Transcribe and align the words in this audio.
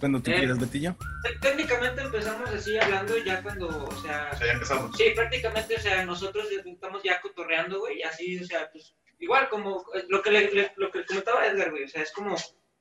Cuando 0.00 0.20
tú 0.22 0.30
Eh, 0.30 0.34
quieras, 0.36 0.58
Betillo. 0.58 0.96
Té- 1.22 1.38
Técnicamente 1.40 2.00
empezamos 2.02 2.48
así 2.50 2.76
hablando 2.78 3.16
ya 3.18 3.42
cuando, 3.42 3.68
o 3.68 4.02
sea, 4.02 4.30
O 4.32 4.36
sea, 4.36 4.46
ya 4.46 4.52
empezamos. 4.54 4.96
sí, 4.96 5.04
prácticamente, 5.14 5.76
o 5.76 5.80
sea, 5.80 6.04
nosotros 6.04 6.48
estamos 6.50 7.02
ya 7.02 7.20
cotorreando, 7.20 7.80
güey, 7.80 7.98
y 7.98 8.02
así, 8.02 8.38
o 8.40 8.44
sea, 8.44 8.70
pues, 8.72 8.96
igual 9.18 9.48
como 9.50 9.84
eh, 9.94 10.04
lo 10.08 10.22
que 10.22 10.30
le, 10.30 10.50
le- 10.50 10.72
lo 10.76 10.90
que 10.90 11.04
comentaba 11.04 11.46
Edgar, 11.46 11.70
güey, 11.70 11.84
o 11.84 11.88
sea, 11.88 12.02
es 12.02 12.12
como, 12.12 12.34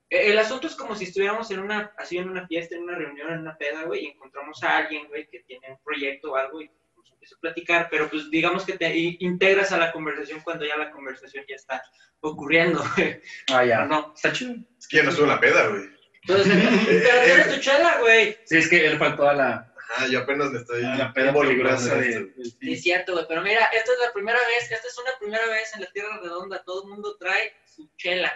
eh, 0.10 0.32
el 0.32 0.40
asunto 0.40 0.68
es 0.68 0.76
como 0.76 0.96
si 0.96 1.04
estuviéramos 1.04 1.52
en 1.52 1.60
una, 1.60 1.94
así 1.97 2.18
en 2.18 2.30
una 2.30 2.48
fiesta, 2.48 2.76
en 2.76 2.84
una 2.84 2.96
reunión, 2.98 3.30
en 3.32 3.40
una 3.40 3.58
peda, 3.58 3.84
güey, 3.84 4.06
y 4.06 4.08
encontramos 4.08 4.64
a 4.64 4.78
alguien, 4.78 5.08
güey, 5.10 5.28
que 5.30 5.42
tiene 5.42 5.72
un 5.72 5.78
proyecto 5.84 6.32
o 6.32 6.36
algo 6.38 6.62
y 6.62 6.72
nos 6.96 7.12
empieza 7.12 7.36
a 7.36 7.40
platicar, 7.42 7.88
pero 7.92 8.10
pues 8.10 8.30
digamos 8.32 8.64
que 8.66 8.78
te 8.78 8.96
integras 9.20 9.72
a 9.74 9.78
la 9.78 9.92
conversación 9.92 10.40
cuando 10.42 10.66
ya 10.66 10.78
la 10.78 10.90
conversación 10.92 11.44
ya 11.50 11.56
está 11.56 11.84
ocurriendo, 12.22 12.82
güey, 12.96 13.22
Ah, 13.52 13.66
ya. 13.66 13.86
¿no? 13.86 14.14
Está 14.16 14.32
chido. 14.32 14.56
Es 14.78 14.88
que 14.88 14.98
ya 14.98 15.04
no 15.04 15.10
estuvo 15.10 15.26
en 15.26 15.32
la 15.34 15.40
peda, 15.42 15.68
güey. 15.68 15.98
Entonces, 16.22 16.54
pero 16.86 17.24
tú 17.24 17.32
eres 17.32 17.56
tu 17.56 17.62
chela, 17.62 18.00
güey. 18.00 18.38
Sí, 18.46 18.58
es 18.58 18.70
que 18.70 18.86
él 18.86 18.98
faltó 18.98 19.30
a 19.30 19.34
la, 19.34 19.73
Ajá, 19.91 20.08
yo 20.08 20.20
apenas 20.20 20.52
me 20.52 20.60
estoy 20.60 20.84
a 20.84 20.96
la 20.96 21.14
peda 21.14 21.30
en 21.32 21.55
de, 21.55 22.34
Sí, 22.60 22.73
es 22.73 22.82
cierto, 22.84 23.14
güey, 23.14 23.26
pero 23.27 23.41
mira, 23.41 23.66
esta 23.66 23.91
es 23.91 24.00
la 24.05 24.14
primera 24.14 24.38
vez, 24.38 24.72
esta 24.72 24.88
es 24.88 24.98
una 24.98 25.12
primera 25.20 25.46
vez 25.48 25.74
en 25.74 25.82
la 25.82 25.91
Tierra 25.91 26.20
Redonda, 26.22 26.63
todo 26.63 26.84
el 26.84 26.90
mundo 26.90 27.18
trae 27.18 27.54
su 27.66 27.90
chela. 27.98 28.32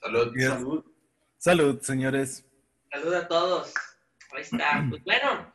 Salud. 0.00 0.34
Yes. 0.34 0.48
Salud. 0.48 0.84
Salud, 1.38 1.80
señores. 1.80 2.44
Saluda 2.90 3.20
a 3.20 3.28
todos. 3.28 3.72
Ahí 4.32 4.42
está. 4.42 4.84
Pues 4.90 5.02
bueno, 5.04 5.54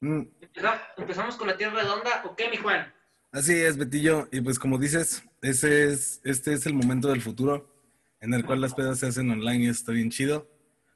Mm, 0.00 0.22
empezamos, 0.40 0.80
empezamos 0.98 1.36
con 1.36 1.46
la 1.48 1.56
Tierra 1.56 1.80
Redonda, 1.80 2.22
¿o 2.26 2.36
qué, 2.36 2.48
mi 2.50 2.56
Juan? 2.58 2.92
Así 3.32 3.54
es, 3.54 3.76
Betillo. 3.76 4.28
Y 4.30 4.40
pues 4.40 4.58
como 4.58 4.78
dices, 4.78 5.22
ese 5.42 5.86
es, 5.92 6.20
este 6.24 6.52
es 6.52 6.66
el 6.66 6.74
momento 6.74 7.08
del 7.08 7.22
futuro 7.22 7.75
en 8.26 8.34
el 8.34 8.44
cual 8.44 8.60
las 8.60 8.74
pedas 8.74 8.98
se 8.98 9.06
hacen 9.06 9.30
online 9.30 9.64
y 9.64 9.68
está 9.68 9.92
bien 9.92 10.10
chido. 10.10 10.50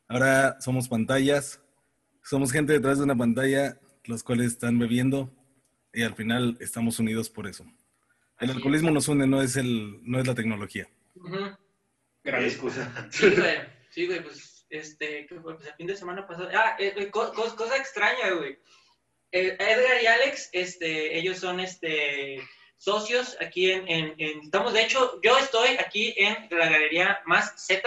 Ahora 0.08 0.60
somos 0.60 0.88
pantallas, 0.88 1.60
somos 2.24 2.50
gente 2.52 2.72
detrás 2.72 2.98
de 2.98 3.04
una 3.04 3.16
pantalla, 3.16 3.78
los 4.04 4.22
cuales 4.24 4.48
están 4.48 4.78
bebiendo 4.78 5.32
y 5.94 6.02
al 6.02 6.14
final 6.14 6.56
estamos 6.60 6.98
unidos 6.98 7.30
por 7.30 7.46
eso. 7.46 7.64
El 8.40 8.50
alcoholismo 8.50 8.90
nos 8.90 9.06
une, 9.08 9.26
no 9.26 9.40
es, 9.42 9.56
el, 9.56 10.00
no 10.02 10.18
es 10.18 10.26
la 10.26 10.34
tecnología. 10.34 10.88
Gran 12.24 12.44
excusa. 12.44 13.08
Sí, 13.10 13.30
güey, 13.30 13.56
sí, 13.90 14.06
güey, 14.06 14.22
pues, 14.22 14.66
este, 14.70 15.26
¿qué 15.26 15.40
fue? 15.40 15.54
Pues 15.56 15.68
el 15.68 15.74
fin 15.74 15.86
de 15.86 15.96
semana 15.96 16.26
pasado, 16.26 16.48
ah, 16.54 16.74
eh, 16.78 16.92
eh, 16.96 17.10
co- 17.10 17.32
co- 17.32 17.54
cosa 17.56 17.76
extraña, 17.76 18.30
güey. 18.36 18.58
Eh, 19.32 19.56
Edgar 19.60 20.02
y 20.02 20.06
Alex, 20.06 20.50
este, 20.52 21.16
ellos 21.18 21.38
son, 21.38 21.60
este, 21.60 22.40
socios 22.80 23.36
aquí 23.40 23.70
en, 23.70 24.14
estamos, 24.18 24.72
de 24.72 24.82
hecho, 24.82 25.20
yo 25.22 25.36
estoy 25.36 25.76
aquí 25.78 26.14
en 26.16 26.48
la 26.50 26.70
galería 26.70 27.20
Más 27.26 27.52
Z, 27.62 27.82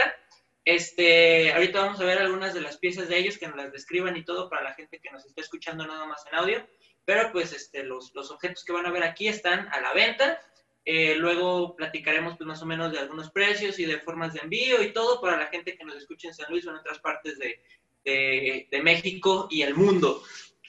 este, 0.66 1.52
ahorita 1.52 1.81
vamos 1.81 2.00
a 2.00 2.05
ver 2.05 2.19
algunas 2.19 2.53
de 2.53 2.61
las 2.61 2.77
piezas 2.77 3.09
de 3.09 3.17
ellos, 3.17 3.38
que 3.39 3.47
nos 3.47 3.58
las 3.58 3.72
describan 3.72 4.16
y 4.16 4.23
todo 4.23 4.50
para 4.50 4.63
la 4.63 4.75
gente 4.75 5.00
que 5.00 5.09
nos 5.11 5.25
está 5.25 5.41
escuchando 5.41 5.85
nada 5.88 6.05
más 6.05 6.23
en 6.31 6.35
audio, 6.38 6.67
pero 7.05 7.31
pues, 7.31 7.53
este, 7.53 7.83
los, 7.83 8.13
los 8.13 8.30
objetos 8.30 8.63
que 8.63 8.72
van 8.72 8.85
a 8.85 8.91
ver 8.91 9.03
aquí 9.03 9.27
están 9.27 9.67
a 9.73 9.81
la 9.81 9.94
venta, 9.94 10.39
eh, 10.85 11.16
luego 11.16 11.75
platicaremos 11.75 12.38
pues, 12.38 12.45
más 12.47 12.61
o 12.61 12.66
menos 12.66 12.91
de 12.91 13.00
algunos 13.00 13.31
precios 13.31 13.80
y 13.80 13.85
de 13.85 14.00
formas 14.00 14.33
de 14.33 14.41
envío 14.41 14.83
y 14.83 14.94
todo 14.94 15.19
para 15.19 15.38
la 15.38 15.47
gente 15.47 15.75
que 15.75 15.85
nos 15.85 15.95
escuche 15.95 16.28
en 16.28 16.35
San 16.35 16.52
Luis 16.52 16.67
o 16.67 16.69
en 16.69 16.75
otras 16.78 17.00
partes 17.00 17.39
de, 17.39 17.59
de- 18.05 18.67
de 18.69 18.81
México 18.83 19.47
y 19.50 19.63
el 19.63 19.73
mundo. 19.73 20.22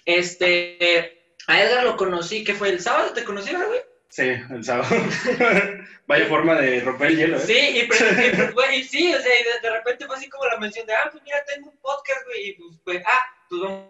Este, 0.04 1.36
a 1.46 1.62
Edgar 1.62 1.84
lo 1.84 1.96
conocí, 1.96 2.42
que 2.42 2.54
fue 2.54 2.70
el 2.70 2.80
sábado, 2.80 3.12
¿te 3.12 3.22
conocí, 3.24 3.52
güey? 3.52 3.80
Sí, 4.14 4.22
el 4.48 4.62
sábado. 4.62 4.94
Vaya 6.06 6.26
forma 6.26 6.54
de 6.60 6.80
romper 6.82 7.08
el 7.08 7.16
hielo, 7.16 7.36
¿eh? 7.36 7.40
Sí, 7.40 7.52
y, 7.58 7.78
y 7.80 7.86
pre- 7.88 8.50
güey, 8.52 8.78
y 8.80 8.84
sí, 8.84 9.12
o 9.12 9.20
sea, 9.20 9.40
y 9.40 9.42
de, 9.42 9.50
de 9.60 9.70
repente 9.74 10.06
fue 10.06 10.14
así 10.14 10.28
como 10.28 10.46
la 10.46 10.56
mención 10.58 10.86
de, 10.86 10.94
ah, 10.94 11.08
pues 11.10 11.20
mira, 11.24 11.44
tengo 11.52 11.70
un 11.70 11.76
podcast, 11.78 12.24
güey, 12.26 12.50
y 12.50 12.52
pues, 12.52 12.78
pues, 12.84 13.02
ah, 13.06 13.20
pues 13.48 13.62
vamos 13.62 13.88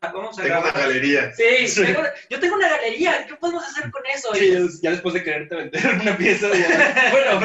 a, 0.00 0.12
vamos 0.12 0.38
a 0.38 0.42
Tengo 0.42 0.58
una 0.60 0.70
grabar. 0.70 0.80
galería. 0.88 1.32
Sí, 1.34 1.66
Sí. 1.66 1.82
tengo 1.86 2.00
una- 2.00 2.12
yo 2.30 2.38
tengo 2.38 2.54
una 2.54 2.68
galería, 2.68 3.26
¿qué 3.26 3.34
podemos 3.34 3.64
hacer 3.66 3.90
con 3.90 4.06
eso? 4.06 4.32
Sí, 4.34 4.52
ya- 4.52 4.60
ya 4.82 4.90
después 4.92 5.12
de 5.14 5.24
quererte 5.24 5.56
vender 5.56 5.86
una 6.02 6.16
pieza, 6.16 6.48
ya. 6.54 7.10
Bueno, 7.10 7.40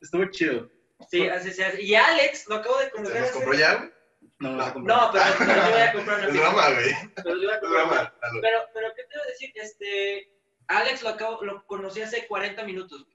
estuvo 0.00 0.24
chido. 0.30 0.70
Sí, 1.10 1.26
así 1.28 1.50
se 1.50 1.64
hace. 1.64 1.82
Y 1.82 1.96
Alex, 1.96 2.46
lo 2.46 2.56
acabo 2.56 2.78
de 2.78 2.84
¿Se 2.84 2.90
conocer. 2.92 3.14
nos 3.20 3.24
hace- 3.30 3.32
compró 3.38 3.54
ya, 3.58 3.74
güey? 3.74 3.90
No, 4.38 4.50
No. 4.52 4.74
No, 4.76 5.10
pero, 5.12 5.24
pero 5.38 5.54
yo 5.54 5.70
voy 5.72 5.80
a 5.80 5.92
comprar 5.92 6.18
una 6.18 6.28
Es 6.28 6.34
broma, 6.34 6.70
güey. 6.70 6.94
Pero 7.16 7.28
yo 7.30 7.34
voy 7.36 7.48
a 7.48 7.54
Es 7.54 7.60
comprar 7.60 7.84
una 7.84 7.92
broma. 7.94 8.14
Salud. 8.20 8.40
Pero, 8.42 8.58
pero, 8.74 8.88
¿qué 8.94 9.02
te 9.04 9.14
iba 9.14 9.24
a 9.24 9.26
decir? 9.26 9.52
Este, 9.56 10.28
Alex 10.68 11.02
lo, 11.02 11.08
acabo, 11.10 11.44
lo 11.44 11.66
conocí 11.66 12.00
hace 12.00 12.26
40 12.26 12.64
minutos. 12.64 13.06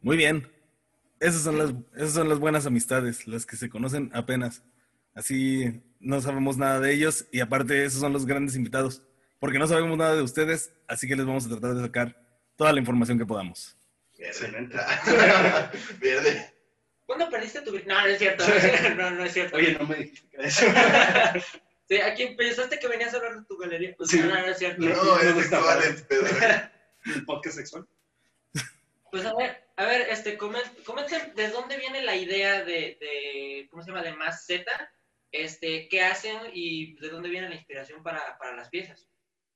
Muy 0.00 0.16
bien. 0.16 0.50
Esas 1.20 1.42
son, 1.42 1.58
las, 1.58 1.72
esas 1.94 2.14
son 2.14 2.28
las 2.28 2.40
buenas 2.40 2.66
amistades, 2.66 3.28
las 3.28 3.46
que 3.46 3.56
se 3.56 3.68
conocen 3.68 4.10
apenas. 4.12 4.64
Así 5.14 5.82
no 6.00 6.20
sabemos 6.20 6.56
nada 6.56 6.80
de 6.80 6.92
ellos 6.92 7.26
y 7.30 7.40
aparte 7.40 7.84
esos 7.84 8.00
son 8.00 8.12
los 8.12 8.26
grandes 8.26 8.56
invitados. 8.56 9.02
Porque 9.38 9.58
no 9.58 9.66
sabemos 9.66 9.96
nada 9.96 10.16
de 10.16 10.22
ustedes, 10.22 10.72
así 10.88 11.06
que 11.06 11.16
les 11.16 11.26
vamos 11.26 11.46
a 11.46 11.50
tratar 11.50 11.74
de 11.74 11.82
sacar 11.82 12.16
toda 12.56 12.72
la 12.72 12.80
información 12.80 13.18
que 13.18 13.26
podamos. 13.26 13.76
Excelente. 14.18 14.76
Verde. 16.00 16.54
¿Cuándo 17.06 17.28
perdiste 17.28 17.60
tu 17.62 17.72
vida? 17.72 17.84
No, 17.86 18.00
no 18.00 18.06
es 18.06 18.18
cierto. 18.18 18.44
No, 18.96 19.10
no 19.10 19.24
es 19.24 19.32
cierto. 19.32 19.56
Oye, 19.56 19.76
no 19.78 19.86
me 19.86 19.96
dijiste 19.96 20.36
eso. 20.38 20.66
Sí, 21.96 22.00
aquí 22.00 22.26
pensaste 22.36 22.78
que 22.78 22.88
venías 22.88 23.12
a 23.12 23.18
hablar 23.18 23.40
de 23.40 23.44
tu 23.46 23.56
galería. 23.58 23.94
Pues, 23.96 24.10
Sí. 24.10 24.18
No, 24.20 24.26
no, 24.26 24.34
no 24.40 24.46
es 24.46 24.58
cierto. 24.58 24.80
No. 24.82 24.88
No, 25.04 25.18
es 25.18 25.34
sexual. 25.34 25.78
¿El 27.04 27.24
podcast 27.26 27.56
sexual? 27.56 27.86
Pues 29.10 29.26
a 29.26 29.34
ver, 29.34 29.62
a 29.76 29.84
ver, 29.84 30.08
este, 30.08 30.38
comen- 30.38 30.84
comenten 30.84 31.34
de 31.34 31.48
dónde 31.48 31.76
viene 31.76 32.02
la 32.02 32.16
idea 32.16 32.64
de, 32.64 32.96
de 32.98 33.66
¿cómo 33.70 33.82
se 33.82 33.90
llama? 33.90 34.02
De 34.02 34.14
Más 34.14 34.46
Z. 34.46 34.64
Este, 35.32 35.88
¿qué 35.88 36.02
hacen 36.02 36.38
y 36.54 36.94
de 36.98 37.08
dónde 37.10 37.28
viene 37.28 37.48
la 37.48 37.54
inspiración 37.56 38.02
para, 38.02 38.38
para 38.38 38.56
las 38.56 38.70
piezas? 38.70 39.06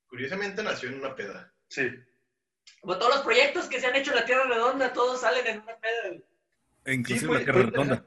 Curiosamente 0.07 0.61
nació 0.61 0.89
en 0.89 0.99
una 0.99 1.15
peda. 1.15 1.51
Sí. 1.69 1.89
Como 2.81 2.97
todos 2.99 3.15
los 3.15 3.23
proyectos 3.23 3.65
que 3.65 3.79
se 3.79 3.87
han 3.87 3.95
hecho 3.95 4.11
en 4.11 4.17
la 4.17 4.25
Tierra 4.25 4.43
Redonda, 4.45 4.93
todos 4.93 5.21
salen 5.21 5.47
en 5.47 5.61
una 5.61 5.75
peda. 5.77 6.17
E 6.85 6.93
inclusive 6.93 7.19
Sí, 7.19 7.25
fue- 7.25 7.37
la 7.39 7.43
Tierra 7.43 7.61
Redonda. 7.71 8.05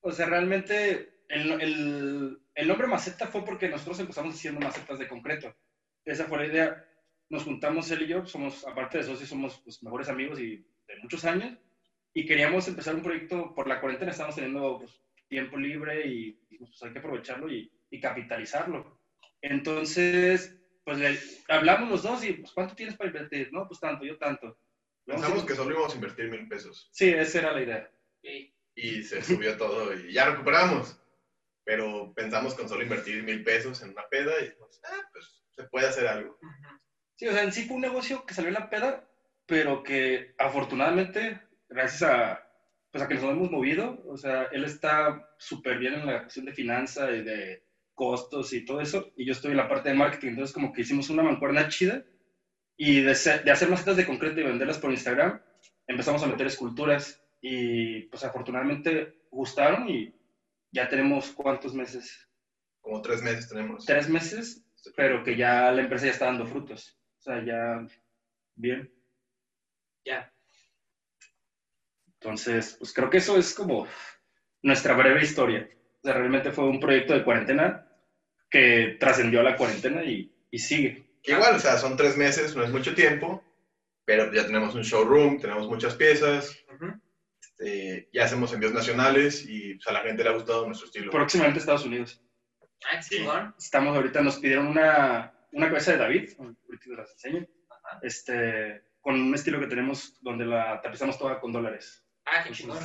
O 0.00 0.10
sea, 0.12 0.26
realmente 0.26 1.11
el, 1.32 1.60
el, 1.62 2.38
el 2.54 2.68
nombre 2.68 2.86
maceta 2.86 3.26
fue 3.26 3.44
porque 3.44 3.68
nosotros 3.68 3.98
empezamos 4.00 4.34
haciendo 4.34 4.60
macetas 4.60 4.98
de 4.98 5.08
concreto. 5.08 5.54
Esa 6.04 6.26
fue 6.26 6.38
la 6.38 6.46
idea. 6.46 6.88
Nos 7.30 7.44
juntamos 7.44 7.90
él 7.90 8.02
y 8.02 8.08
yo, 8.08 8.26
somos, 8.26 8.66
aparte 8.66 8.98
de 8.98 9.04
socios, 9.04 9.28
somos 9.28 9.60
pues, 9.64 9.82
mejores 9.82 10.08
amigos 10.10 10.38
y 10.38 10.56
de 10.86 10.96
muchos 11.02 11.24
años. 11.24 11.56
Y 12.12 12.26
queríamos 12.26 12.68
empezar 12.68 12.94
un 12.94 13.02
proyecto, 13.02 13.54
por 13.54 13.66
la 13.66 13.80
cuarentena 13.80 14.10
estamos 14.10 14.34
teniendo 14.34 14.78
pues, 14.78 15.00
tiempo 15.28 15.56
libre 15.56 16.06
y 16.06 16.32
pues, 16.58 16.82
hay 16.82 16.92
que 16.92 16.98
aprovecharlo 16.98 17.50
y, 17.50 17.72
y 17.90 17.98
capitalizarlo. 17.98 19.00
Entonces, 19.40 20.54
pues 20.84 20.98
le, 20.98 21.18
hablamos 21.48 21.88
los 21.88 22.02
dos 22.02 22.22
y, 22.24 22.34
pues, 22.34 22.52
¿cuánto 22.52 22.74
tienes 22.74 22.96
para 22.96 23.08
invertir? 23.08 23.50
No, 23.52 23.66
pues 23.66 23.80
tanto, 23.80 24.04
yo 24.04 24.18
tanto. 24.18 24.58
Pensamos 25.06 25.44
que 25.46 25.54
solo 25.54 25.70
íbamos 25.70 25.92
a 25.92 25.96
invertir 25.96 26.30
mil 26.30 26.46
pesos. 26.46 26.90
Sí, 26.92 27.08
esa 27.08 27.38
era 27.38 27.52
la 27.52 27.62
idea. 27.62 27.90
Sí. 28.22 28.54
Y 28.74 29.02
se 29.02 29.22
subió 29.22 29.56
todo 29.56 29.94
y 29.94 30.12
ya 30.12 30.30
recuperamos. 30.30 30.98
Pero 31.64 32.12
pensamos 32.14 32.54
con 32.54 32.68
solo 32.68 32.82
invertir 32.82 33.22
mil 33.22 33.44
pesos 33.44 33.82
en 33.82 33.90
una 33.90 34.06
peda 34.10 34.32
y 34.40 34.46
dijimos, 34.46 34.80
ah, 34.84 35.08
pues 35.12 35.44
se 35.54 35.64
puede 35.64 35.86
hacer 35.86 36.06
algo. 36.08 36.38
Sí, 37.16 37.28
o 37.28 37.32
sea, 37.32 37.44
en 37.44 37.52
sí 37.52 37.64
fue 37.66 37.76
un 37.76 37.82
negocio 37.82 38.26
que 38.26 38.34
salió 38.34 38.48
en 38.48 38.54
la 38.54 38.68
peda, 38.68 39.08
pero 39.46 39.82
que 39.82 40.34
afortunadamente, 40.38 41.40
gracias 41.68 42.02
a, 42.02 42.48
pues 42.90 43.04
a 43.04 43.08
que 43.08 43.14
nos 43.14 43.24
hemos 43.24 43.50
movido, 43.50 44.02
o 44.06 44.16
sea, 44.16 44.48
él 44.52 44.64
está 44.64 45.28
súper 45.38 45.78
bien 45.78 45.94
en 45.94 46.06
la 46.06 46.22
cuestión 46.22 46.46
de 46.46 46.52
finanzas 46.52 47.10
y 47.12 47.22
de 47.22 47.62
costos 47.94 48.52
y 48.52 48.64
todo 48.64 48.80
eso, 48.80 49.12
y 49.16 49.26
yo 49.26 49.32
estoy 49.32 49.52
en 49.52 49.58
la 49.58 49.68
parte 49.68 49.90
de 49.90 49.94
marketing, 49.94 50.30
entonces 50.30 50.54
como 50.54 50.72
que 50.72 50.80
hicimos 50.80 51.10
una 51.10 51.22
mancuerna 51.22 51.68
chida, 51.68 52.02
y 52.76 53.02
de, 53.02 53.14
de 53.44 53.50
hacer 53.50 53.68
macetas 53.68 53.96
de 53.96 54.06
concreto 54.06 54.40
y 54.40 54.44
venderlas 54.44 54.78
por 54.78 54.90
Instagram, 54.90 55.40
empezamos 55.86 56.22
a 56.22 56.26
meter 56.26 56.46
esculturas, 56.46 57.22
y 57.40 58.02
pues 58.04 58.24
afortunadamente 58.24 59.26
gustaron, 59.30 59.88
y 59.88 60.14
ya 60.72 60.88
tenemos 60.88 61.30
cuántos 61.32 61.74
meses, 61.74 62.28
Como 62.80 63.00
tres 63.02 63.22
meses 63.22 63.48
tenemos. 63.48 63.84
tres 63.84 64.08
meses, 64.08 64.64
pero 64.96 65.22
que 65.22 65.36
ya 65.36 65.70
la 65.70 65.82
empresa 65.82 66.06
ya 66.06 66.12
está 66.12 66.24
dando 66.26 66.46
frutos. 66.46 66.98
O 67.18 67.22
sea, 67.22 67.44
ya 67.44 67.86
bien. 68.56 68.90
Ya. 70.04 70.32
Entonces, 72.20 72.76
pues 72.78 72.92
creo 72.92 73.10
que 73.10 73.18
eso 73.18 73.36
es 73.36 73.54
como 73.54 73.86
nuestra 74.62 74.94
breve 74.94 75.22
historia. 75.22 75.68
O 76.02 76.06
sea, 76.06 76.14
realmente 76.14 76.52
fue 76.52 76.64
un 76.68 76.80
proyecto 76.80 77.14
de 77.14 77.24
cuarentena 77.24 77.88
que 78.50 78.96
trascendió 78.98 79.40
a 79.40 79.44
la 79.44 79.56
cuarentena 79.56 80.04
y, 80.04 80.32
y 80.50 80.58
sigue. 80.58 81.06
Igual, 81.24 81.56
o 81.56 81.58
sea, 81.58 81.78
son 81.78 81.96
tres 81.96 82.16
meses, 82.16 82.56
no 82.56 82.64
es 82.64 82.70
mucho 82.70 82.94
tiempo, 82.94 83.42
pero 84.04 84.32
ya 84.32 84.44
tenemos 84.44 84.74
un 84.74 84.82
showroom, 84.82 85.40
tenemos 85.40 85.68
muchas 85.68 85.94
piezas, 85.94 86.56
Ujú. 86.74 86.92
Este, 87.58 88.08
ya 88.12 88.24
hacemos 88.24 88.52
envíos 88.52 88.72
nacionales 88.72 89.44
y 89.48 89.74
pues, 89.74 89.86
a 89.88 89.92
la 89.92 90.00
gente 90.00 90.22
le 90.24 90.30
ha 90.30 90.34
gustado 90.34 90.66
nuestro 90.66 90.86
estilo. 90.86 91.10
Próximamente 91.10 91.58
Estados 91.60 91.84
Unidos. 91.84 92.20
Ah, 92.90 93.00
chingón. 93.00 93.54
Estamos 93.58 93.94
ahorita, 93.96 94.22
nos 94.22 94.38
pidieron 94.38 94.66
una, 94.66 95.32
una 95.52 95.68
cabeza 95.68 95.92
de 95.92 95.98
David, 95.98 96.30
ahorita 96.38 96.84
te 96.84 96.96
las 96.96 97.10
enseño, 97.12 97.46
este, 98.02 98.82
con 99.00 99.14
un 99.20 99.34
estilo 99.34 99.60
que 99.60 99.68
tenemos 99.68 100.18
donde 100.22 100.44
la 100.46 100.80
tapizamos 100.80 101.18
toda 101.18 101.38
con 101.40 101.52
dólares. 101.52 102.04
Ah, 102.26 102.42
qué 102.44 102.52
chingón. 102.52 102.78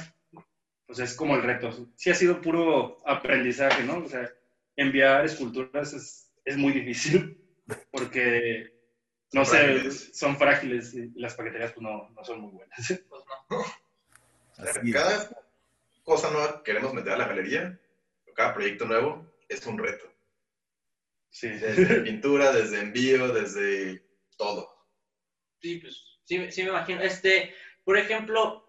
pues 0.86 1.00
es 1.00 1.16
como 1.16 1.36
el 1.36 1.44
reto. 1.44 1.72
Sí 1.96 2.10
ha 2.12 2.16
sido 2.16 2.42
puro 2.42 2.98
aprendizaje, 3.08 3.84
¿no? 3.84 4.00
O 4.00 4.08
sea, 4.08 4.30
enviar 4.76 5.26
esculturas 5.26 5.94
es, 5.94 6.32
es 6.46 6.58
muy 6.58 6.74
difícil 6.74 7.42
porque, 7.92 8.72
no 9.34 9.44
Son 9.44 9.56
sé, 9.56 9.64
frágiles. 9.64 10.18
son 10.18 10.38
frágiles 10.38 10.94
y 10.94 11.12
las 11.20 11.34
paqueterías 11.34 11.72
pues 11.72 11.82
no, 11.82 12.10
no 12.12 12.24
son 12.24 12.42
muy 12.42 12.52
buenas. 12.52 12.78
Pues 13.10 13.24
no. 13.50 13.58
Así 14.58 14.90
es. 14.90 14.94
Cada 14.94 15.30
cosa 16.04 16.32
nueva 16.32 16.58
que 16.58 16.72
queremos 16.72 16.94
meter 16.94 17.14
a 17.14 17.18
la 17.18 17.28
galería, 17.28 17.80
cada 18.36 18.54
proyecto 18.54 18.86
nuevo, 18.86 19.26
es 19.50 19.66
un 19.66 19.78
reto. 19.78 20.06
Sí. 21.30 21.50
Desde 21.50 22.02
pintura, 22.02 22.52
desde 22.52 22.80
envío, 22.80 23.34
desde 23.34 24.04
todo. 24.38 24.70
Sí, 25.62 25.78
pues 25.78 26.20
sí, 26.24 26.52
sí 26.52 26.64
me 26.64 26.70
imagino. 26.70 27.02
Este, 27.02 27.54
por 27.84 27.98
ejemplo, 27.98 28.66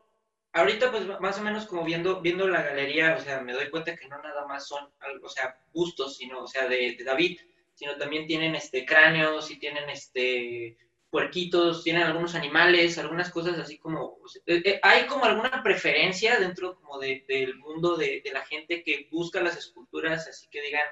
ahorita 0.52 0.90
pues 0.90 1.06
más 1.20 1.38
o 1.38 1.42
menos 1.42 1.66
como 1.66 1.84
viendo, 1.84 2.20
viendo 2.20 2.48
la 2.48 2.62
galería, 2.62 3.16
o 3.16 3.20
sea, 3.20 3.40
me 3.40 3.52
doy 3.52 3.70
cuenta 3.70 3.94
que 3.94 4.08
no 4.08 4.20
nada 4.22 4.46
más 4.46 4.66
son, 4.66 4.90
algo, 5.00 5.26
o 5.26 5.30
sea, 5.30 5.60
bustos, 5.72 6.16
sino, 6.16 6.42
o 6.42 6.46
sea, 6.46 6.66
de, 6.68 6.96
de 6.96 7.04
David, 7.04 7.40
sino 7.74 7.96
también 7.96 8.26
tienen 8.26 8.54
este 8.54 8.84
cráneos 8.84 9.50
y 9.50 9.58
tienen 9.58 9.88
este 9.90 10.76
puerquitos, 11.10 11.84
tienen 11.84 12.02
algunos 12.02 12.34
animales, 12.34 12.98
algunas 12.98 13.30
cosas 13.30 13.58
así 13.58 13.78
como, 13.78 14.18
eh, 14.46 14.62
eh, 14.64 14.80
hay 14.82 15.06
como 15.06 15.24
alguna 15.24 15.62
preferencia 15.62 16.38
dentro 16.38 16.74
como 16.76 16.98
de- 16.98 17.24
del 17.28 17.56
mundo 17.56 17.96
de, 17.96 18.20
de 18.24 18.32
la 18.32 18.44
gente 18.44 18.82
que 18.82 19.08
busca 19.10 19.40
las 19.40 19.56
esculturas, 19.56 20.28
así 20.28 20.48
que 20.50 20.60
digan, 20.60 20.82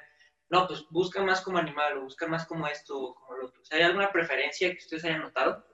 no, 0.49 0.67
pues 0.67 0.85
busca 0.91 1.23
más 1.23 1.41
como 1.43 1.59
animal 1.59 1.99
o 1.99 2.03
busca 2.05 2.27
más 2.27 2.47
como 2.47 2.67
esto 2.67 2.99
o 2.99 3.15
como 3.15 3.37
lo 3.37 3.47
otro. 3.49 3.61
¿hay 3.71 3.83
alguna 3.83 4.11
preferencia 4.13 4.71
que 4.71 4.79
ustedes 4.79 5.05
hayan 5.05 5.21
notado? 5.23 5.65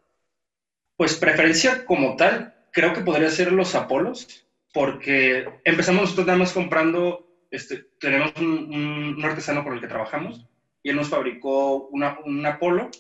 Pues 0.96 1.16
preferencia 1.16 1.84
como 1.84 2.16
tal, 2.16 2.54
creo 2.72 2.92
que 2.92 3.00
podría 3.02 3.30
ser 3.30 3.52
los 3.52 3.74
Apolos, 3.74 4.46
porque 4.72 5.46
empezamos 5.64 6.02
nosotros 6.02 6.26
nada 6.26 6.38
más 6.38 6.52
comprando, 6.52 7.28
este, 7.50 7.84
tenemos 8.00 8.32
un, 8.38 8.46
un- 8.74 9.14
un 9.18 9.24
artesano 9.24 9.62
con 9.62 9.74
el 9.74 9.80
que 9.80 9.88
trabajamos, 9.88 10.46
y 10.82 10.90
él 10.90 10.96
nos 10.96 11.08
fabricó 11.10 11.86
una, 11.88 12.18
un 12.24 12.44
Apolo 12.46 12.90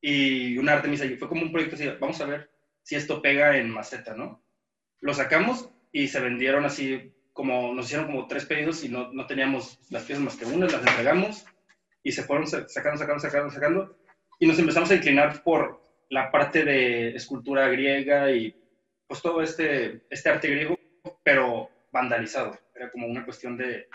y 0.00 0.58
una 0.58 0.74
Artemisa, 0.74 1.04
y 1.04 1.16
fue 1.16 1.28
como 1.28 1.42
un 1.42 1.52
proyecto 1.52 1.76
así, 1.76 1.88
vamos 2.00 2.20
a 2.20 2.26
ver 2.26 2.50
si 2.82 2.94
esto 2.94 3.20
pega 3.22 3.56
en 3.56 3.70
maceta, 3.70 4.14
¿no? 4.14 4.42
Lo 5.00 5.12
sacamos 5.14 5.70
y 5.92 6.08
se 6.08 6.20
vendieron 6.20 6.64
así, 6.64 7.12
como 7.32 7.74
nos 7.74 7.86
hicieron 7.86 8.06
como 8.06 8.26
tres 8.26 8.46
pedidos 8.46 8.84
y 8.84 8.88
no, 8.88 9.12
no 9.12 9.26
teníamos 9.26 9.78
las 9.90 10.04
piezas 10.04 10.24
más 10.24 10.36
que 10.36 10.44
una, 10.46 10.66
las 10.66 10.86
entregamos 10.86 11.44
y 12.02 12.12
se 12.12 12.22
fueron 12.22 12.46
sa- 12.46 12.68
sacando, 12.68 12.98
sacando, 12.98 13.20
sacando, 13.20 13.50
sacando, 13.50 13.98
y 14.38 14.46
nos 14.46 14.58
empezamos 14.58 14.90
a 14.90 14.94
inclinar 14.94 15.42
por 15.42 15.82
la 16.08 16.30
parte 16.30 16.64
de 16.64 17.16
escultura 17.16 17.68
griega 17.68 18.30
y 18.30 18.54
pues 19.08 19.20
todo 19.22 19.42
este, 19.42 20.02
este 20.10 20.28
arte 20.28 20.48
griego, 20.48 20.78
pero 21.24 21.68
vandalizado. 21.92 22.58
Era 22.74 22.90
como 22.90 23.06
una 23.06 23.24
cuestión 23.24 23.56
de, 23.56 23.88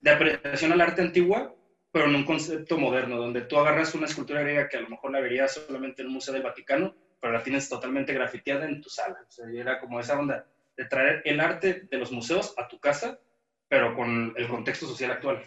de 0.00 0.10
apreciación 0.10 0.72
al 0.72 0.80
arte 0.80 1.02
antigua, 1.02 1.54
pero 1.96 2.10
en 2.10 2.14
un 2.14 2.26
concepto 2.26 2.76
moderno, 2.76 3.16
donde 3.16 3.40
tú 3.40 3.56
agarras 3.56 3.94
una 3.94 4.04
escultura 4.04 4.42
griega 4.42 4.68
que 4.68 4.76
a 4.76 4.82
lo 4.82 4.90
mejor 4.90 5.10
la 5.12 5.18
verías 5.18 5.54
solamente 5.54 6.02
en 6.02 6.08
un 6.08 6.14
museo 6.14 6.34
del 6.34 6.42
Vaticano, 6.42 6.94
pero 7.18 7.32
la 7.32 7.42
tienes 7.42 7.70
totalmente 7.70 8.12
grafiteada 8.12 8.66
en 8.66 8.82
tu 8.82 8.90
sala. 8.90 9.16
O 9.26 9.30
sea, 9.30 9.46
era 9.50 9.80
como 9.80 9.98
esa 9.98 10.18
onda 10.18 10.46
de 10.76 10.84
traer 10.84 11.22
el 11.24 11.40
arte 11.40 11.88
de 11.90 11.96
los 11.96 12.12
museos 12.12 12.52
a 12.58 12.68
tu 12.68 12.78
casa, 12.80 13.18
pero 13.66 13.94
con 13.94 14.34
el 14.36 14.46
contexto 14.46 14.86
social 14.86 15.12
actual, 15.12 15.42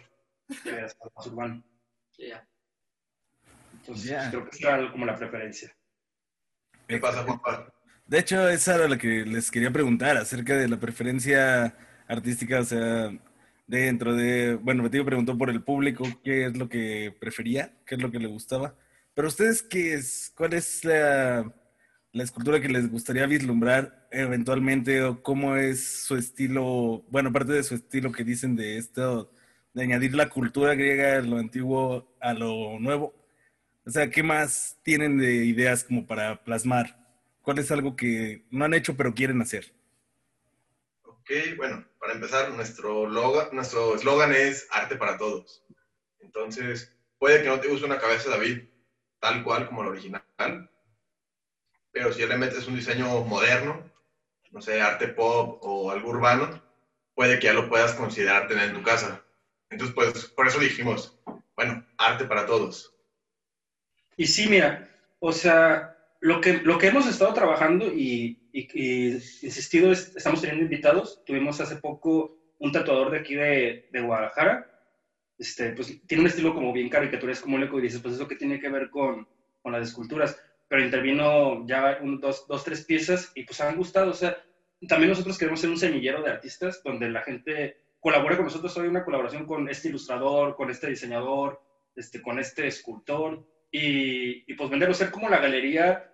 que 0.64 0.70
era 0.70 0.88
más 1.14 1.26
urbano. 1.28 1.62
Sí, 2.10 2.26
ya. 2.26 2.44
Entonces, 3.74 4.18
creo 4.30 4.44
que 4.50 4.56
esa 4.56 4.76
era 4.76 4.90
como 4.90 5.06
la 5.06 5.14
preferencia. 5.14 5.72
¿Qué 6.88 6.98
pasa, 6.98 7.22
Juanpa? 7.22 7.72
De 8.06 8.18
hecho, 8.18 8.48
esa 8.48 8.74
era 8.74 8.88
lo 8.88 8.98
que 8.98 9.24
les 9.24 9.52
quería 9.52 9.70
preguntar 9.70 10.16
acerca 10.16 10.56
de 10.56 10.66
la 10.66 10.80
preferencia 10.80 11.76
artística, 12.08 12.58
o 12.58 12.64
sea, 12.64 13.12
dentro 13.70 14.14
de, 14.14 14.54
bueno, 14.56 14.82
Betillo 14.82 15.04
preguntó 15.04 15.38
por 15.38 15.48
el 15.48 15.62
público 15.62 16.04
qué 16.24 16.46
es 16.46 16.56
lo 16.56 16.68
que 16.68 17.14
prefería, 17.20 17.72
qué 17.86 17.94
es 17.94 18.02
lo 18.02 18.10
que 18.10 18.18
le 18.18 18.26
gustaba, 18.26 18.74
pero 19.14 19.28
ustedes, 19.28 19.62
¿qué 19.62 19.94
es, 19.94 20.32
cuál 20.36 20.54
es 20.54 20.84
la, 20.84 21.54
la 22.12 22.22
escultura 22.24 22.60
que 22.60 22.68
les 22.68 22.90
gustaría 22.90 23.26
vislumbrar 23.26 24.08
eventualmente 24.10 25.02
o 25.02 25.22
cómo 25.22 25.56
es 25.56 26.04
su 26.04 26.16
estilo, 26.16 27.04
bueno, 27.10 27.30
aparte 27.30 27.52
de 27.52 27.62
su 27.62 27.76
estilo 27.76 28.10
que 28.10 28.24
dicen 28.24 28.56
de 28.56 28.76
esto, 28.76 29.32
de 29.72 29.84
añadir 29.84 30.14
la 30.16 30.28
cultura 30.28 30.74
griega, 30.74 31.20
lo 31.20 31.38
antiguo 31.38 32.16
a 32.20 32.34
lo 32.34 32.80
nuevo? 32.80 33.14
O 33.86 33.90
sea, 33.90 34.10
¿qué 34.10 34.22
más 34.22 34.78
tienen 34.82 35.16
de 35.18 35.44
ideas 35.44 35.84
como 35.84 36.06
para 36.06 36.42
plasmar? 36.42 36.96
¿Cuál 37.42 37.58
es 37.58 37.70
algo 37.70 37.94
que 37.96 38.44
no 38.50 38.64
han 38.64 38.74
hecho 38.74 38.96
pero 38.96 39.14
quieren 39.14 39.40
hacer? 39.40 39.72
Ok, 41.04 41.30
bueno, 41.56 41.84
para 42.00 42.14
empezar, 42.14 42.50
nuestro 42.50 43.06
logo- 43.06 43.50
nuestro 43.52 43.94
eslogan 43.94 44.32
es 44.32 44.66
arte 44.70 44.96
para 44.96 45.18
todos. 45.18 45.62
Entonces, 46.20 46.96
puede 47.18 47.42
que 47.42 47.48
no 47.48 47.60
te 47.60 47.68
guste 47.68 47.86
una 47.86 47.98
cabeza 48.00 48.30
David 48.30 48.62
tal 49.20 49.44
cual 49.44 49.66
como 49.66 49.84
la 49.84 49.90
original, 49.90 50.24
pero 51.92 52.12
si 52.12 52.26
le 52.26 52.36
metes 52.38 52.66
un 52.66 52.76
diseño 52.76 53.22
moderno, 53.24 53.90
no 54.50 54.62
sé, 54.62 54.80
arte 54.80 55.08
pop 55.08 55.58
o 55.62 55.90
algo 55.90 56.10
urbano, 56.10 56.62
puede 57.14 57.38
que 57.38 57.46
ya 57.48 57.52
lo 57.52 57.68
puedas 57.68 57.94
considerar 57.94 58.48
tener 58.48 58.70
en 58.70 58.74
tu 58.76 58.82
casa. 58.82 59.22
Entonces, 59.68 59.94
pues, 59.94 60.26
por 60.28 60.48
eso 60.48 60.58
dijimos, 60.58 61.20
bueno, 61.54 61.86
arte 61.98 62.24
para 62.24 62.46
todos. 62.46 62.94
Y 64.16 64.26
sí, 64.26 64.48
mira, 64.48 64.88
o 65.18 65.32
sea, 65.32 65.96
lo 66.20 66.40
que, 66.40 66.54
lo 66.62 66.78
que 66.78 66.88
hemos 66.88 67.06
estado 67.06 67.32
trabajando 67.32 67.86
y, 67.86 68.38
y- 68.52 68.68
y 68.74 69.12
insistido 69.12 69.90
es, 69.90 70.14
estamos 70.16 70.40
teniendo 70.40 70.64
invitados. 70.64 71.22
Tuvimos 71.24 71.60
hace 71.60 71.76
poco 71.76 72.36
un 72.58 72.72
tatuador 72.72 73.10
de 73.10 73.18
aquí 73.18 73.34
de, 73.34 73.88
de 73.90 74.00
Guadalajara. 74.02 74.66
Este, 75.38 75.70
pues 75.72 75.98
tiene 76.06 76.22
un 76.22 76.26
estilo 76.28 76.54
como 76.54 76.72
bien 76.72 76.90
caricaturesco, 76.90 77.44
como 77.44 77.58
y 77.58 77.80
dices, 77.82 78.00
pues 78.00 78.14
eso 78.14 78.28
que 78.28 78.36
tiene 78.36 78.60
que 78.60 78.68
ver 78.68 78.90
con, 78.90 79.26
con 79.62 79.72
las 79.72 79.88
esculturas. 79.88 80.38
Pero 80.68 80.84
intervino 80.84 81.66
ya 81.66 81.98
un, 82.02 82.20
dos, 82.20 82.46
dos, 82.46 82.62
tres 82.64 82.84
piezas 82.84 83.32
y 83.34 83.44
pues 83.44 83.60
han 83.62 83.76
gustado. 83.76 84.10
O 84.10 84.14
sea, 84.14 84.36
también 84.88 85.08
nosotros 85.10 85.38
queremos 85.38 85.60
ser 85.60 85.70
un 85.70 85.78
semillero 85.78 86.22
de 86.22 86.30
artistas 86.30 86.82
donde 86.84 87.08
la 87.08 87.22
gente 87.22 87.78
colabore 87.98 88.36
con 88.36 88.44
nosotros. 88.44 88.76
Hoy 88.76 88.88
una 88.88 89.04
colaboración 89.04 89.46
con 89.46 89.68
este 89.70 89.88
ilustrador, 89.88 90.54
con 90.54 90.70
este 90.70 90.88
diseñador, 90.88 91.62
este, 91.96 92.20
con 92.20 92.38
este 92.38 92.66
escultor 92.66 93.46
y, 93.70 94.50
y, 94.50 94.54
pues 94.54 94.70
venderlo, 94.70 94.94
ser 94.94 95.10
como 95.10 95.28
la 95.28 95.38
galería 95.38 96.12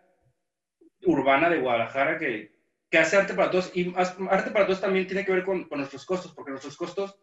urbana 1.04 1.48
de 1.48 1.58
Guadalajara 1.58 2.18
que, 2.18 2.56
que 2.90 2.98
hace 2.98 3.16
arte 3.16 3.34
para 3.34 3.50
todos. 3.50 3.70
Y 3.74 3.94
arte 3.96 4.50
para 4.50 4.66
todos 4.66 4.80
también 4.80 5.06
tiene 5.06 5.24
que 5.24 5.32
ver 5.32 5.44
con, 5.44 5.64
con 5.68 5.78
nuestros 5.78 6.04
costos, 6.04 6.32
porque 6.32 6.50
nuestros 6.50 6.76
costos, 6.76 7.18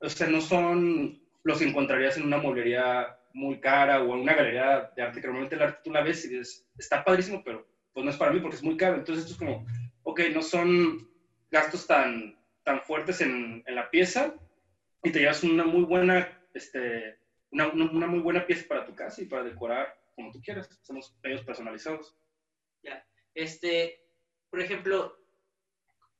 o 0.00 0.08
sea, 0.08 0.28
no 0.28 0.40
son 0.40 1.20
los 1.42 1.62
encontrarías 1.62 2.16
en 2.16 2.24
una 2.24 2.38
mueblería 2.38 3.18
muy 3.32 3.60
cara 3.60 4.02
o 4.02 4.14
en 4.14 4.20
una 4.20 4.34
galería 4.34 4.90
de 4.96 5.02
arte, 5.02 5.20
que 5.20 5.26
normalmente 5.26 5.56
el 5.56 5.62
arte 5.62 5.80
tú 5.84 5.90
la 5.90 6.02
ves 6.02 6.24
y 6.24 6.28
dices, 6.28 6.66
está 6.78 7.04
padrísimo, 7.04 7.42
pero 7.44 7.66
pues 7.92 8.04
no 8.04 8.10
es 8.10 8.16
para 8.16 8.32
mí 8.32 8.40
porque 8.40 8.56
es 8.56 8.62
muy 8.62 8.76
caro. 8.76 8.96
Entonces 8.96 9.24
esto 9.24 9.34
es 9.34 9.38
como, 9.38 9.66
ok, 10.02 10.20
no 10.32 10.42
son 10.42 11.08
gastos 11.50 11.86
tan, 11.86 12.38
tan 12.64 12.80
fuertes 12.82 13.20
en, 13.20 13.62
en 13.66 13.74
la 13.74 13.90
pieza 13.90 14.34
y 15.02 15.12
te 15.12 15.20
llevas 15.20 15.42
una 15.44 15.64
muy 15.64 15.82
buena, 15.82 16.28
este, 16.52 17.18
una, 17.50 17.68
una, 17.68 18.06
muy 18.06 18.20
buena 18.20 18.46
pieza 18.46 18.66
para 18.68 18.84
tu 18.84 18.94
casa 18.94 19.22
y 19.22 19.26
para 19.26 19.44
decorar 19.44 19.96
como 20.14 20.32
tú 20.32 20.40
quieras. 20.40 20.68
Hacemos 20.82 21.16
pedidos 21.22 21.44
personalizados. 21.44 22.16
Este, 23.34 24.00
por 24.48 24.60
ejemplo, 24.60 25.14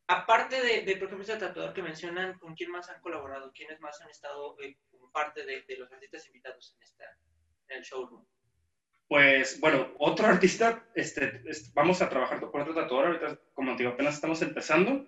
aparte 0.07 0.61
de, 0.61 0.83
de, 0.83 0.97
por 0.97 1.07
ejemplo, 1.07 1.23
ese 1.23 1.39
tatuador 1.39 1.73
que 1.73 1.83
mencionan, 1.83 2.39
¿con 2.39 2.55
quién 2.55 2.71
más 2.71 2.91
han 2.91 3.01
colaborado? 3.01 3.53
¿Quiénes 3.55 3.81
más 3.81 3.99
han 4.03 4.11
estado 4.11 4.55
eh, 4.61 4.77
como 4.91 5.11
parte 5.11 5.47
de, 5.47 5.63
de, 5.63 5.77
los 5.79 5.91
artistas 5.91 6.27
invitados 6.27 6.75
en, 6.77 6.83
esta, 6.83 7.05
en 7.69 7.79
el 7.79 7.83
showroom? 7.83 8.27
Pues, 9.09 9.59
bueno, 9.61 9.95
otro 9.99 10.27
artista, 10.27 10.87
este, 10.95 11.43
este, 11.47 11.71
vamos 11.73 12.03
a 12.03 12.11
trabajar 12.11 12.39
con 12.39 12.61
otro 12.61 12.75
tatuador, 12.75 13.07
ahorita, 13.07 13.41
como 13.55 13.75
te 13.75 13.85
digo, 13.85 13.95
apenas 13.95 14.17
estamos 14.17 14.43
empezando. 14.43 15.07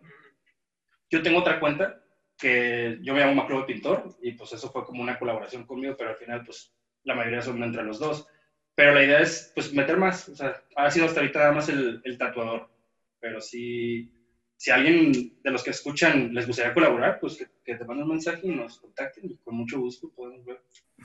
Yo 1.11 1.23
tengo 1.23 1.41
otra 1.41 1.61
cuenta 1.61 2.03
que 2.38 2.99
yo 3.02 3.12
me 3.12 3.21
llamo 3.21 3.35
Maclobe 3.35 3.66
Pintor 3.66 4.16
y 4.23 4.33
pues 4.33 4.52
eso 4.52 4.71
fue 4.71 4.85
como 4.85 5.02
una 5.02 5.18
colaboración 5.18 5.66
conmigo, 5.66 5.97
pero 5.97 6.11
al 6.11 6.16
final 6.16 6.45
pues 6.45 6.73
la 7.02 7.14
mayoría 7.14 7.42
son 7.42 7.62
entre 7.62 7.83
los 7.83 7.99
dos. 7.99 8.26
Pero 8.75 8.95
la 8.95 9.04
idea 9.04 9.21
es 9.21 9.50
pues 9.54 9.73
meter 9.73 9.97
más, 9.97 10.28
o 10.28 10.37
sea, 10.37 10.62
ha 10.76 10.90
sido 10.90 11.07
hasta 11.07 11.21
ahorita 11.21 11.40
nada 11.40 11.52
más 11.52 11.68
el, 11.68 12.00
el 12.04 12.16
tatuador, 12.16 12.71
pero 13.18 13.40
si, 13.40 14.12
si 14.57 14.71
alguien 14.71 15.40
de 15.42 15.50
los 15.50 15.64
que 15.64 15.71
escuchan 15.71 16.33
les 16.33 16.47
gustaría 16.47 16.75
colaborar, 16.75 17.18
pues 17.18 17.37
que, 17.37 17.49
que 17.64 17.75
te 17.75 17.85
manden 17.85 18.04
un 18.04 18.11
mensaje 18.11 18.42
y 18.45 18.50
nos 18.50 18.78
contacten 18.78 19.33
y 19.33 19.37
con 19.38 19.57
mucho 19.57 19.80
gusto 19.80 20.12
podemos 20.14 20.45
ver. 20.45 20.62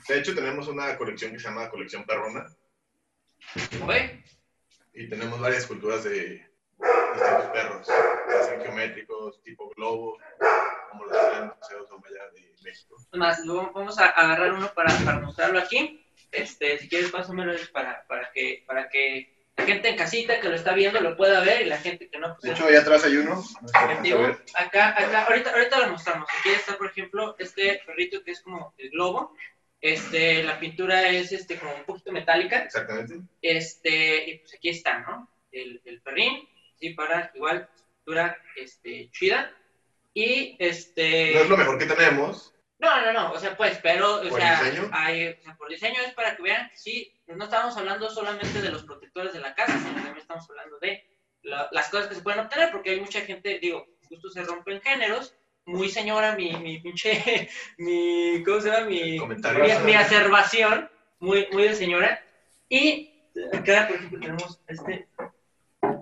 De 0.08 0.18
hecho 0.18 0.34
tenemos 0.36 0.68
una 0.68 0.96
colección 0.96 1.32
que 1.32 1.40
se 1.40 1.48
llama 1.48 1.68
Colección 1.68 2.04
Perrona. 2.04 2.46
¿Oye? 3.84 4.22
Y 4.94 5.08
tenemos 5.08 5.40
varias 5.40 5.62
esculturas 5.62 6.04
de 6.04 6.46
distintos 7.14 7.46
perros, 7.52 7.88
geométricos, 8.62 9.42
tipo 9.42 9.70
globo, 9.76 10.18
como 10.98 11.04
los 11.06 11.56
museos 11.56 11.88
allá 11.90 12.30
de 12.32 12.54
México. 12.62 12.96
Más, 13.12 13.46
vamos 13.46 13.98
a 13.98 14.06
agarrar 14.06 14.52
uno 14.52 14.72
para, 14.74 14.94
para 15.04 15.20
mostrarlo 15.20 15.58
aquí. 15.58 16.04
Este, 16.32 16.78
si 16.78 16.88
quieres, 16.88 17.10
pásamelo 17.10 17.54
para, 17.72 18.04
para, 18.06 18.30
que, 18.32 18.64
para 18.66 18.88
que 18.88 19.34
la 19.56 19.64
gente 19.64 19.88
en 19.88 19.96
casita 19.96 20.40
que 20.40 20.48
lo 20.48 20.56
está 20.56 20.74
viendo 20.74 21.00
lo 21.00 21.16
pueda 21.16 21.40
ver 21.40 21.62
y 21.62 21.66
la 21.66 21.78
gente 21.78 22.08
que 22.08 22.18
no, 22.18 22.34
pues 22.34 22.42
De 22.42 22.52
hecho, 22.52 22.66
ahí 22.66 22.74
atrás 22.74 23.04
hay 23.04 23.16
uno. 23.16 23.42
Ver. 24.02 24.44
acá, 24.54 24.90
acá, 24.90 25.24
ahorita, 25.26 25.50
ahorita 25.50 25.78
lo 25.78 25.92
mostramos. 25.92 26.28
Aquí 26.38 26.50
está, 26.50 26.76
por 26.76 26.88
ejemplo, 26.88 27.36
este 27.38 27.80
perrito 27.86 28.22
que 28.24 28.32
es 28.32 28.40
como 28.40 28.74
el 28.78 28.90
globo. 28.90 29.36
Este, 29.80 30.42
la 30.42 30.58
pintura 30.58 31.08
es 31.08 31.30
este, 31.30 31.58
como 31.58 31.74
un 31.74 31.84
poquito 31.84 32.10
metálica. 32.10 32.64
Exactamente. 32.64 33.20
Este, 33.42 34.30
y 34.30 34.38
pues 34.38 34.54
aquí 34.54 34.70
está, 34.70 35.00
¿no? 35.00 35.30
El, 35.52 35.80
el 35.84 36.00
perrín, 36.00 36.48
sí, 36.80 36.90
para 36.90 37.30
igual, 37.34 37.68
pintura 37.98 38.36
este, 38.56 39.10
chida. 39.12 39.54
Y 40.14 40.56
este. 40.60 41.32
No 41.34 41.40
es 41.40 41.48
lo 41.50 41.56
mejor 41.56 41.78
que 41.78 41.86
tenemos. 41.86 42.52
No, 42.78 43.00
no, 43.00 43.12
no, 43.12 43.32
o 43.32 43.38
sea, 43.38 43.56
pues, 43.56 43.78
pero, 43.82 44.16
o 44.20 44.28
¿Por 44.28 44.40
sea, 44.40 44.62
diseño? 44.62 44.90
hay- 44.92 45.28
o 45.28 45.42
sea, 45.42 45.56
por 45.56 45.68
diseño 45.68 46.00
es 46.06 46.12
para 46.14 46.36
que 46.36 46.42
vean 46.42 46.68
que 46.70 46.76
sí, 46.76 47.12
pues, 47.24 47.38
no 47.38 47.44
estamos 47.44 47.76
hablando 47.76 48.10
solamente 48.10 48.60
de 48.60 48.70
los 48.70 48.82
protectores 48.84 49.32
de 49.32 49.40
la 49.40 49.54
casa, 49.54 49.78
sino 49.78 49.94
también 49.94 50.16
estamos 50.18 50.48
hablando 50.50 50.78
de 50.80 51.02
la- 51.42 51.68
las 51.72 51.88
cosas 51.88 52.08
que 52.08 52.14
se 52.16 52.22
pueden 52.22 52.40
obtener, 52.40 52.70
porque 52.72 52.90
hay 52.90 53.00
mucha 53.00 53.20
gente, 53.22 53.58
digo, 53.60 53.86
justo 54.08 54.28
se 54.28 54.42
rompen 54.42 54.80
géneros, 54.82 55.34
muy 55.66 55.88
señora, 55.88 56.34
mi, 56.36 56.52
mi 56.56 56.78
pinche, 56.80 57.48
mi, 57.78 58.42
¿cómo 58.44 58.60
se 58.60 58.68
llama? 58.70 58.86
Mi, 58.86 59.18
mi, 59.20 59.78
mi 59.84 59.94
acerbación, 59.94 60.90
muy, 61.20 61.46
muy 61.52 61.62
de 61.68 61.74
señora, 61.74 62.22
y 62.68 63.10
acá, 63.52 63.86
por 63.88 63.96
ejemplo, 63.96 64.20
tenemos 64.20 64.60
este 64.68 65.08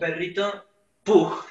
perrito 0.00 0.66
Pug, 1.04 1.44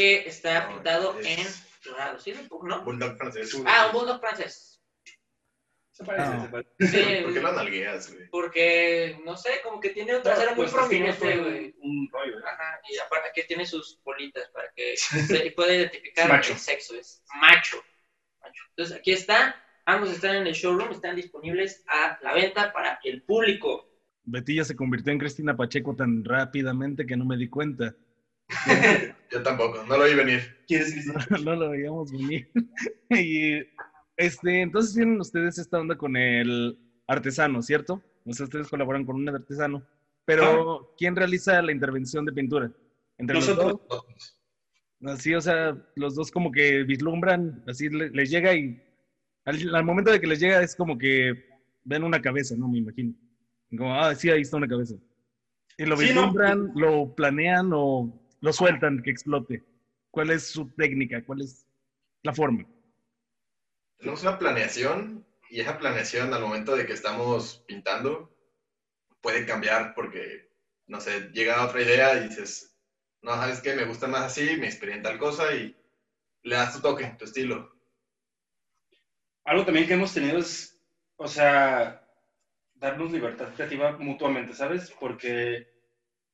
que 0.00 0.28
está 0.28 0.62
No, 0.66 0.74
pintado 0.74 1.18
es- 1.20 1.26
en 1.26 1.90
dorado, 1.90 2.18
¿sí? 2.18 2.32
¿no? 2.32 2.82
Bulldog 2.84 3.16
francés. 3.18 3.54
Ah, 3.66 3.86
un 3.92 3.98
bulldog 3.98 4.20
francés. 4.20 4.82
Se 5.92 6.04
parece, 6.04 6.24
Ah. 6.28 6.42
se 6.42 6.48
parece. 6.48 6.70
Sí, 6.78 7.24
¿Por 7.24 7.34
qué 7.34 7.40
güey? 8.14 8.30
porque, 8.30 9.20
no 9.24 9.36
sé, 9.36 9.60
como 9.62 9.80
que 9.80 9.90
tiene 9.90 10.16
un 10.16 10.22
trasero 10.22 10.50
muy 10.54 10.64
Pues, 10.64 10.72
prominente, 10.72 11.36
güey. 11.38 11.74
Un 11.80 12.08
rollo, 12.10 12.38
¿eh? 12.38 12.42
Ajá, 12.46 12.80
y 12.88 12.96
aparte 12.98 13.28
que 13.34 13.44
tiene 13.44 13.66
sus 13.66 14.00
bolitas 14.02 14.48
para 14.50 14.72
que 14.74 14.94
se 15.46 15.50
pueda 15.50 15.74
identificar 15.74 16.28
Macho. 16.28 16.52
el 16.54 16.58
sexo, 16.58 16.94
es 16.94 17.22
macho. 17.40 17.76
macho. 18.40 18.62
Entonces 18.70 18.96
aquí 18.96 19.12
está, 19.12 19.62
ambos 19.84 20.10
están 20.10 20.36
en 20.36 20.46
el 20.46 20.54
showroom, 20.54 20.92
están 20.92 21.16
disponibles 21.16 21.84
a 21.88 22.18
la 22.22 22.32
venta 22.32 22.72
para 22.72 22.98
el 23.04 23.22
público. 23.22 23.86
Betty 24.22 24.56
ya 24.56 24.64
se 24.64 24.76
convirtió 24.76 25.12
en 25.12 25.18
Cristina 25.18 25.56
Pacheco 25.56 25.94
tan 25.96 26.24
rápidamente 26.24 27.04
que 27.04 27.16
no 27.16 27.24
me 27.26 27.36
di 27.36 27.48
cuenta. 27.50 27.94
Yo 29.30 29.42
tampoco, 29.42 29.84
no 29.84 29.96
lo 29.96 30.04
vi 30.04 30.14
venir. 30.14 30.40
¿Quieres 30.66 30.94
que 31.28 31.42
no 31.44 31.54
lo 31.56 31.70
veíamos 31.70 32.10
venir. 32.12 32.48
y 33.10 33.60
este, 34.16 34.60
entonces 34.62 34.94
tienen 34.94 35.20
ustedes 35.20 35.58
esta 35.58 35.78
onda 35.80 35.96
con 35.96 36.16
el 36.16 36.78
artesano, 37.06 37.62
¿cierto? 37.62 38.02
O 38.24 38.32
sea, 38.32 38.44
ustedes 38.44 38.68
colaboran 38.68 39.04
con 39.04 39.16
un 39.16 39.28
artesano. 39.28 39.86
Pero, 40.24 40.94
¿quién 40.98 41.16
realiza 41.16 41.60
la 41.62 41.72
intervención 41.72 42.24
de 42.24 42.32
pintura? 42.32 42.70
¿Entre 43.18 43.34
Nosotros. 43.34 43.72
los 43.72 43.88
dos? 43.88 44.36
Así, 45.06 45.34
o 45.34 45.40
sea, 45.40 45.76
los 45.96 46.14
dos 46.14 46.30
como 46.30 46.52
que 46.52 46.82
vislumbran, 46.84 47.64
así 47.66 47.88
le- 47.88 48.10
les 48.10 48.30
llega 48.30 48.54
y 48.54 48.80
al, 49.46 49.74
al 49.74 49.84
momento 49.84 50.12
de 50.12 50.20
que 50.20 50.26
les 50.26 50.38
llega 50.38 50.62
es 50.62 50.76
como 50.76 50.98
que 50.98 51.32
ven 51.84 52.04
una 52.04 52.20
cabeza, 52.20 52.54
¿no? 52.56 52.68
Me 52.68 52.78
imagino. 52.78 53.14
Como, 53.76 53.94
ah, 53.94 54.14
sí, 54.14 54.28
ahí 54.28 54.42
está 54.42 54.58
una 54.58 54.68
cabeza. 54.68 54.94
Y 55.78 55.86
lo 55.86 55.96
Sí, 55.96 56.04
¿no? 56.12 56.20
vislumbran, 56.20 56.70
lo 56.74 57.14
planean 57.14 57.70
o 57.72 58.19
lo 58.40 58.52
sueltan 58.52 59.02
que 59.02 59.10
explote. 59.10 59.62
¿Cuál 60.10 60.30
es 60.30 60.48
su 60.48 60.68
técnica? 60.70 61.24
¿Cuál 61.24 61.42
es 61.42 61.66
la 62.22 62.34
forma? 62.34 62.66
Tenemos 63.98 64.22
una 64.22 64.38
planeación 64.38 65.26
y 65.50 65.60
esa 65.60 65.78
planeación 65.78 66.32
al 66.32 66.42
momento 66.42 66.74
de 66.74 66.86
que 66.86 66.92
estamos 66.92 67.62
pintando 67.66 68.34
puede 69.20 69.44
cambiar 69.44 69.94
porque, 69.94 70.50
no 70.86 71.00
sé, 71.00 71.30
llega 71.32 71.64
otra 71.64 71.82
idea 71.82 72.14
y 72.16 72.28
dices, 72.28 72.74
no, 73.22 73.32
¿sabes 73.32 73.60
qué? 73.60 73.74
Me 73.74 73.84
gusta 73.84 74.06
más 74.06 74.22
así, 74.22 74.56
me 74.56 74.68
en 74.68 75.02
tal 75.02 75.18
cosa 75.18 75.54
y 75.54 75.76
le 76.42 76.56
das 76.56 76.74
tu 76.74 76.80
toque, 76.80 77.14
tu 77.18 77.26
estilo. 77.26 77.74
Algo 79.44 79.64
también 79.64 79.86
que 79.86 79.94
hemos 79.94 80.14
tenido 80.14 80.38
es, 80.38 80.80
o 81.16 81.28
sea, 81.28 82.06
darnos 82.74 83.12
libertad 83.12 83.52
creativa 83.54 83.92
mutuamente, 83.98 84.54
¿sabes? 84.54 84.90
Porque 84.98 85.68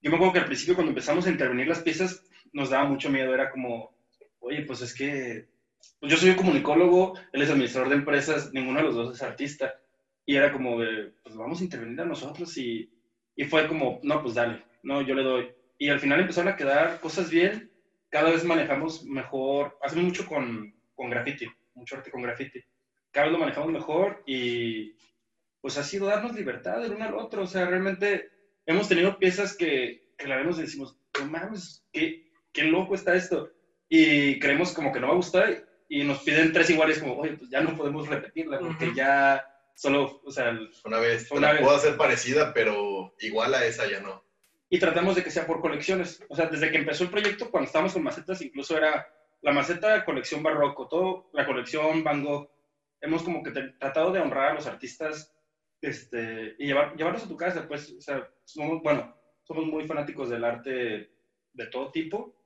yo 0.06 0.10
me 0.10 0.18
acuerdo 0.18 0.34
que 0.34 0.38
al 0.38 0.46
principio 0.46 0.76
cuando 0.76 0.90
empezamos 0.90 1.26
a 1.26 1.30
intervenir 1.30 1.66
las 1.66 1.80
piezas 1.80 2.22
nos 2.52 2.70
daba 2.70 2.84
mucho 2.84 3.10
miedo, 3.10 3.34
era 3.34 3.50
como, 3.50 3.92
oye, 4.38 4.62
pues 4.62 4.80
es 4.80 4.94
que 4.94 5.48
pues 5.98 6.12
yo 6.12 6.16
soy 6.16 6.30
un 6.30 6.36
comunicólogo, 6.36 7.18
él 7.32 7.42
es 7.42 7.50
administrador 7.50 7.88
de 7.88 7.96
empresas, 7.96 8.52
ninguno 8.52 8.78
de 8.78 8.84
los 8.84 8.94
dos 8.94 9.16
es 9.16 9.22
artista. 9.24 9.74
Y 10.24 10.36
era 10.36 10.52
como 10.52 10.80
de, 10.80 11.12
pues 11.24 11.34
vamos 11.34 11.60
a 11.60 11.64
intervenir 11.64 12.00
a 12.00 12.04
nosotros 12.04 12.56
y, 12.56 12.88
y 13.34 13.44
fue 13.46 13.66
como, 13.66 13.98
no, 14.04 14.22
pues 14.22 14.34
dale, 14.34 14.62
no, 14.84 15.02
yo 15.02 15.12
le 15.16 15.24
doy. 15.24 15.50
Y 15.76 15.88
al 15.88 15.98
final 15.98 16.20
empezaron 16.20 16.52
a 16.52 16.56
quedar 16.56 17.00
cosas 17.00 17.28
bien, 17.28 17.72
cada 18.08 18.30
vez 18.30 18.44
manejamos 18.44 19.02
mejor, 19.06 19.76
hacemos 19.82 20.04
mucho 20.04 20.24
con, 20.24 20.72
con 20.94 21.10
graffiti, 21.10 21.48
mucho 21.74 21.96
arte 21.96 22.12
con 22.12 22.22
graffiti. 22.22 22.60
Cada 23.10 23.26
vez 23.26 23.32
lo 23.32 23.40
manejamos 23.40 23.72
mejor 23.72 24.22
y 24.24 24.94
pues 25.60 25.76
ha 25.78 25.82
sido 25.82 26.06
darnos 26.06 26.32
libertad 26.32 26.84
el 26.84 26.92
uno 26.92 27.06
al 27.06 27.14
otro. 27.16 27.42
O 27.42 27.46
sea, 27.48 27.66
realmente 27.66 28.35
hemos 28.66 28.88
tenido 28.88 29.18
piezas 29.18 29.56
que, 29.56 30.12
que 30.18 30.26
la 30.28 30.36
vemos 30.36 30.58
y 30.58 30.62
decimos, 30.62 30.98
no 31.18 31.26
mames, 31.26 31.84
qué, 31.92 32.30
qué 32.52 32.64
loco 32.64 32.94
está 32.94 33.14
esto. 33.14 33.50
Y 33.88 34.38
creemos 34.40 34.72
como 34.72 34.92
que 34.92 35.00
no 35.00 35.06
va 35.06 35.12
a 35.12 35.16
gustar 35.16 35.64
y 35.88 36.02
nos 36.04 36.18
piden 36.22 36.52
tres 36.52 36.68
iguales 36.70 36.98
como, 36.98 37.16
oye, 37.16 37.34
pues 37.34 37.48
ya 37.50 37.60
no 37.60 37.76
podemos 37.76 38.08
repetirla 38.08 38.58
porque 38.58 38.86
Ujú. 38.86 38.96
ya 38.96 39.44
solo, 39.74 40.20
o 40.24 40.30
sea, 40.30 40.58
Una 40.84 40.98
vez, 40.98 41.30
Una 41.30 41.52
vez. 41.52 41.62
puedo 41.62 41.76
hacer 41.76 41.96
parecida, 41.96 42.52
pero 42.52 43.14
igual 43.20 43.54
a 43.54 43.64
esa 43.64 43.88
ya 43.88 44.00
no. 44.00 44.24
y 44.68 44.78
tratamos 44.80 45.14
de 45.14 45.22
que 45.22 45.30
sea 45.30 45.46
por 45.46 45.60
colecciones. 45.60 46.24
O 46.28 46.34
sea, 46.34 46.46
desde 46.46 46.70
que 46.72 46.78
empezó 46.78 47.04
el 47.04 47.10
proyecto, 47.10 47.50
cuando 47.50 47.66
estábamos 47.66 47.92
con 47.92 48.02
macetas, 48.02 48.42
incluso 48.42 48.76
era 48.76 49.06
la 49.42 49.52
maceta 49.52 50.04
colección 50.04 50.42
barroco, 50.42 50.88
todo 50.88 51.30
la 51.32 51.46
colección 51.46 52.02
Van 52.02 52.24
Gogh. 52.24 52.50
Hemos 53.00 53.22
como 53.22 53.42
que 53.44 53.52
tratado 53.52 54.10
de 54.10 54.18
honrar 54.18 54.50
a 54.50 54.54
los 54.54 54.66
artistas 54.66 55.32
este, 55.80 56.54
y 56.58 56.66
llevar, 56.66 56.96
llevarlos 56.96 57.24
a 57.24 57.28
tu 57.28 57.36
casa, 57.36 57.66
pues, 57.68 57.92
o 57.92 58.00
sea, 58.00 58.28
somos, 58.44 58.82
bueno, 58.82 59.14
somos 59.44 59.66
muy 59.66 59.86
fanáticos 59.86 60.30
del 60.30 60.44
arte 60.44 61.10
de 61.52 61.66
todo 61.70 61.90
tipo 61.90 62.36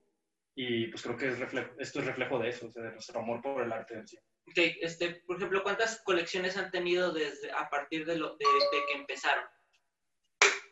y 0.54 0.88
pues 0.88 1.02
creo 1.02 1.16
que 1.16 1.28
es 1.28 1.38
reflejo, 1.38 1.70
esto 1.78 2.00
es 2.00 2.06
reflejo 2.06 2.38
de 2.38 2.48
eso, 2.48 2.66
o 2.66 2.70
sea, 2.70 2.82
de 2.82 2.92
nuestro 2.92 3.20
amor 3.20 3.40
por 3.40 3.62
el 3.62 3.72
arte 3.72 3.94
en 3.94 4.06
sí. 4.06 4.18
Ok, 4.48 4.58
este, 4.80 5.22
por 5.26 5.36
ejemplo, 5.36 5.62
¿cuántas 5.62 6.02
colecciones 6.02 6.56
han 6.56 6.70
tenido 6.70 7.12
desde 7.12 7.50
a 7.52 7.68
partir 7.70 8.04
de, 8.04 8.16
lo, 8.16 8.36
de, 8.36 8.44
de 8.44 8.78
que 8.88 8.98
empezaron? 8.98 9.44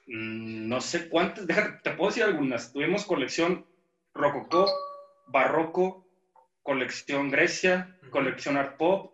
Mm, 0.07 0.69
no 0.69 0.81
sé 0.81 1.09
cuántas, 1.09 1.47
déjate, 1.47 1.81
te 1.83 1.97
puedo 1.97 2.11
decir 2.11 2.25
algunas. 2.25 2.73
Tuvimos 2.73 3.05
colección 3.05 3.67
Rococó, 4.15 4.67
Barroco, 5.29 6.07
colección 6.63 7.31
Grecia, 7.31 7.99
colección 8.11 8.57
Art 8.57 8.77
Pop, 8.79 9.13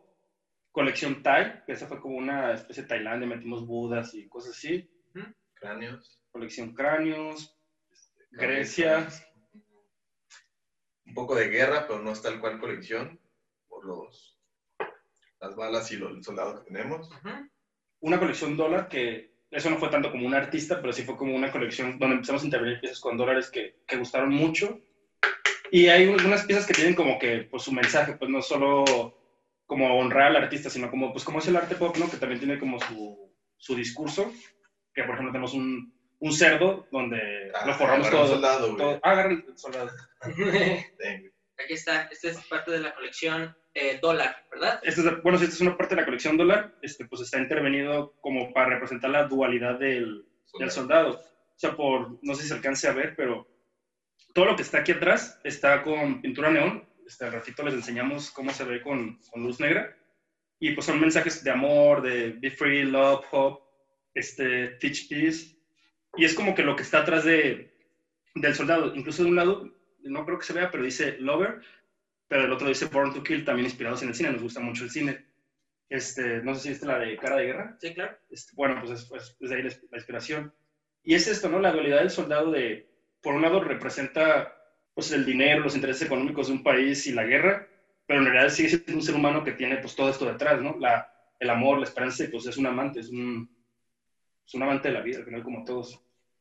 colección 0.74 1.22
Thai, 1.22 1.62
que 1.64 1.72
esa 1.72 1.86
fue 1.86 2.00
como 2.00 2.16
una 2.16 2.52
especie 2.52 2.82
de 2.82 2.88
Tailandia, 2.88 3.28
metimos 3.28 3.64
budas 3.64 4.12
y 4.12 4.28
cosas 4.28 4.56
así, 4.56 4.90
Cráneos. 5.54 6.20
colección 6.32 6.74
Cráneos, 6.74 7.56
Grecia, 8.32 9.08
Un 11.06 11.14
poco 11.14 11.36
de 11.36 11.48
guerra, 11.48 11.86
pero 11.86 12.02
no 12.02 12.10
es 12.10 12.20
tal 12.20 12.40
cual 12.40 12.58
colección, 12.58 13.20
por 13.68 13.86
los, 13.86 14.36
las 15.38 15.54
balas 15.54 15.92
y 15.92 15.96
los, 15.96 16.10
el 16.10 16.24
soldado 16.24 16.58
que 16.58 16.72
tenemos. 16.72 17.08
Una 18.00 18.18
colección 18.18 18.56
dólar 18.56 18.88
que 18.88 19.32
eso 19.52 19.70
no 19.70 19.78
fue 19.78 19.90
tanto 19.90 20.10
como 20.10 20.26
un 20.26 20.34
artista, 20.34 20.80
pero 20.80 20.92
sí 20.92 21.04
fue 21.04 21.16
como 21.16 21.36
una 21.36 21.52
colección 21.52 22.00
donde 22.00 22.16
empezamos 22.16 22.42
a 22.42 22.46
intervenir 22.46 22.80
piezas 22.80 22.98
con 22.98 23.16
dólares 23.16 23.48
que, 23.48 23.76
que 23.86 23.96
gustaron 23.96 24.30
mucho. 24.30 24.80
Y 25.70 25.86
hay 25.86 26.08
unas 26.08 26.44
piezas 26.44 26.66
que 26.66 26.74
tienen 26.74 26.96
como 26.96 27.16
que 27.16 27.46
pues, 27.48 27.62
su 27.62 27.70
mensaje, 27.70 28.16
pues 28.16 28.28
no 28.28 28.42
solo 28.42 29.23
como 29.66 29.98
honrar 29.98 30.28
al 30.28 30.36
artista, 30.36 30.68
sino 30.70 30.90
como, 30.90 31.12
pues, 31.12 31.24
como 31.24 31.38
es 31.38 31.48
el 31.48 31.56
arte 31.56 31.74
pop, 31.76 31.96
¿no? 31.96 32.10
Que 32.10 32.16
también 32.18 32.38
tiene 32.40 32.58
como 32.58 32.78
su, 32.80 33.32
su 33.56 33.74
discurso. 33.74 34.32
Que 34.94 35.02
por 35.04 35.14
ejemplo 35.14 35.32
tenemos 35.32 35.54
un, 35.54 35.92
un 36.20 36.32
cerdo 36.32 36.86
donde 36.92 37.50
Ah, 37.54 37.66
lo 37.66 37.74
forramos 37.74 38.08
todo. 38.10 38.26
soldado, 38.28 38.76
todo- 38.76 39.00
ah, 39.02 39.10
agarra 39.10 39.30
el 39.32 39.44
soldado. 39.58 39.90
Aquí 41.56 41.72
está, 41.74 42.02
esta 42.10 42.28
es 42.30 42.38
parte 42.46 42.70
de 42.72 42.80
la 42.80 42.94
colección 42.94 43.56
eh, 43.74 43.98
dólar, 44.02 44.36
¿verdad? 44.50 44.80
Esta 44.82 45.00
es, 45.02 45.22
bueno, 45.22 45.38
si 45.38 45.44
esta 45.44 45.54
es 45.56 45.60
una 45.60 45.76
parte 45.76 45.94
de 45.94 46.00
la 46.00 46.04
colección 46.06 46.36
dólar, 46.36 46.74
este, 46.82 47.04
pues 47.06 47.22
está 47.22 47.38
intervenido 47.38 48.14
como 48.20 48.52
para 48.52 48.70
representar 48.70 49.10
la 49.10 49.24
dualidad 49.28 49.78
del, 49.78 50.24
del 50.58 50.70
soldado. 50.70 51.10
O 51.20 51.58
sea, 51.58 51.76
por, 51.76 52.18
no 52.22 52.34
sé 52.34 52.42
si 52.42 52.48
se 52.48 52.54
alcance 52.54 52.88
a 52.88 52.92
ver, 52.92 53.14
pero 53.16 53.46
todo 54.32 54.46
lo 54.46 54.56
que 54.56 54.62
está 54.62 54.78
aquí 54.78 54.92
atrás 54.92 55.40
está 55.44 55.82
con 55.82 56.20
pintura 56.20 56.50
neón. 56.50 56.88
Este, 57.06 57.24
al 57.24 57.32
ratito 57.32 57.62
les 57.62 57.74
enseñamos 57.74 58.30
cómo 58.30 58.52
se 58.52 58.64
ve 58.64 58.82
con, 58.82 59.18
con 59.30 59.42
luz 59.42 59.60
negra. 59.60 59.96
Y 60.58 60.70
pues 60.70 60.86
son 60.86 61.00
mensajes 61.00 61.42
de 61.44 61.50
amor, 61.50 62.02
de 62.02 62.30
be 62.30 62.50
free, 62.50 62.84
love, 62.84 63.24
hope, 63.30 63.64
este, 64.14 64.68
teach 64.80 65.08
peace. 65.08 65.56
Y 66.16 66.24
es 66.24 66.34
como 66.34 66.54
que 66.54 66.62
lo 66.62 66.76
que 66.76 66.82
está 66.82 67.00
atrás 67.00 67.24
de, 67.24 67.76
del 68.34 68.54
soldado. 68.54 68.94
Incluso 68.94 69.22
de 69.22 69.28
un 69.30 69.36
lado, 69.36 69.70
no 70.02 70.24
creo 70.24 70.38
que 70.38 70.46
se 70.46 70.52
vea, 70.52 70.70
pero 70.70 70.84
dice 70.84 71.18
lover, 71.18 71.60
pero 72.28 72.44
el 72.44 72.52
otro 72.52 72.68
dice 72.68 72.86
born 72.86 73.12
to 73.12 73.22
kill, 73.22 73.44
también 73.44 73.66
inspirados 73.66 74.02
en 74.02 74.08
el 74.08 74.14
cine. 74.14 74.30
Nos 74.30 74.42
gusta 74.42 74.60
mucho 74.60 74.84
el 74.84 74.90
cine. 74.90 75.26
Este, 75.88 76.42
no 76.42 76.54
sé 76.54 76.62
si 76.62 76.68
viste 76.70 76.86
la 76.86 76.98
de 76.98 77.16
Cara 77.16 77.36
de 77.36 77.46
Guerra. 77.46 77.76
Sí, 77.80 77.92
claro. 77.92 78.16
Este, 78.30 78.52
bueno, 78.54 78.80
pues 78.80 79.00
es, 79.00 79.04
pues, 79.06 79.36
es 79.40 79.50
de 79.50 79.56
ahí 79.56 79.62
la, 79.62 79.70
la 79.90 79.98
inspiración. 79.98 80.54
Y 81.02 81.14
es 81.14 81.28
esto, 81.28 81.48
¿no? 81.48 81.58
La 81.58 81.72
dualidad 81.72 81.98
del 81.98 82.10
soldado 82.10 82.50
de, 82.50 82.88
por 83.20 83.34
un 83.34 83.42
lado, 83.42 83.60
representa 83.62 84.56
pues 84.94 85.10
el 85.12 85.26
dinero, 85.26 85.60
los 85.60 85.74
intereses 85.74 86.06
económicos 86.06 86.46
de 86.46 86.54
un 86.54 86.62
país 86.62 87.06
y 87.06 87.12
la 87.12 87.24
guerra, 87.24 87.68
pero 88.06 88.20
en 88.20 88.26
realidad 88.26 88.50
sigue 88.50 88.68
siendo 88.68 88.94
un 88.94 89.02
ser 89.02 89.14
humano 89.14 89.42
que 89.42 89.52
tiene 89.52 89.76
pues 89.78 89.94
todo 89.96 90.08
esto 90.08 90.24
detrás, 90.24 90.60
¿no? 90.62 90.76
La, 90.78 91.10
el 91.40 91.50
amor, 91.50 91.78
la 91.78 91.84
esperanza, 91.84 92.24
pues 92.30 92.46
es 92.46 92.56
un 92.56 92.66
amante, 92.66 93.00
es 93.00 93.10
un, 93.10 93.50
es 94.46 94.54
un 94.54 94.62
amante 94.62 94.88
de 94.88 94.94
la 94.94 95.00
vida, 95.00 95.18
al 95.18 95.24
final 95.24 95.42
como 95.42 95.64
todos, 95.64 96.00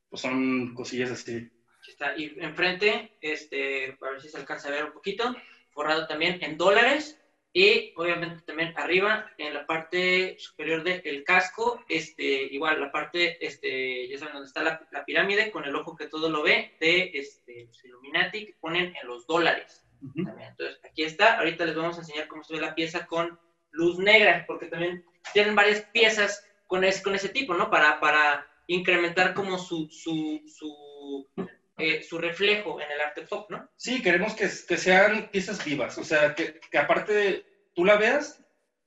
pues 0.10 0.22
son 0.22 0.74
cosillas 0.76 1.12
así. 1.12 1.50
Está. 1.88 2.16
Y 2.18 2.36
enfrente, 2.40 3.18
este, 3.22 3.98
a 4.00 4.10
ver 4.12 4.22
si 4.22 4.30
se 4.30 4.38
alcanza 4.38 4.70
a 4.70 4.72
ver 4.72 4.86
un 4.86 4.94
poquito, 4.94 5.36
forrado 5.72 6.08
también 6.08 6.38
en 6.42 6.58
dólares 6.58 7.20
y 7.56 7.94
obviamente 7.98 8.42
también 8.42 8.74
arriba 8.76 9.30
en 9.38 9.54
la 9.54 9.68
parte 9.68 10.36
superior 10.40 10.84
del 10.84 11.24
casco, 11.24 11.86
este, 11.88 12.24
igual 12.24 12.82
la 12.82 12.92
parte, 12.92 13.46
este, 13.46 14.08
ya 14.08 14.18
saben 14.18 14.34
dónde 14.34 14.48
está 14.48 14.64
la, 14.64 14.88
la, 14.92 15.06
pirámide 15.06 15.52
con 15.52 15.64
el 15.64 15.76
ojo 15.76 15.96
que 15.96 16.08
todo 16.08 16.32
lo 16.32 16.42
ve 16.42 16.76
de 16.80 17.12
este, 17.14 17.66
los 17.66 17.86
Illuminati 17.86 18.48
que 18.48 18.56
ponen 18.60 18.96
en 19.00 19.08
los 19.08 19.28
dólares. 19.28 19.86
Uh 20.02 20.08
-huh. 20.08 20.48
Entonces 20.50 20.80
aquí 20.84 21.04
está, 21.04 21.38
ahorita 21.38 21.66
les 21.66 21.76
vamos 21.76 21.96
a 21.98 22.02
enseñar 22.02 22.28
cómo 22.28 22.44
se 22.44 22.56
ve 22.56 22.60
la 22.60 22.74
pieza 22.74 23.06
con 23.06 23.40
luz 23.70 24.00
negra, 24.00 24.46
porque 24.48 24.66
también 24.66 25.06
tienen 25.32 25.56
varias 25.56 25.82
piezas 25.82 26.44
con 26.66 26.84
ese, 26.84 27.04
con 27.04 27.14
ese 27.14 27.30
tipo, 27.30 27.54
¿no? 27.54 27.70
Para, 27.70 28.00
para 28.00 28.48
incrementar 28.66 29.36
como 29.36 29.60
su, 29.60 29.88
su, 29.92 30.42
su 30.48 31.28
eh, 31.78 32.04
su 32.04 32.18
reflejo 32.18 32.80
en 32.80 32.92
el 32.92 33.02
arte 33.02 33.24
pop, 33.24 33.50
¿no? 33.50 33.70
Sí, 33.76 34.02
queremos 34.02 34.36
que, 34.36 34.48
que 34.68 34.78
sean 34.78 35.30
piezas 35.32 35.64
vivas, 35.66 35.98
o 35.98 36.04
sea, 36.04 36.36
que, 36.36 36.60
que, 36.60 36.78
aparte 36.78 37.46
tú 37.74 37.84
la 37.84 37.98
veas, 37.98 38.44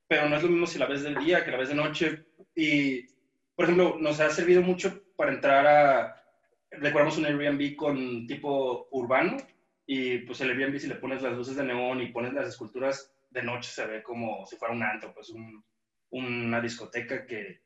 pero 0.06 0.28
no 0.28 0.36
es 0.36 0.42
lo 0.42 0.48
mismo 0.48 0.66
si 0.66 0.78
la 0.78 0.86
ves 0.86 1.02
del 1.02 1.16
día 1.16 1.44
que 1.44 1.50
la 1.50 1.58
ves 1.58 1.70
de 1.70 1.74
noche. 1.74 2.26
Y, 2.54 3.06
por 3.54 3.64
ejemplo, 3.64 3.96
nos 3.98 4.20
ha 4.20 4.30
servido 4.30 4.62
mucho 4.62 5.02
para 5.16 5.32
entrar 5.32 5.66
a, 5.66 6.24
recordamos 6.70 7.18
un 7.18 7.26
Airbnb 7.26 7.74
con 7.74 8.26
tipo 8.26 8.88
urbano, 8.92 9.36
y 9.84 10.18
pues 10.18 10.40
el 10.40 10.50
Airbnb 10.50 10.78
si 10.78 10.86
le 10.86 10.96
pones 10.96 11.22
las 11.22 11.32
luces 11.32 11.56
de 11.56 11.64
neón 11.64 12.00
y 12.00 12.12
pones 12.12 12.32
las 12.32 12.48
esculturas 12.48 13.12
de 13.30 13.42
noche 13.42 13.70
se 13.70 13.86
ve 13.86 14.02
como 14.02 14.46
si 14.46 14.56
fuera 14.56 14.74
un 14.74 14.82
antro, 14.82 15.12
pues 15.12 15.30
un, 15.30 15.64
una 16.10 16.60
discoteca 16.60 17.26
que, 17.26 17.62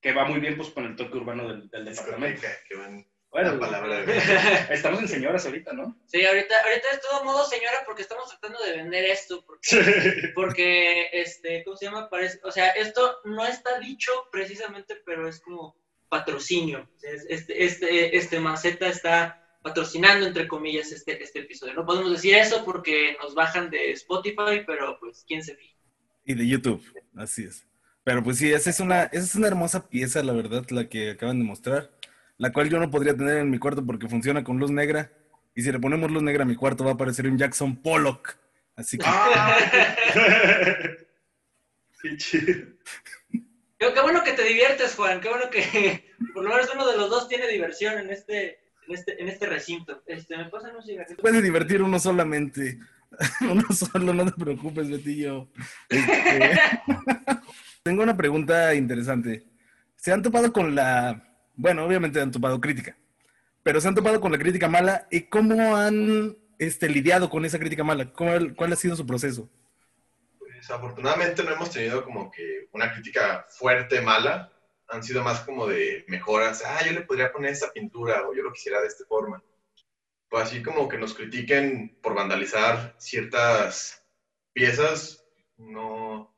que 0.00 0.12
va 0.12 0.24
muy 0.24 0.40
bien 0.40 0.56
pues 0.56 0.70
con 0.70 0.84
el 0.84 0.96
toque 0.96 1.16
urbano 1.16 1.48
del, 1.48 1.68
del 1.68 1.84
departamento. 1.84 2.42
Qué 2.68 2.76
buen 3.30 3.44
bueno, 3.44 3.60
palabra. 3.60 4.04
estamos 4.70 5.00
en 5.00 5.08
señoras 5.08 5.44
ahorita, 5.46 5.72
¿no? 5.72 5.96
Sí, 6.06 6.24
ahorita, 6.24 6.54
ahorita 6.64 6.88
es 6.92 7.00
todo 7.00 7.24
modo 7.24 7.44
señora 7.44 7.82
porque 7.84 8.02
estamos 8.02 8.28
tratando 8.28 8.62
de 8.64 8.76
vender 8.76 9.04
esto. 9.04 9.44
Porque, 9.46 10.32
porque 10.34 11.08
este, 11.12 11.62
¿cómo 11.64 11.76
se 11.76 11.86
llama? 11.86 12.08
Parece, 12.08 12.40
o 12.44 12.50
sea, 12.50 12.68
esto 12.70 13.18
no 13.24 13.46
está 13.46 13.78
dicho 13.80 14.12
precisamente, 14.32 14.96
pero 15.04 15.28
es 15.28 15.40
como 15.40 15.76
patrocinio. 16.08 16.88
Este, 17.28 17.64
este, 17.64 18.16
este 18.16 18.40
maceta 18.40 18.88
está 18.88 19.44
patrocinando, 19.62 20.26
entre 20.26 20.48
comillas, 20.48 20.92
este, 20.92 21.22
este 21.22 21.40
episodio. 21.40 21.74
No 21.74 21.84
podemos 21.84 22.10
decir 22.10 22.34
eso 22.34 22.64
porque 22.64 23.16
nos 23.22 23.34
bajan 23.34 23.70
de 23.70 23.92
Spotify, 23.92 24.62
pero 24.66 24.98
pues, 25.00 25.24
¿quién 25.26 25.42
se 25.42 25.54
fija? 25.54 25.74
Y 26.24 26.34
de 26.34 26.46
YouTube, 26.46 26.82
así 27.16 27.44
es. 27.44 27.66
Pero 28.04 28.22
pues 28.22 28.38
sí, 28.38 28.50
esa 28.50 28.70
es 28.70 28.80
una, 28.80 29.04
esa 29.04 29.24
es 29.24 29.34
una 29.34 29.48
hermosa 29.48 29.88
pieza, 29.88 30.22
la 30.22 30.32
verdad, 30.32 30.64
la 30.70 30.88
que 30.88 31.10
acaban 31.10 31.38
de 31.38 31.44
mostrar 31.44 31.97
la 32.38 32.52
cual 32.52 32.70
yo 32.70 32.78
no 32.78 32.90
podría 32.90 33.16
tener 33.16 33.38
en 33.38 33.50
mi 33.50 33.58
cuarto 33.58 33.84
porque 33.84 34.08
funciona 34.08 34.42
con 34.42 34.58
luz 34.58 34.70
negra. 34.70 35.12
Y 35.54 35.62
si 35.62 35.72
le 35.72 35.78
ponemos 35.80 36.10
luz 36.10 36.22
negra 36.22 36.44
a 36.44 36.46
mi 36.46 36.54
cuarto 36.54 36.84
va 36.84 36.92
a 36.92 36.94
aparecer 36.94 37.26
un 37.26 37.36
Jackson 37.36 37.76
Pollock. 37.82 38.36
Así 38.76 38.96
que... 38.96 39.04
¡Ah! 39.06 39.56
Qué 42.00 42.16
chido. 42.16 42.54
Qué, 43.76 43.92
qué, 43.92 44.00
bueno 44.02 44.22
que 44.22 44.34
te 44.34 44.44
diviertes, 44.44 44.94
Juan. 44.94 45.20
Qué 45.20 45.28
bueno 45.28 45.50
que 45.50 46.14
por 46.34 46.44
lo 46.44 46.50
menos 46.50 46.70
uno 46.72 46.86
de 46.88 46.96
los 46.96 47.10
dos 47.10 47.28
tiene 47.28 47.48
diversión 47.48 47.98
en 47.98 48.10
este, 48.10 48.60
en 48.86 48.94
este, 48.94 49.20
en 49.20 49.28
este 49.28 49.46
recinto. 49.46 50.04
Este, 50.06 50.36
¿Me 50.36 50.44
pasan 50.44 50.76
un 50.76 50.82
cigarrito? 50.84 51.20
Puede 51.20 51.42
divertir 51.42 51.82
uno 51.82 51.98
solamente. 51.98 52.78
Uno 53.40 53.64
solo, 53.72 54.12
no 54.12 54.26
te 54.26 54.32
preocupes, 54.32 54.90
Betillo. 54.90 55.48
Este... 55.88 56.60
Tengo 57.82 58.02
una 58.02 58.14
pregunta 58.14 58.74
interesante. 58.74 59.46
¿Se 59.96 60.12
han 60.12 60.20
topado 60.22 60.52
con 60.52 60.74
la 60.74 61.27
bueno, 61.58 61.84
obviamente 61.84 62.20
han 62.20 62.30
topado 62.30 62.60
crítica, 62.60 62.96
pero 63.64 63.80
se 63.80 63.88
han 63.88 63.94
topado 63.94 64.20
con 64.20 64.30
la 64.30 64.38
crítica 64.38 64.68
mala 64.68 65.08
y 65.10 65.22
cómo 65.22 65.76
han 65.76 66.38
este, 66.56 66.88
lidiado 66.88 67.28
con 67.28 67.44
esa 67.44 67.58
crítica 67.58 67.82
mala, 67.82 68.12
¿Cuál, 68.12 68.54
¿cuál 68.54 68.72
ha 68.72 68.76
sido 68.76 68.94
su 68.94 69.04
proceso? 69.04 69.50
Pues 70.38 70.70
afortunadamente 70.70 71.42
no 71.42 71.50
hemos 71.50 71.70
tenido 71.70 72.04
como 72.04 72.30
que 72.30 72.68
una 72.72 72.92
crítica 72.92 73.44
fuerte, 73.48 74.00
mala, 74.00 74.52
han 74.86 75.02
sido 75.02 75.24
más 75.24 75.40
como 75.40 75.66
de 75.66 76.04
mejoras, 76.06 76.62
ah, 76.64 76.78
yo 76.86 76.92
le 76.92 77.00
podría 77.00 77.32
poner 77.32 77.50
esta 77.50 77.72
pintura 77.72 78.26
o 78.28 78.34
yo 78.34 78.44
lo 78.44 78.52
quisiera 78.52 78.80
de 78.80 78.86
esta 78.86 79.04
forma. 79.06 79.42
Pues 80.30 80.44
así 80.44 80.62
como 80.62 80.88
que 80.88 80.96
nos 80.96 81.14
critiquen 81.14 81.98
por 82.00 82.14
vandalizar 82.14 82.94
ciertas 82.98 84.06
piezas, 84.52 85.24
no, 85.56 86.32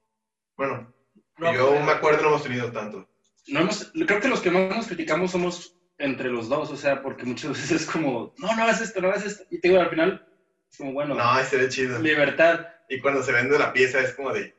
bueno, 0.57 0.95
no, 1.37 1.53
yo 1.55 1.79
me 1.81 1.93
acuerdo 1.93 2.23
no 2.23 2.29
hemos 2.29 2.43
tenido 2.43 2.73
tanto 2.73 3.10
no 3.51 3.61
hemos, 3.61 3.93
creo 4.07 4.21
que 4.21 4.29
los 4.29 4.41
que 4.41 4.51
más 4.51 4.77
nos 4.77 4.87
criticamos 4.87 5.33
somos 5.33 5.77
entre 5.99 6.31
los 6.31 6.49
dos, 6.49 6.71
o 6.71 6.77
sea, 6.77 7.03
porque 7.03 7.25
muchas 7.25 7.51
veces 7.53 7.83
es 7.83 7.87
como, 7.87 8.35
no, 8.39 8.57
no 8.57 8.63
hagas 8.63 8.81
esto, 8.81 9.01
no 9.01 9.09
hagas 9.09 9.27
esto. 9.27 9.45
Y 9.51 9.61
te 9.61 9.69
digo, 9.69 9.81
al 9.81 9.91
final, 9.91 10.27
es 10.71 10.79
como, 10.79 10.93
bueno. 10.93 11.15
No, 11.15 11.39
ese 11.39 11.57
ve 11.57 11.69
chido. 11.69 11.99
Libertad. 12.01 12.67
Y 12.89 13.01
cuando 13.01 13.23
se 13.23 13.33
vende 13.33 13.59
la 13.59 13.73
pieza 13.73 14.01
es 14.01 14.15
como 14.15 14.33
de, 14.33 14.55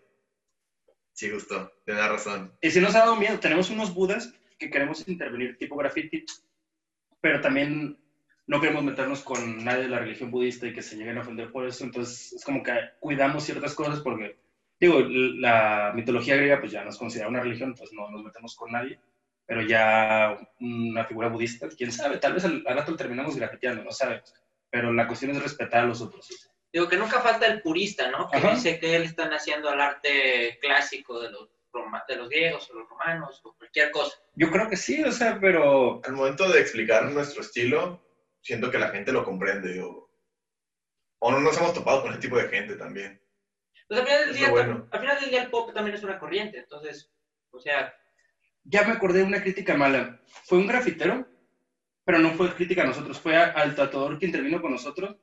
sí, 1.14 1.30
gustó, 1.30 1.72
tiene 1.86 2.08
razón. 2.08 2.54
Y 2.62 2.72
si 2.72 2.80
nos 2.80 2.96
ha 2.96 3.00
dado 3.00 3.16
miedo, 3.16 3.40
tenemos 3.40 3.70
unos 3.70 3.94
budas 3.94 4.34
que 4.58 4.70
queremos 4.70 5.08
intervenir 5.08 5.58
tipo 5.58 5.76
graffiti, 5.76 6.26
pero 7.20 7.42
también 7.42 7.98
no 8.48 8.62
queremos 8.62 8.84
meternos 8.84 9.22
con 9.22 9.64
nadie 9.64 9.84
de 9.84 9.90
la 9.90 10.00
religión 10.00 10.32
budista 10.32 10.68
y 10.68 10.74
que 10.74 10.82
se 10.82 10.96
lleguen 10.96 11.18
a 11.18 11.22
ofender 11.22 11.52
por 11.52 11.66
eso, 11.66 11.84
entonces 11.84 12.34
es 12.34 12.44
como 12.44 12.64
que 12.64 12.74
cuidamos 13.00 13.44
ciertas 13.44 13.74
cosas 13.74 14.00
porque 14.02 14.38
digo, 14.82 15.00
la 15.00 15.94
mitología 15.94 16.36
griega 16.36 16.60
pues 16.60 16.72
ya 16.72 16.84
nos 16.84 16.98
considera 16.98 17.30
una 17.30 17.40
religión, 17.40 17.76
pues 17.76 17.94
no 17.94 18.10
nos 18.10 18.24
metemos 18.24 18.56
con 18.56 18.72
nadie, 18.72 19.00
pero 19.46 19.62
ya 19.62 20.38
una 20.60 21.06
figura 21.06 21.30
budista, 21.30 21.70
quién 21.70 21.92
sabe, 21.92 22.18
tal 22.18 22.34
vez 22.34 22.44
al, 22.44 22.64
al 22.66 22.76
rato 22.76 22.92
lo 22.92 22.98
terminamos 22.98 23.36
grafiteando, 23.36 23.84
no 23.84 23.92
sabemos, 23.92 24.34
pero 24.72 24.92
la 24.92 25.08
cuestión 25.08 25.32
es 25.32 25.42
respetar 25.42 25.84
a 25.84 25.88
los 25.88 26.02
otros. 26.02 26.28
Digo 26.74 26.88
que 26.88 26.98
nunca 26.98 27.20
falta 27.20 27.46
el 27.46 27.62
purista, 27.62 28.10
¿no? 28.10 28.30
Que 28.30 28.38
Ajá. 28.38 28.52
dice 28.56 28.80
que 28.80 28.96
él 28.96 29.04
están 29.04 29.32
haciendo 29.34 29.70
al 29.70 29.82
arte 29.82 30.58
clásico 30.62 31.20
de 31.20 31.30
los, 31.30 31.50
de 32.08 32.16
los 32.16 32.30
griegos 32.30 32.72
o 32.72 32.80
los 32.80 32.90
romanos 32.90 33.42
o 33.44 33.54
cualquier 33.58 33.92
cosa. 33.92 34.18
Yo 34.36 34.50
creo 34.50 34.70
que 34.70 34.78
sí, 34.78 35.04
o 35.04 35.12
sea, 35.12 35.38
pero... 35.40 36.02
Al 36.06 36.14
momento 36.14 36.50
de 36.50 36.62
explicar 36.62 37.12
nuestro 37.12 37.42
estilo, 37.42 38.02
siento 38.42 38.72
que 38.72 38.80
la 38.80 38.88
gente 38.88 39.12
lo 39.12 39.26
comprende 39.26 39.82
o, 39.82 40.10
o 41.20 41.32
no 41.32 41.40
nos 41.42 41.58
hemos 41.58 41.74
topado 41.74 42.04
con 42.04 42.12
ese 42.12 42.22
tipo 42.22 42.38
de 42.38 42.48
gente 42.48 42.76
también. 42.76 43.22
Pues 43.92 44.00
al 44.00 44.08
final, 44.08 44.26
del 44.26 44.38
día, 44.38 44.50
bueno. 44.50 44.88
al 44.90 45.00
final 45.02 45.20
del 45.20 45.30
día 45.30 45.44
el 45.44 45.50
pop 45.50 45.74
también 45.74 45.98
es 45.98 46.04
una 46.04 46.18
corriente, 46.18 46.60
entonces, 46.60 47.12
o 47.50 47.60
sea... 47.60 47.94
Ya 48.64 48.84
me 48.86 48.94
acordé 48.94 49.20
de 49.20 49.26
una 49.26 49.42
crítica 49.42 49.76
mala. 49.76 50.22
Fue 50.46 50.60
un 50.60 50.68
grafitero, 50.68 51.28
pero 52.06 52.20
no 52.20 52.32
fue 52.32 52.56
crítica 52.56 52.84
a 52.84 52.86
nosotros, 52.86 53.20
fue 53.20 53.36
al 53.36 53.76
tatuador 53.76 54.18
que 54.18 54.28
intervino 54.28 54.62
con 54.62 54.72
nosotros. 54.72 55.18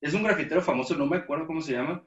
Es 0.00 0.14
un 0.14 0.22
grafitero 0.22 0.62
famoso, 0.62 0.96
no 0.96 1.04
me 1.04 1.18
acuerdo 1.18 1.46
cómo 1.46 1.60
se 1.60 1.72
llama. 1.72 2.02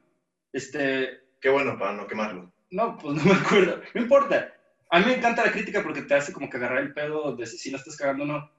Este... 0.52 1.28
Qué 1.40 1.50
bueno 1.50 1.78
para 1.78 1.94
no 1.94 2.08
quemarlo. 2.08 2.52
No, 2.72 2.98
pues 2.98 3.14
no 3.14 3.32
me 3.32 3.40
acuerdo. 3.40 3.80
No 3.94 4.02
importa. 4.02 4.52
A 4.90 5.00
mí 5.00 5.06
me 5.06 5.14
encanta 5.14 5.46
la 5.46 5.52
crítica 5.52 5.84
porque 5.84 6.02
te 6.02 6.16
hace 6.16 6.34
como 6.34 6.50
que 6.50 6.58
agarrar 6.58 6.80
el 6.80 6.92
pedo 6.92 7.36
de 7.36 7.46
si 7.46 7.70
la 7.70 7.78
estás 7.78 7.96
cagando 7.96 8.24
o 8.24 8.28
no. 8.28 8.52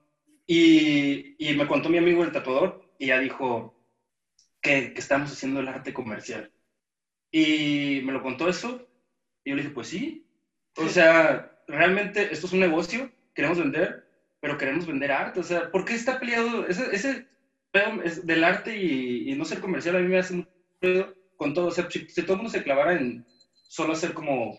Y, 0.47 1.35
y 1.37 1.57
me 1.57 1.67
contó 1.67 1.89
mi 1.89 1.99
amigo 1.99 2.23
el 2.23 2.31
tatuador 2.31 2.93
y 2.97 3.07
ya 3.07 3.19
dijo 3.19 3.75
que, 4.61 4.95
que 4.95 5.01
estamos 5.01 5.33
haciendo 5.33 5.59
el 5.59 5.67
arte 5.67 5.93
comercial. 5.93 6.53
Y 7.31 8.01
me 8.05 8.13
lo 8.13 8.23
contó 8.23 8.49
eso. 8.49 8.87
Y 9.45 9.51
yo 9.51 9.57
le 9.57 9.63
dije, 9.63 9.75
pues 9.75 9.89
sí. 9.89 10.27
O 10.77 10.89
sea, 10.89 11.63
realmente 11.67 12.33
esto 12.33 12.47
es 12.47 12.53
un 12.53 12.61
negocio, 12.61 13.11
queremos 13.35 13.59
vender, 13.59 14.07
pero 14.41 14.59
queremos 14.59 14.87
vender 14.87 15.13
arte. 15.13 15.41
O 15.41 15.45
sea, 15.45 15.71
¿por 15.71 15.85
qué 15.85 15.95
está 15.95 16.19
peleado 16.19 16.67
ese, 16.67 16.95
ese 16.95 17.27
pedo 17.71 18.03
del 18.25 18.45
arte 18.45 18.77
y, 18.77 19.31
y, 19.31 19.35
no 19.35 19.45
ser 19.45 19.61
comercial? 19.61 19.97
A 19.97 20.01
mí 20.01 20.09
me 20.09 20.19
hace 20.19 20.35
un 20.35 20.49
pedo 20.79 21.15
con 21.37 21.55
todo. 21.55 21.67
O 21.67 21.71
sea, 21.71 21.91
si, 21.91 22.09
si 22.09 22.23
todo 22.23 22.35
el 22.35 22.39
mundo 22.39 22.51
se 22.51 22.63
clavara 22.63 22.95
en 22.95 23.25
solo 23.53 23.93
hacer 23.93 24.13
como 24.13 24.59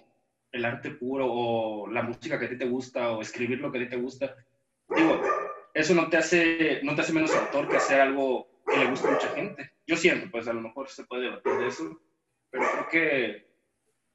el 0.51 0.65
arte 0.65 0.91
puro 0.91 1.27
o 1.29 1.87
la 1.87 2.03
música 2.03 2.37
que 2.37 2.45
a 2.45 2.49
ti 2.49 2.57
te 2.57 2.67
gusta 2.67 3.11
o 3.11 3.21
escribir 3.21 3.59
lo 3.59 3.71
que 3.71 3.79
a 3.79 3.81
ti 3.81 3.89
te 3.89 3.97
gusta, 3.97 4.35
digo, 4.89 5.21
eso 5.73 5.95
no 5.95 6.09
te 6.09 6.17
hace, 6.17 6.81
no 6.83 6.95
te 6.95 7.01
hace 7.01 7.13
menos 7.13 7.33
autor 7.33 7.69
que 7.69 7.77
hacer 7.77 8.01
algo 8.01 8.47
que 8.67 8.77
le 8.77 8.89
gusta 8.89 9.07
a 9.07 9.11
mucha 9.11 9.29
gente. 9.29 9.71
Yo 9.87 9.95
siento, 9.95 10.29
pues 10.29 10.47
a 10.47 10.53
lo 10.53 10.61
mejor 10.61 10.89
se 10.89 11.05
puede 11.05 11.23
debatir 11.23 11.53
de 11.53 11.67
eso, 11.67 11.99
pero 12.51 12.69
creo 12.71 12.89
que 12.89 13.51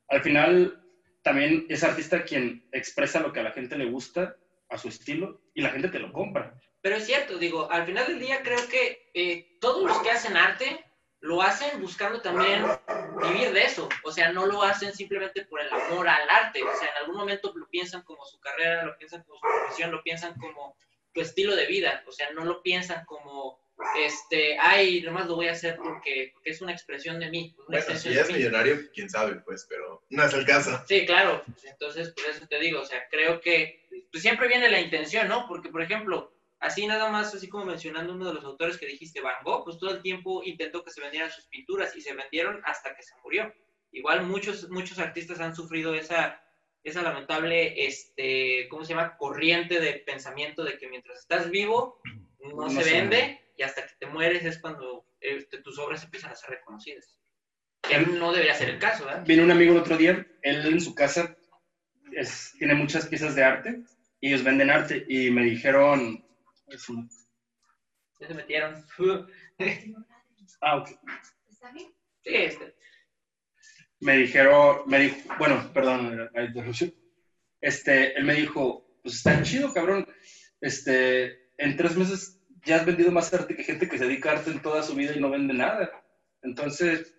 al 0.09 0.23
final 0.23 0.83
también 1.23 1.67
es 1.69 1.83
artista 1.83 2.23
quien 2.25 2.69
expresa 2.71 3.21
lo 3.21 3.33
que 3.33 3.41
a 3.41 3.45
la 3.45 3.53
gente 3.53 3.77
le 3.77 3.87
gusta, 3.87 4.37
a 4.69 4.79
su 4.79 4.89
estilo, 4.89 5.43
y 5.55 5.63
la 5.63 5.71
gente 5.71 5.89
te 5.89 5.99
lo 5.99 6.13
compra. 6.13 6.55
Pero 6.81 6.97
es 6.97 7.07
cierto, 7.07 7.39
digo, 7.39 7.69
al 7.71 7.85
final 7.85 8.07
del 8.07 8.21
día 8.21 8.43
creo 8.43 8.69
que 8.69 9.11
eh, 9.15 9.59
todos 9.61 9.85
los 9.85 9.99
que 10.03 10.11
hacen 10.11 10.37
arte 10.37 10.85
lo 11.21 11.43
hacen 11.43 11.81
buscando 11.81 12.21
también 12.21 12.65
vivir 13.23 13.53
de 13.53 13.65
eso, 13.65 13.89
o 14.05 14.13
sea, 14.13 14.31
no 14.33 14.47
lo 14.47 14.63
hacen 14.63 14.95
simplemente 14.95 15.45
por 15.47 15.61
el 15.61 15.73
amor 15.73 16.09
al 16.09 16.31
arte, 16.31 16.63
o 16.63 16.77
sea, 16.77 16.91
en 16.91 16.97
algún 16.99 17.17
momento 17.17 17.53
lo 17.57 17.69
piensan 17.69 18.03
como 18.03 18.25
su 18.25 18.39
carrera, 18.39 18.85
lo 18.85 18.97
piensan 18.97 19.25
como 19.25 19.41
su 19.41 19.47
profesión, 19.49 19.91
lo 19.91 20.03
piensan 20.03 20.35
como 20.39 20.77
tu 21.13 21.21
estilo 21.23 21.57
de 21.57 21.67
vida, 21.67 22.05
o 22.07 22.13
sea, 22.13 22.31
no 22.33 22.45
lo 22.45 22.63
piensan 22.63 23.05
como, 23.07 23.59
este, 23.99 24.57
ay, 24.59 25.03
nomás 25.03 25.27
lo 25.27 25.37
voy 25.37 25.49
a 25.49 25.53
hacer 25.53 25.77
porque, 25.77 26.31
porque 26.33 26.51
es 26.51 26.61
una 26.63 26.73
expresión 26.73 27.19
de 27.21 27.31
mí. 27.31 27.55
Una 27.59 27.67
Bueno, 27.67 27.79
extensión 27.79 28.13
si 28.13 28.17
de 28.19 28.23
es 28.23 28.29
mí. 28.31 28.35
millonario, 28.39 28.79
quién 28.95 29.11
sabe, 29.11 29.37
pues, 29.45 29.67
pero 29.69 30.03
no 30.11 30.25
es 30.25 30.33
el 30.33 30.47
caso. 30.47 30.83
Sí, 30.89 31.05
claro. 31.07 31.43
Entonces, 31.65 32.11
por 32.13 32.25
eso 32.27 32.47
te 32.47 32.59
digo, 32.59 32.81
o 32.81 32.85
sea, 32.85 33.07
creo 33.11 33.41
que 33.41 33.87
pues, 34.11 34.23
siempre 34.23 34.49
viene 34.49 34.71
la 34.71 34.81
intención, 34.81 35.29
¿no? 35.29 35.47
Porque, 35.47 35.69
por 35.69 35.83
ejemplo, 35.83 36.33
así 36.59 36.87
nada 36.87 37.11
más, 37.11 37.35
así 37.35 37.49
como 37.49 37.67
mencionando 37.67 38.15
uno 38.15 38.27
de 38.27 38.35
los 38.35 38.45
autores 38.45 38.79
que 38.79 38.87
dijiste, 38.87 39.21
Van 39.21 39.43
Gogh, 39.45 39.65
pues 39.65 39.79
todo 39.79 39.91
el 39.91 40.03
tiempo 40.03 40.43
intentó 40.45 40.83
que 40.83 40.91
se 40.91 41.01
vendieran 41.03 41.31
sus 41.31 41.47
pinturas 41.49 41.95
y 41.97 42.01
se 42.01 42.15
vendieron 42.15 42.63
hasta 42.65 42.95
que 42.95 43.03
se 43.03 43.15
murió. 43.23 43.53
Igual 43.93 44.23
muchos, 44.25 44.69
muchos 44.71 44.99
artistas 44.99 45.41
han 45.41 45.55
sufrido 45.55 45.95
esa, 45.95 46.43
esa 46.83 47.03
lamentable, 47.03 47.87
este, 47.87 48.69
¿cómo 48.69 48.85
se 48.85 48.95
llama? 48.95 49.17
Corriente 49.17 49.81
de 49.81 49.95
pensamiento 49.95 50.65
de 50.65 50.79
que 50.79 50.89
mientras 50.89 51.19
estás 51.21 51.51
vivo 51.51 52.01
no, 52.41 52.55
No 52.57 52.71
se 52.71 52.83
se 52.83 52.93
vende 52.93 53.46
y 53.57 53.63
hasta 53.63 53.87
que 53.87 53.95
te 53.99 54.07
mueres 54.07 54.45
es 54.45 54.59
cuando 54.61 55.07
este, 55.21 55.59
tus 55.63 55.79
obras 55.79 56.05
empiezan 56.05 56.31
a 56.33 56.37
ser 56.37 56.51
reconocidas. 56.51 57.19
Que 57.83 57.99
no 58.01 58.33
debería 58.33 58.55
ser 58.55 58.71
el 58.71 58.79
caso, 58.79 59.05
¿verdad? 59.07 59.25
Vino 59.27 59.45
un 59.45 59.51
amigo 59.51 59.73
el 59.73 59.79
otro 59.81 59.97
día, 59.97 60.27
él 60.43 60.67
en 60.67 60.81
su 60.81 60.95
casa 60.95 61.37
es- 62.13 62.53
tiene 62.59 62.75
muchas 62.75 63.07
piezas 63.07 63.35
de 63.35 63.45
arte 63.45 63.83
y 64.21 64.29
ellos 64.29 64.43
venden 64.45 64.71
arte 64.71 65.05
y 65.09 65.31
me 65.31 65.45
dijeron, 65.45 66.25
es 66.69 66.89
un- 66.89 67.09
Ya 68.21 68.29
se 68.29 68.35
metieron. 68.35 68.85
ah, 70.61 70.77
ok. 70.79 70.89
¿Está 71.49 71.71
bien? 71.73 71.93
Sí, 72.25 72.35
este. 72.35 72.75
me 74.01 74.17
dijeron, 74.19 74.83
me 74.87 75.01
dijo, 75.01 75.17
bueno, 75.39 75.71
perdón, 75.73 76.31
la 76.35 76.45
interrupción. 76.45 76.93
Este, 77.61 78.17
él 78.19 78.25
me 78.25 78.35
dijo, 78.35 78.99
pues 79.03 79.17
está 79.17 79.43
chido, 79.43 79.73
cabrón. 79.73 80.07
Este, 80.61 81.51
en 81.59 81.77
tres 81.77 81.97
meses 81.97 82.36
ya 82.67 82.77
has 82.77 82.85
vendido 82.85 83.13
más 83.13 83.33
arte 83.33 83.55
que 83.55 83.65
gente 83.65 83.89
que 83.89 83.97
se 83.97 84.07
dedica 84.07 84.31
a 84.31 84.33
arte 84.35 84.51
en 84.51 84.61
toda 84.61 84.83
su 84.83 84.95
vida 84.95 85.15
y 85.15 85.21
no 85.21 85.31
vende 85.31 85.55
nada. 85.55 85.91
Entonces, 86.43 87.15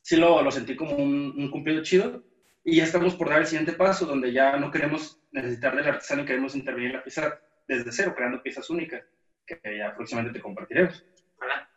sí 0.00 0.16
lo, 0.16 0.42
lo 0.42 0.50
sentí 0.50 0.74
como 0.74 0.96
un, 0.96 1.34
un 1.36 1.50
cumplido 1.50 1.82
chido. 1.82 2.24
Y 2.64 2.76
ya 2.76 2.84
estamos 2.84 3.14
por 3.14 3.28
dar 3.28 3.40
el 3.40 3.46
siguiente 3.46 3.72
paso, 3.72 4.06
donde 4.06 4.32
ya 4.32 4.56
no 4.56 4.70
queremos 4.70 5.20
necesitar 5.32 5.76
del 5.76 5.88
artesano 5.88 6.22
y 6.22 6.26
queremos 6.26 6.54
intervenir 6.54 6.90
en 6.90 6.96
la 6.96 7.04
pieza 7.04 7.38
desde 7.68 7.92
cero, 7.92 8.14
creando 8.16 8.42
piezas 8.42 8.70
únicas, 8.70 9.02
que 9.44 9.58
ya 9.76 9.94
próximamente 9.94 10.38
te 10.38 10.42
compartiremos. 10.42 11.04
Para, 11.36 11.68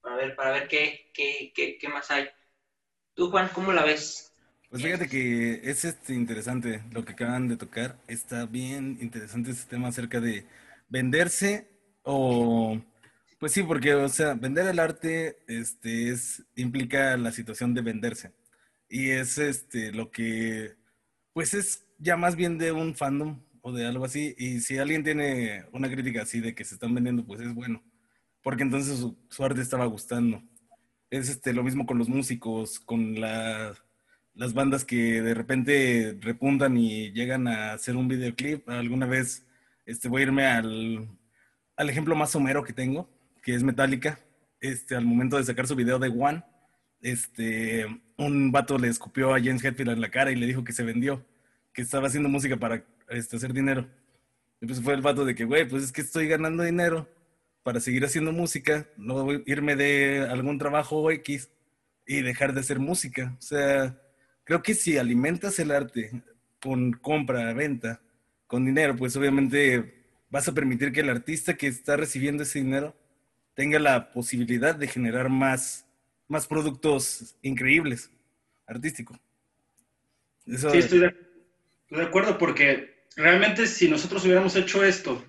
para 0.00 0.16
ver, 0.16 0.36
para 0.36 0.52
ver 0.52 0.68
qué, 0.68 1.10
qué, 1.14 1.52
qué, 1.54 1.78
qué 1.78 1.88
más 1.88 2.10
hay. 2.10 2.28
Tú, 3.14 3.30
Juan, 3.30 3.48
¿cómo 3.52 3.72
la 3.72 3.84
ves? 3.84 4.32
Pues 4.70 4.82
fíjate 4.82 5.08
que 5.08 5.60
es 5.64 5.84
este 5.84 6.12
interesante 6.12 6.82
lo 6.92 7.04
que 7.04 7.12
acaban 7.12 7.48
de 7.48 7.56
tocar. 7.56 7.96
Está 8.06 8.44
bien 8.44 8.98
interesante 9.00 9.50
este 9.50 9.70
tema 9.70 9.88
acerca 9.88 10.20
de 10.20 10.44
venderse 10.88 11.77
o 12.10 12.80
pues 13.38 13.52
sí, 13.52 13.62
porque 13.62 13.94
o 13.94 14.08
sea, 14.08 14.34
vender 14.34 14.66
el 14.66 14.78
arte 14.80 15.38
este 15.46 16.10
es 16.10 16.42
implica 16.56 17.16
la 17.18 17.32
situación 17.32 17.74
de 17.74 17.82
venderse. 17.82 18.32
Y 18.88 19.10
es 19.10 19.38
este 19.38 19.92
lo 19.92 20.10
que 20.10 20.76
pues 21.34 21.54
es 21.54 21.86
ya 21.98 22.16
más 22.16 22.36
bien 22.36 22.58
de 22.58 22.72
un 22.72 22.94
fandom 22.96 23.42
o 23.62 23.72
de 23.72 23.86
algo 23.86 24.04
así 24.06 24.34
y 24.38 24.60
si 24.60 24.78
alguien 24.78 25.04
tiene 25.04 25.66
una 25.72 25.90
crítica 25.90 26.22
así 26.22 26.40
de 26.40 26.54
que 26.54 26.64
se 26.64 26.74
están 26.74 26.94
vendiendo, 26.94 27.26
pues 27.26 27.40
es 27.40 27.54
bueno, 27.54 27.82
porque 28.42 28.62
entonces 28.64 28.98
su, 28.98 29.44
arte 29.44 29.60
estaba 29.62 29.86
gustando. 29.86 30.42
Es 31.10 31.28
este 31.28 31.52
lo 31.52 31.64
mismo 31.64 31.86
con 31.86 31.98
los 31.98 32.08
músicos, 32.08 32.80
con 32.80 33.20
la 33.20 33.74
las 34.34 34.54
bandas 34.54 34.84
que 34.84 35.22
de 35.22 35.34
repente 35.34 36.18
repuntan 36.20 36.76
y 36.78 37.12
llegan 37.12 37.48
a 37.48 37.72
hacer 37.74 37.96
un 37.96 38.08
videoclip. 38.08 38.68
Alguna 38.68 39.06
vez 39.06 39.46
este, 39.86 40.08
voy 40.08 40.22
a 40.22 40.24
irme 40.26 40.46
al, 40.46 41.17
al 41.78 41.88
ejemplo 41.88 42.16
más 42.16 42.30
somero 42.30 42.64
que 42.64 42.72
tengo, 42.72 43.08
que 43.40 43.54
es 43.54 43.62
Metallica. 43.62 44.18
Este, 44.60 44.96
al 44.96 45.06
momento 45.06 45.36
de 45.36 45.44
sacar 45.44 45.68
su 45.68 45.76
video 45.76 46.00
de 46.00 46.08
One, 46.08 46.42
este, 47.00 47.86
un 48.16 48.50
vato 48.50 48.76
le 48.76 48.88
escupió 48.88 49.32
a 49.32 49.38
James 49.38 49.64
Hetfield 49.64 49.92
en 49.92 50.00
la 50.00 50.10
cara 50.10 50.32
y 50.32 50.34
le 50.34 50.46
dijo 50.46 50.64
que 50.64 50.72
se 50.72 50.82
vendió, 50.82 51.24
que 51.72 51.82
estaba 51.82 52.08
haciendo 52.08 52.28
música 52.28 52.56
para 52.56 52.84
este, 53.08 53.36
hacer 53.36 53.52
dinero. 53.52 53.88
Y 54.60 54.66
pues 54.66 54.82
fue 54.82 54.94
el 54.94 55.02
vato 55.02 55.24
de 55.24 55.36
que, 55.36 55.44
güey, 55.44 55.68
pues 55.68 55.84
es 55.84 55.92
que 55.92 56.00
estoy 56.00 56.26
ganando 56.26 56.64
dinero 56.64 57.08
para 57.62 57.78
seguir 57.78 58.04
haciendo 58.04 58.32
música, 58.32 58.88
no 58.96 59.22
voy 59.22 59.36
a 59.36 59.50
irme 59.50 59.76
de 59.76 60.26
algún 60.28 60.58
trabajo 60.58 61.08
X 61.12 61.48
y 62.08 62.22
dejar 62.22 62.54
de 62.54 62.60
hacer 62.60 62.80
música. 62.80 63.36
O 63.38 63.42
sea, 63.42 63.96
creo 64.42 64.62
que 64.62 64.74
si 64.74 64.98
alimentas 64.98 65.60
el 65.60 65.70
arte 65.70 66.24
con 66.60 66.92
compra, 66.92 67.52
venta, 67.52 68.00
con 68.48 68.64
dinero, 68.64 68.96
pues 68.96 69.14
obviamente 69.14 69.97
vas 70.30 70.48
a 70.48 70.54
permitir 70.54 70.92
que 70.92 71.00
el 71.00 71.10
artista 71.10 71.56
que 71.56 71.66
está 71.66 71.96
recibiendo 71.96 72.42
ese 72.42 72.60
dinero 72.60 72.96
tenga 73.54 73.78
la 73.78 74.12
posibilidad 74.12 74.74
de 74.74 74.88
generar 74.88 75.28
más, 75.28 75.86
más 76.28 76.46
productos 76.46 77.36
increíbles, 77.42 78.10
artísticos. 78.66 79.18
Eso, 80.46 80.70
Sí, 80.70 80.78
estoy 80.78 81.00
de, 81.00 81.06
estoy 81.06 81.98
de 81.98 82.04
acuerdo, 82.04 82.38
porque 82.38 83.04
realmente 83.16 83.66
si 83.66 83.88
nosotros 83.88 84.24
hubiéramos 84.24 84.54
hecho 84.56 84.84
esto 84.84 85.24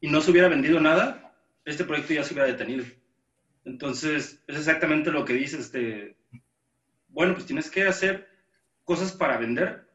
y 0.00 0.08
no 0.08 0.20
se 0.20 0.30
hubiera 0.30 0.48
vendido 0.48 0.80
nada, 0.80 1.34
este 1.64 1.84
proyecto 1.84 2.14
ya 2.14 2.24
se 2.24 2.34
hubiera 2.34 2.48
detenido. 2.48 2.84
Entonces, 3.64 4.42
es 4.46 4.56
exactamente 4.56 5.10
lo 5.10 5.24
que 5.24 5.34
dices, 5.34 5.60
este, 5.60 6.16
bueno, 7.08 7.34
pues 7.34 7.46
tienes 7.46 7.70
que 7.70 7.86
hacer 7.86 8.28
cosas 8.84 9.12
para 9.12 9.38
vender, 9.38 9.89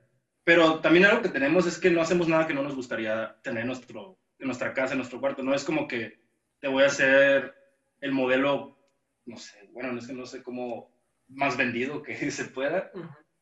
pero 0.46 0.80
también 0.80 1.06
algo 1.06 1.24
que 1.24 1.30
tenemos 1.30 1.66
es 1.66 1.80
que 1.80 1.90
no 1.90 2.02
hacemos 2.02 2.28
nada 2.28 2.46
que 2.46 2.54
no 2.54 2.62
nos 2.62 2.76
gustaría 2.76 3.36
tener 3.42 3.62
en, 3.62 3.68
nuestro, 3.68 4.20
en 4.38 4.46
nuestra 4.46 4.74
casa, 4.74 4.94
en 4.94 5.00
nuestro 5.00 5.20
cuarto. 5.20 5.42
No 5.42 5.56
es 5.56 5.64
como 5.64 5.88
que 5.88 6.20
te 6.60 6.68
voy 6.68 6.84
a 6.84 6.88
hacer 6.88 7.56
el 8.00 8.12
modelo, 8.12 8.78
no 9.26 9.38
sé, 9.38 9.68
bueno, 9.72 9.92
no 9.92 10.00
es 10.00 10.06
que 10.06 10.14
no 10.14 10.28
sé 10.28 10.44
cómo 10.44 10.94
más 11.30 11.58
vendido 11.58 12.04
que 12.04 12.16
se 12.32 12.46
pueda, 12.46 12.92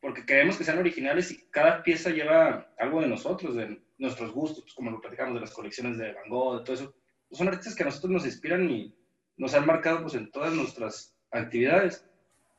porque 0.00 0.24
queremos 0.24 0.56
que 0.56 0.64
sean 0.64 0.78
originales 0.78 1.30
y 1.30 1.46
cada 1.50 1.82
pieza 1.82 2.08
lleva 2.08 2.74
algo 2.78 3.02
de 3.02 3.08
nosotros, 3.08 3.54
de 3.54 3.82
nuestros 3.98 4.32
gustos, 4.32 4.74
como 4.74 4.90
lo 4.90 5.00
platicamos 5.00 5.34
de 5.34 5.40
las 5.40 5.52
colecciones 5.52 5.98
de 5.98 6.14
Van 6.14 6.28
Gogh, 6.30 6.58
de 6.58 6.64
todo 6.64 6.74
eso. 6.74 6.94
Pues 7.28 7.38
son 7.38 7.48
artistas 7.48 7.74
que 7.74 7.82
a 7.82 7.86
nosotros 7.86 8.12
nos 8.12 8.24
inspiran 8.24 8.70
y 8.70 8.94
nos 9.36 9.52
han 9.52 9.66
marcado 9.66 10.00
pues, 10.00 10.14
en 10.14 10.30
todas 10.30 10.54
nuestras 10.54 11.14
actividades. 11.30 12.06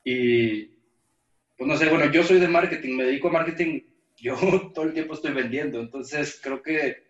Y, 0.04 0.66
pues 1.58 1.68
no 1.68 1.76
sé, 1.78 1.90
bueno, 1.90 2.12
yo 2.12 2.24
soy 2.24 2.40
de 2.40 2.48
marketing, 2.48 2.96
me 2.96 3.06
dedico 3.06 3.30
a 3.30 3.34
marketing, 3.34 3.82
yo 4.18 4.36
todo 4.74 4.86
el 4.86 4.94
tiempo 4.94 5.14
estoy 5.14 5.34
vendiendo, 5.34 5.80
entonces 5.80 6.40
creo 6.42 6.62
que 6.62 7.06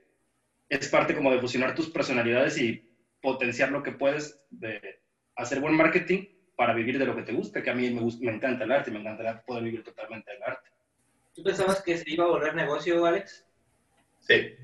es 0.70 0.90
parte 0.90 1.16
como 1.16 1.32
de 1.32 1.40
fusionar 1.40 1.76
tus 1.76 1.90
personalidades 1.90 2.58
y 2.58 2.90
potenciar 3.22 3.72
lo 3.72 3.84
que 3.84 3.92
puedes 3.92 4.40
de 4.50 5.02
hacer 5.36 5.60
buen 5.60 5.76
marketing 5.76 6.28
para 6.56 6.74
vivir 6.74 6.98
de 6.98 7.06
lo 7.06 7.16
que 7.16 7.24
te 7.24 7.34
gusta, 7.34 7.62
que 7.62 7.70
a 7.70 7.76
mí 7.76 7.90
me, 7.90 8.02
gusta, 8.02 8.26
me 8.26 8.34
encanta 8.34 8.64
el 8.64 8.72
arte, 8.72 8.92
me 8.92 9.00
encantaría 9.00 9.42
poder 9.42 9.64
vivir 9.64 9.84
totalmente 9.84 10.32
del 10.32 10.44
arte. 10.44 10.70
¿Tú 11.34 11.44
pensabas 11.44 11.82
que 11.82 11.98
se 11.98 12.10
iba 12.10 12.24
a 12.24 12.30
volver 12.30 12.56
negocio, 12.56 13.06
Alex? 13.06 13.46
Sí. 14.22 14.56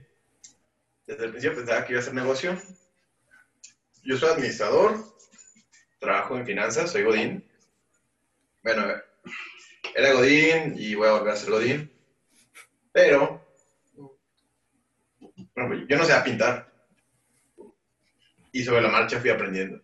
Desde 1.06 1.26
el 1.26 1.32
principio 1.32 1.58
pensaba 1.58 1.86
que 1.86 1.94
iba 1.94 2.00
a 2.00 2.04
ser 2.04 2.14
negocio. 2.14 2.58
Yo 4.04 4.18
soy 4.18 4.30
administrador, 4.30 4.96
trabajo 6.00 6.38
en 6.38 6.46
finanzas, 6.46 6.92
soy 6.92 7.04
Godín. 7.04 7.46
Bueno, 8.64 8.86
era 9.96 10.14
Godín 10.14 10.76
y 10.78 10.96
voy 10.96 11.10
a 11.10 11.14
volver 11.14 11.34
a 11.34 11.36
ser 11.36 11.52
Godín. 11.52 11.91
Pero, 12.92 13.46
bueno, 15.56 15.86
yo 15.88 15.98
no 15.98 16.06
sé 16.06 16.14
a 16.14 16.24
pintar. 16.24 16.72
Y 18.52 18.64
sobre 18.64 18.82
la 18.82 18.90
marcha 18.90 19.20
fui 19.20 19.30
aprendiendo. 19.30 19.82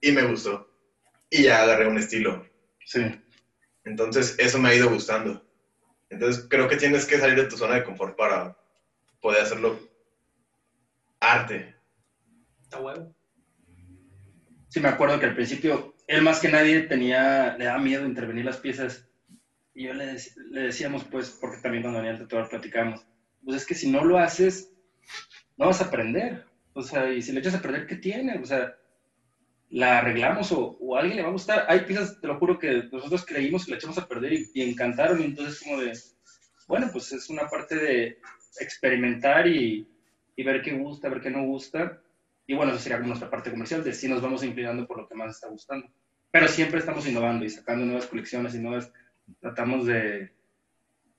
Y 0.00 0.12
me 0.12 0.22
gustó. 0.22 0.68
Y 1.30 1.44
ya 1.44 1.62
agarré 1.62 1.86
un 1.86 1.98
estilo. 1.98 2.44
Sí. 2.84 3.00
Entonces, 3.84 4.36
eso 4.38 4.58
me 4.58 4.70
ha 4.70 4.74
ido 4.74 4.90
gustando. 4.90 5.46
Entonces, 6.08 6.46
creo 6.48 6.68
que 6.68 6.76
tienes 6.76 7.06
que 7.06 7.18
salir 7.18 7.36
de 7.36 7.48
tu 7.48 7.56
zona 7.56 7.76
de 7.76 7.84
confort 7.84 8.16
para 8.16 8.56
poder 9.20 9.42
hacerlo 9.42 9.78
arte. 11.20 11.76
Está 12.62 12.80
huevo. 12.80 13.14
Sí, 14.68 14.80
me 14.80 14.88
acuerdo 14.88 15.18
que 15.18 15.26
al 15.26 15.34
principio 15.34 15.94
él 16.06 16.22
más 16.22 16.40
que 16.40 16.48
nadie 16.48 16.80
tenía, 16.82 17.56
le 17.56 17.66
daba 17.66 17.78
miedo 17.78 18.06
intervenir 18.06 18.44
las 18.44 18.56
piezas. 18.56 19.09
Y 19.74 19.84
yo 19.84 19.94
le, 19.94 20.16
le 20.50 20.60
decíamos, 20.62 21.04
pues, 21.04 21.30
porque 21.30 21.58
también 21.62 21.82
cuando 21.82 22.00
venía 22.00 22.12
el 22.12 22.18
tatuador 22.18 22.48
platicamos, 22.48 23.06
pues 23.44 23.58
es 23.58 23.66
que 23.66 23.74
si 23.74 23.90
no 23.90 24.04
lo 24.04 24.18
haces, 24.18 24.72
no 25.56 25.66
vas 25.66 25.80
a 25.80 25.86
aprender. 25.86 26.44
O 26.72 26.82
sea, 26.82 27.12
y 27.12 27.22
si 27.22 27.32
le 27.32 27.40
echas 27.40 27.54
a 27.54 27.62
perder, 27.62 27.86
¿qué 27.86 27.96
tiene? 27.96 28.38
O 28.38 28.44
sea, 28.44 28.74
la 29.70 29.98
arreglamos 29.98 30.50
o, 30.52 30.76
o 30.80 30.96
a 30.96 31.00
alguien 31.00 31.16
le 31.16 31.22
va 31.22 31.28
a 31.28 31.32
gustar. 31.32 31.64
Hay 31.68 31.80
piezas, 31.80 32.20
te 32.20 32.26
lo 32.26 32.38
juro, 32.38 32.58
que 32.58 32.84
nosotros 32.90 33.24
creímos 33.24 33.64
que 33.64 33.72
la 33.72 33.76
echamos 33.76 33.98
a 33.98 34.08
perder 34.08 34.32
y, 34.32 34.50
y 34.54 34.62
encantaron. 34.70 35.20
Y 35.20 35.24
entonces, 35.24 35.60
como 35.60 35.80
de, 35.80 35.92
bueno, 36.66 36.88
pues 36.92 37.12
es 37.12 37.30
una 37.30 37.48
parte 37.48 37.76
de 37.76 38.18
experimentar 38.60 39.46
y, 39.46 39.88
y 40.36 40.42
ver 40.42 40.62
qué 40.62 40.72
gusta, 40.72 41.08
ver 41.08 41.20
qué 41.20 41.30
no 41.30 41.44
gusta. 41.44 42.00
Y 42.46 42.54
bueno, 42.54 42.72
eso 42.72 42.80
sería 42.80 42.98
como 42.98 43.08
nuestra 43.08 43.30
parte 43.30 43.50
comercial, 43.50 43.84
de 43.84 43.92
si 43.92 44.08
nos 44.08 44.20
vamos 44.20 44.42
inclinando 44.42 44.86
por 44.86 44.98
lo 44.98 45.08
que 45.08 45.14
más 45.14 45.36
está 45.36 45.48
gustando. 45.48 45.88
Pero 46.32 46.48
siempre 46.48 46.80
estamos 46.80 47.06
innovando 47.06 47.44
y 47.44 47.50
sacando 47.50 47.84
nuevas 47.84 48.06
colecciones 48.06 48.54
y 48.54 48.58
nuevas. 48.58 48.92
Tratamos 49.40 49.86
de. 49.86 50.32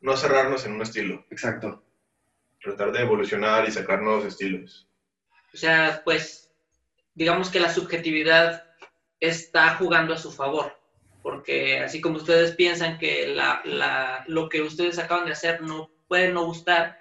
No 0.01 0.17
cerrarnos 0.17 0.65
en 0.65 0.73
un 0.73 0.81
estilo, 0.81 1.25
Exacto. 1.29 1.83
tratar 2.59 2.91
de 2.91 3.01
evolucionar 3.01 3.67
y 3.67 3.71
sacar 3.71 4.01
nuevos 4.01 4.25
estilos. 4.25 4.87
O 5.53 5.57
sea, 5.57 6.01
pues, 6.03 6.51
digamos 7.13 7.49
que 7.51 7.59
la 7.59 7.71
subjetividad 7.71 8.63
está 9.19 9.75
jugando 9.75 10.13
a 10.15 10.17
su 10.17 10.31
favor, 10.31 10.75
porque 11.21 11.79
así 11.81 12.01
como 12.01 12.17
ustedes 12.17 12.55
piensan 12.55 12.97
que 12.97 13.27
la, 13.27 13.61
la, 13.63 14.23
lo 14.27 14.49
que 14.49 14.61
ustedes 14.61 14.97
acaban 14.97 15.25
de 15.25 15.33
hacer 15.33 15.61
no 15.61 15.91
puede 16.07 16.31
no 16.31 16.45
gustar, 16.45 16.97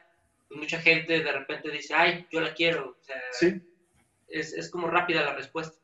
pues 0.48 0.60
mucha 0.60 0.78
gente 0.80 1.20
de 1.22 1.32
repente 1.32 1.70
dice, 1.70 1.94
ay, 1.94 2.26
yo 2.30 2.40
la 2.42 2.52
quiero. 2.52 2.98
O 3.00 3.02
sea, 3.02 3.16
Sí, 3.32 3.62
es, 4.28 4.52
es 4.52 4.70
como 4.70 4.88
rápida 4.88 5.22
la 5.22 5.34
respuesta. 5.34 5.78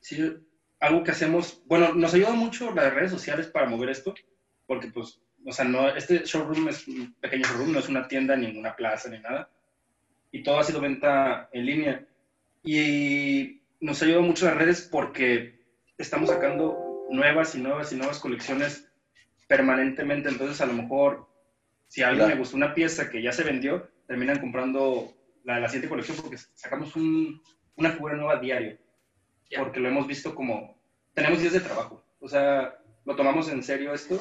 sí, 0.00 0.34
algo 0.80 1.04
que 1.04 1.10
hacemos, 1.12 1.62
bueno, 1.66 1.92
nos 1.94 2.14
ayuda 2.14 2.30
mucho 2.32 2.72
las 2.72 2.92
redes 2.92 3.10
sociales 3.12 3.46
para 3.48 3.66
mover 3.68 3.90
esto, 3.90 4.14
porque 4.68 4.86
pues, 4.88 5.18
o 5.44 5.50
sea, 5.52 5.64
no, 5.64 5.88
este 5.88 6.18
showroom 6.24 6.68
es 6.68 6.86
un 6.86 7.14
pequeño 7.14 7.44
showroom, 7.44 7.72
no 7.72 7.78
es 7.80 7.88
una 7.88 8.06
tienda, 8.06 8.36
ni 8.36 8.46
ninguna 8.46 8.76
plaza, 8.76 9.08
ni 9.08 9.18
nada, 9.18 9.50
y 10.30 10.42
todo 10.44 10.58
ha 10.60 10.64
sido 10.64 10.80
venta 10.80 11.48
en 11.52 11.66
línea. 11.66 12.06
Y 12.62 13.62
nos 13.80 14.02
ayuda 14.02 14.20
mucho 14.20 14.44
las 14.46 14.56
redes 14.56 14.82
porque 14.90 15.58
estamos 15.96 16.28
sacando 16.28 17.06
nuevas 17.10 17.54
y 17.54 17.60
nuevas 17.60 17.92
y 17.92 17.96
nuevas 17.96 18.18
colecciones 18.20 18.90
permanentemente, 19.48 20.28
entonces 20.28 20.60
a 20.60 20.66
lo 20.66 20.74
mejor 20.74 21.26
si 21.86 22.02
a 22.02 22.08
alguien 22.08 22.26
Claro. 22.26 22.34
le 22.34 22.40
gustó 22.40 22.56
una 22.56 22.74
pieza 22.74 23.08
que 23.08 23.22
ya 23.22 23.32
se 23.32 23.44
vendió, 23.44 23.88
terminan 24.06 24.38
comprando 24.40 25.14
la, 25.44 25.58
la 25.60 25.68
siguiente 25.68 25.88
colección 25.88 26.18
porque 26.20 26.36
sacamos 26.54 26.94
un- 26.96 27.40
una 27.76 27.92
figura 27.92 28.16
nueva 28.16 28.36
diario 28.38 28.76
Ya. 29.50 29.60
porque 29.60 29.80
lo 29.80 29.88
hemos 29.88 30.06
visto 30.06 30.34
como, 30.34 30.78
tenemos 31.14 31.40
días 31.40 31.54
de 31.54 31.60
trabajo, 31.60 32.04
o 32.20 32.28
sea, 32.28 32.76
lo 33.06 33.16
tomamos 33.16 33.48
en 33.48 33.62
serio 33.62 33.94
esto 33.94 34.20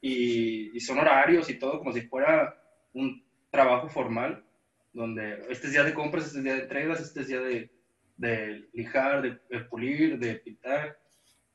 y, 0.00 0.76
y 0.76 0.80
son 0.80 0.98
horarios 0.98 1.48
y 1.50 1.58
todo 1.58 1.78
como 1.78 1.92
si 1.92 2.02
fuera 2.02 2.56
un 2.92 3.24
trabajo 3.50 3.88
formal, 3.88 4.44
donde 4.92 5.44
este 5.48 5.66
es 5.66 5.72
día 5.72 5.84
de 5.84 5.94
compras, 5.94 6.26
este 6.26 6.38
es 6.38 6.44
día 6.44 6.54
de 6.54 6.62
entregas, 6.62 7.00
este 7.00 7.20
es 7.20 7.28
día 7.28 7.40
de, 7.40 7.70
de 8.16 8.68
lijar, 8.72 9.22
de, 9.22 9.38
de 9.48 9.64
pulir, 9.64 10.18
de 10.18 10.36
pintar, 10.36 10.98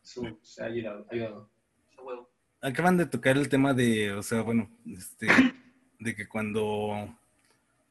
eso 0.03 0.37
se 0.41 0.63
ha 0.63 0.67
ayudado. 0.67 1.07
Acaban 2.61 2.97
de 2.97 3.05
tocar 3.05 3.37
el 3.37 3.49
tema 3.49 3.73
de, 3.73 4.13
o 4.13 4.23
sea, 4.23 4.41
bueno, 4.41 4.69
este, 4.85 5.27
de 5.99 6.15
que 6.15 6.27
cuando, 6.27 7.17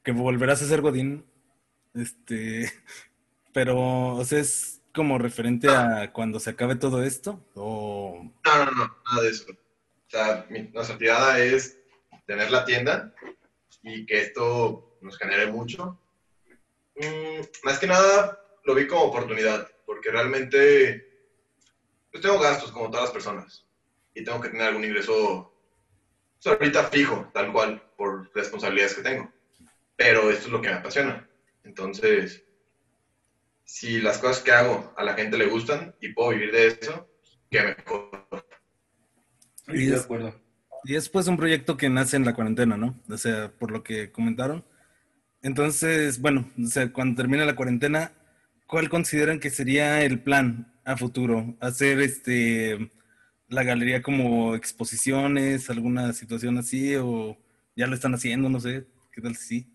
que 0.03 0.11
volverás 0.11 0.61
a 0.61 0.67
ser 0.67 0.81
Godín, 0.81 1.25
este, 1.93 2.71
pero, 3.53 4.15
o 4.15 4.25
sea, 4.25 4.39
es 4.39 4.81
como 4.93 5.17
referente 5.17 5.69
a 5.69 6.11
cuando 6.13 6.39
se 6.39 6.51
acabe 6.51 6.75
todo 6.75 7.03
esto, 7.03 7.45
o, 7.53 8.31
No, 8.45 8.65
no, 8.65 8.71
no, 8.71 8.97
nada 9.11 9.23
de 9.23 9.29
eso. 9.29 9.45
Sea, 10.15 10.45
mi- 10.47 10.69
nuestra 10.71 10.97
tirada 10.97 11.39
es 11.39 11.77
tener 12.25 12.49
la 12.49 12.63
tienda 12.63 13.11
y 13.83 14.05
que 14.05 14.21
esto 14.21 14.87
nos 15.01 15.17
genere 15.17 15.45
mucho. 15.47 15.99
Mm, 16.95 17.41
más 17.63 17.77
que 17.77 17.85
nada 17.85 18.39
lo 18.63 18.73
vi 18.73 18.87
como 18.87 19.01
oportunidad, 19.01 19.67
porque 19.83 20.09
realmente 20.09 21.03
pues 22.09 22.21
tengo 22.21 22.39
gastos 22.39 22.71
como 22.71 22.89
todas 22.89 23.07
las 23.07 23.11
personas 23.11 23.65
y 24.13 24.23
tengo 24.23 24.39
que 24.39 24.47
tener 24.47 24.67
algún 24.67 24.85
ingreso 24.85 25.51
pues, 26.41 26.55
ahorita 26.55 26.83
fijo, 26.85 27.29
tal 27.33 27.51
cual, 27.51 27.83
por 27.97 28.29
responsabilidades 28.33 28.95
que 28.95 29.01
tengo. 29.01 29.29
Pero 29.97 30.29
esto 30.31 30.45
es 30.45 30.51
lo 30.53 30.61
que 30.61 30.69
me 30.69 30.75
apasiona. 30.75 31.27
Entonces, 31.65 32.41
si 33.65 33.99
las 33.99 34.17
cosas 34.19 34.41
que 34.41 34.53
hago 34.53 34.93
a 34.95 35.03
la 35.03 35.13
gente 35.13 35.35
le 35.35 35.45
gustan 35.47 35.93
y 35.99 36.13
puedo 36.13 36.29
vivir 36.29 36.53
de 36.53 36.67
eso, 36.67 37.09
qué 37.51 37.63
mejor. 37.63 38.09
Y 39.67 39.85
de 39.85 39.95
es- 39.95 40.03
acuerdo. 40.03 40.35
y 40.83 40.95
es 40.95 41.09
pues 41.09 41.27
un 41.27 41.37
proyecto 41.37 41.77
que 41.77 41.89
nace 41.89 42.15
en 42.17 42.25
la 42.25 42.33
cuarentena, 42.33 42.77
¿no? 42.77 42.99
O 43.09 43.17
sea, 43.17 43.51
por 43.51 43.71
lo 43.71 43.83
que 43.83 44.11
comentaron. 44.11 44.63
Entonces, 45.41 46.19
bueno, 46.19 46.49
o 46.61 46.67
sea, 46.67 46.91
cuando 46.91 47.15
termine 47.21 47.45
la 47.45 47.55
cuarentena, 47.55 48.11
¿cuál 48.67 48.89
consideran 48.89 49.39
que 49.39 49.49
sería 49.49 50.01
el 50.03 50.19
plan 50.19 50.73
a 50.85 50.97
futuro? 50.97 51.55
¿Hacer 51.59 51.99
este 52.01 52.91
la 53.47 53.63
galería 53.63 54.01
como 54.01 54.55
exposiciones, 54.55 55.69
alguna 55.69 56.13
situación 56.13 56.57
así, 56.57 56.95
o 56.95 57.37
ya 57.75 57.85
lo 57.87 57.93
están 57.93 58.15
haciendo, 58.15 58.49
no 58.49 58.59
sé, 58.59 58.85
qué 59.11 59.21
tal 59.21 59.35
si 59.35 59.47
sí? 59.61 59.67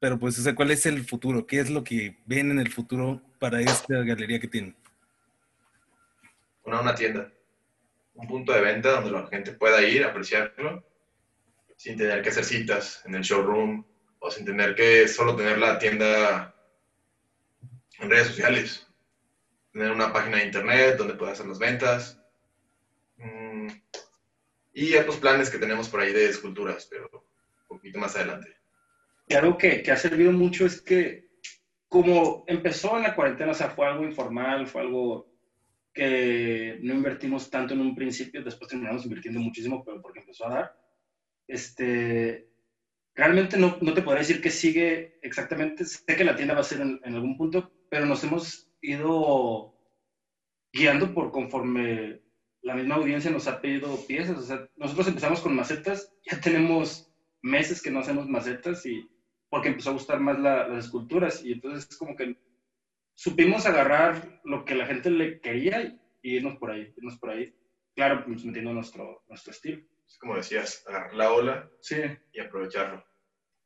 Pero 0.00 0.18
pues, 0.18 0.38
o 0.38 0.42
sea, 0.42 0.54
¿cuál 0.54 0.70
es 0.70 0.86
el 0.86 1.04
futuro? 1.04 1.46
¿Qué 1.46 1.60
es 1.60 1.68
lo 1.70 1.84
que 1.84 2.16
ven 2.24 2.50
en 2.50 2.58
el 2.58 2.70
futuro 2.72 3.20
para 3.38 3.60
esta 3.60 3.98
galería 4.02 4.38
que 4.40 4.48
tienen? 4.48 4.74
Una, 6.64 6.80
una 6.80 6.94
tienda, 6.94 7.30
un 8.18 8.26
punto 8.26 8.52
de 8.52 8.60
venta 8.60 9.00
donde 9.00 9.12
la 9.12 9.26
gente 9.28 9.52
pueda 9.52 9.80
ir, 9.82 10.04
apreciarlo, 10.04 10.84
sin 11.76 11.96
tener 11.96 12.20
que 12.20 12.30
hacer 12.30 12.44
citas 12.44 13.02
en 13.06 13.14
el 13.14 13.22
showroom 13.22 13.84
o 14.18 14.30
sin 14.30 14.44
tener 14.44 14.74
que 14.74 15.06
solo 15.06 15.36
tener 15.36 15.58
la 15.58 15.78
tienda 15.78 16.52
en 18.00 18.10
redes 18.10 18.26
sociales. 18.26 18.86
Tener 19.72 19.92
una 19.92 20.12
página 20.12 20.38
de 20.38 20.46
internet 20.46 20.96
donde 20.96 21.14
pueda 21.14 21.32
hacer 21.32 21.46
las 21.46 21.60
ventas. 21.60 22.20
Mm, 23.18 23.68
y 24.72 24.96
otros 24.96 25.18
planes 25.18 25.48
que 25.48 25.58
tenemos 25.58 25.88
por 25.88 26.00
ahí 26.00 26.12
de 26.12 26.28
esculturas, 26.28 26.88
pero 26.90 27.08
un 27.68 27.78
poquito 27.78 28.00
más 28.00 28.16
adelante. 28.16 28.56
Y 29.28 29.34
algo 29.34 29.56
que, 29.56 29.80
que 29.82 29.92
ha 29.92 29.96
servido 29.96 30.32
mucho 30.32 30.66
es 30.66 30.80
que 30.80 31.28
como 31.88 32.44
empezó 32.48 32.96
en 32.96 33.04
la 33.04 33.14
cuarentena, 33.14 33.52
o 33.52 33.54
sea, 33.54 33.70
fue 33.70 33.86
algo 33.86 34.04
informal, 34.04 34.66
fue 34.66 34.80
algo 34.80 35.27
que 35.94 36.78
no 36.82 36.94
invertimos 36.94 37.50
tanto 37.50 37.74
en 37.74 37.80
un 37.80 37.94
principio, 37.94 38.42
después 38.44 38.68
terminamos 38.70 39.04
invirtiendo 39.04 39.40
muchísimo, 39.40 39.84
pero 39.84 40.00
porque 40.00 40.20
empezó 40.20 40.46
a 40.46 40.50
dar. 40.54 40.72
Este, 41.46 42.48
realmente 43.14 43.56
no, 43.56 43.78
no 43.80 43.94
te 43.94 44.02
podría 44.02 44.20
decir 44.20 44.40
que 44.40 44.50
sigue 44.50 45.18
exactamente, 45.22 45.84
sé 45.84 46.04
que 46.16 46.24
la 46.24 46.36
tienda 46.36 46.54
va 46.54 46.60
a 46.60 46.64
ser 46.64 46.80
en, 46.82 47.00
en 47.04 47.14
algún 47.14 47.36
punto, 47.36 47.72
pero 47.90 48.06
nos 48.06 48.22
hemos 48.24 48.70
ido 48.82 49.74
guiando 50.72 51.14
por 51.14 51.32
conforme 51.32 52.20
la 52.62 52.74
misma 52.74 52.96
audiencia 52.96 53.30
nos 53.30 53.46
ha 53.48 53.60
pedido 53.60 53.96
piezas. 54.06 54.38
O 54.38 54.42
sea, 54.42 54.68
nosotros 54.76 55.08
empezamos 55.08 55.40
con 55.40 55.54
macetas, 55.56 56.12
ya 56.30 56.40
tenemos 56.40 57.10
meses 57.42 57.80
que 57.80 57.90
no 57.90 58.00
hacemos 58.00 58.28
macetas 58.28 58.84
y 58.86 59.08
porque 59.48 59.68
empezó 59.68 59.90
a 59.90 59.94
gustar 59.94 60.20
más 60.20 60.38
la- 60.38 60.68
las 60.68 60.84
esculturas 60.86 61.42
y 61.44 61.52
entonces 61.52 61.86
es 61.90 61.96
como 61.96 62.14
que 62.16 62.36
supimos 63.18 63.66
agarrar 63.66 64.40
lo 64.44 64.64
que 64.64 64.76
la 64.76 64.86
gente 64.86 65.10
le 65.10 65.40
quería 65.40 65.82
y, 66.22 66.36
irnos 66.36 66.56
por 66.56 66.70
ahí, 66.70 66.94
irnos 66.96 67.18
por 67.18 67.30
ahí. 67.30 67.52
Claro, 67.96 68.24
pues 68.24 68.44
metiendo 68.44 68.72
nuestro, 68.72 69.24
nuestro 69.28 69.50
estilo. 69.50 69.82
Es 70.06 70.16
como 70.18 70.36
decías, 70.36 70.84
agarrar 70.86 71.14
la 71.14 71.32
ola 71.32 71.70
Sí, 71.80 71.96
y 72.32 72.40
aprovecharlo. 72.40 73.04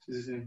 sí, 0.07 0.15
sí. 0.15 0.23
sí. 0.23 0.43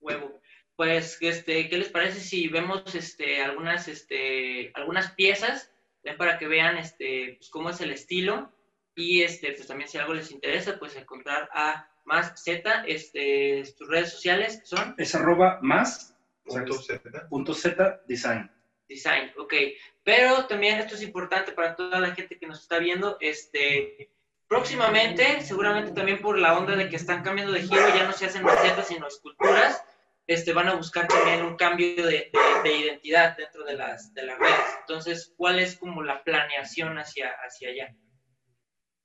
Huevo. 0.00 0.40
Pues, 0.74 1.18
este, 1.20 1.68
¿qué 1.68 1.76
les 1.76 1.90
parece 1.90 2.18
si 2.18 2.48
vemos 2.48 2.94
este, 2.94 3.42
algunas, 3.42 3.88
este, 3.88 4.72
algunas 4.74 5.12
piezas 5.12 5.70
para 6.16 6.38
que 6.38 6.48
vean 6.48 6.78
este, 6.78 7.34
pues, 7.36 7.50
cómo 7.50 7.70
es 7.70 7.80
el 7.82 7.92
estilo? 7.92 8.50
Y 8.96 9.22
este, 9.22 9.52
pues 9.52 9.66
también 9.66 9.88
si 9.88 9.98
algo 9.98 10.14
les 10.14 10.30
interesa, 10.30 10.78
pues 10.78 10.96
encontrar 10.96 11.50
a 11.52 11.90
más 12.06 12.42
Z, 12.42 12.84
este, 12.86 13.62
tus 13.76 13.88
redes 13.88 14.12
sociales 14.12 14.62
son 14.64 14.94
Es 14.96 15.14
arroba 15.14 15.58
más 15.62 16.13
Punto 16.44 16.74
Z. 16.74 17.28
punto 17.28 17.54
Z 17.54 18.02
design. 18.06 18.50
design, 18.88 19.32
ok. 19.38 19.54
Pero 20.02 20.46
también 20.46 20.78
esto 20.78 20.94
es 20.94 21.02
importante 21.02 21.52
para 21.52 21.74
toda 21.74 21.98
la 22.00 22.14
gente 22.14 22.38
que 22.38 22.46
nos 22.46 22.60
está 22.62 22.78
viendo, 22.78 23.16
este, 23.20 24.10
próximamente, 24.46 25.40
seguramente 25.40 25.92
también 25.92 26.20
por 26.20 26.38
la 26.38 26.56
onda 26.58 26.76
de 26.76 26.88
que 26.88 26.96
están 26.96 27.22
cambiando 27.22 27.52
de 27.52 27.62
giro, 27.62 27.88
ya 27.96 28.04
no 28.04 28.12
se 28.12 28.26
hacen 28.26 28.42
macetas 28.42 28.86
sino 28.88 29.06
esculturas, 29.06 29.82
este, 30.26 30.52
van 30.52 30.68
a 30.68 30.74
buscar 30.74 31.06
también 31.08 31.42
un 31.44 31.56
cambio 31.56 32.06
de, 32.06 32.30
de- 32.30 32.30
de 32.62 32.76
identidad 32.78 33.36
dentro 33.36 33.64
de 33.64 33.74
las, 33.74 34.12
de 34.14 34.22
las 34.24 34.38
redes. 34.38 34.54
Entonces, 34.80 35.32
¿cuál 35.36 35.58
es 35.58 35.76
como 35.76 36.02
la 36.02 36.22
planeación 36.22 36.98
hacia, 36.98 37.30
hacia 37.46 37.70
allá? 37.70 37.94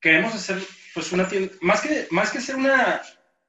Queremos 0.01 0.33
hacer 0.35 0.57
pues 0.93 1.11
una 1.11 1.27
tienda, 1.27 1.53
más 1.61 1.81
que, 1.81 2.07
más 2.11 2.31
que 2.31 2.37
hacer 2.37 2.55
una, 2.55 3.01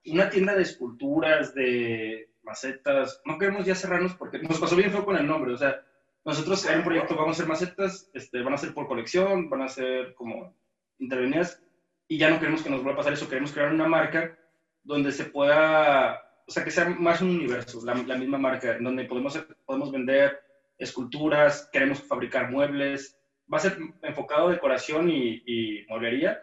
una 0.07 0.31
tienda 0.31 0.55
de 0.55 0.62
esculturas, 0.62 1.55
de 1.55 2.29
macetas, 2.42 3.20
no 3.24 3.38
queremos 3.38 3.64
ya 3.66 3.74
cerrarnos 3.74 4.14
porque 4.14 4.38
nos 4.38 4.59
pasó 4.59 4.76
bien 4.76 4.90
fue 4.90 5.05
con 5.05 5.16
el 5.16 5.26
nombre, 5.26 5.53
o 5.53 5.57
sea, 5.57 5.83
nosotros 6.24 6.66
en 6.66 6.79
un 6.79 6.85
proyecto 6.85 7.16
vamos 7.16 7.31
a 7.31 7.42
hacer 7.42 7.48
macetas, 7.48 8.11
este, 8.14 8.42
van 8.42 8.55
a 8.55 8.59
ser 8.59 8.74
por 8.74 8.87
colección, 8.87 9.48
van 9.48 9.62
a 9.62 9.68
ser 9.68 10.14
como 10.14 10.55
intervenidas, 10.98 11.62
y 12.09 12.18
ya 12.18 12.29
no 12.29 12.38
queremos 12.38 12.62
que 12.62 12.70
nos 12.70 12.83
vuelva 12.83 12.94
a 12.94 12.96
pasar 12.98 13.12
eso, 13.12 13.29
queremos 13.29 13.53
crear 13.53 13.72
una 13.72 13.88
marca 13.88 14.37
donde 14.83 15.12
se 15.12 15.24
pueda, 15.24 16.20
o 16.46 16.50
sea, 16.50 16.64
que 16.64 16.70
sea 16.70 16.88
más 16.88 17.22
un 17.22 17.31
universo, 17.31 17.85
la, 17.85 17.94
la 17.94 18.16
misma 18.16 18.38
marca, 18.38 18.76
en 18.76 18.85
donde 18.85 19.05
podemos, 19.05 19.38
podemos 19.64 19.92
vender 19.92 20.40
esculturas, 20.79 21.68
queremos 21.72 22.03
fabricar 22.03 22.50
muebles, 22.50 23.18
va 23.53 23.59
a 23.59 23.61
ser 23.61 23.79
enfocado 24.03 24.48
a 24.48 24.53
decoración 24.53 25.11
y, 25.11 25.42
y 25.46 25.87
mueblería, 25.88 26.42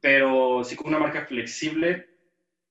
pero 0.00 0.62
sí 0.64 0.76
con 0.76 0.88
una 0.88 0.98
marca 0.98 1.26
flexible, 1.26 2.17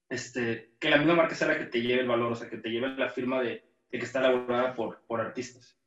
este, 0.10 0.76
que 0.80 0.90
la 0.90 0.98
misma 0.98 1.16
marca 1.16 1.36
sea 1.36 1.48
la 1.50 1.58
que 1.58 1.66
te 1.66 1.82
lleve 1.82 2.02
el 2.02 2.08
valor, 2.08 2.32
o 2.32 2.36
sea, 2.36 2.50
que 2.50 2.58
te 2.58 2.70
lleve 2.70 2.90
la 2.90 3.10
firma 3.10 3.42
de, 3.42 3.50
de 3.92 4.00
que 4.00 4.06
está 4.06 4.20
elaborada 4.20 4.74
por, 4.76 5.06
por 5.06 5.20
artistas. 5.22 5.78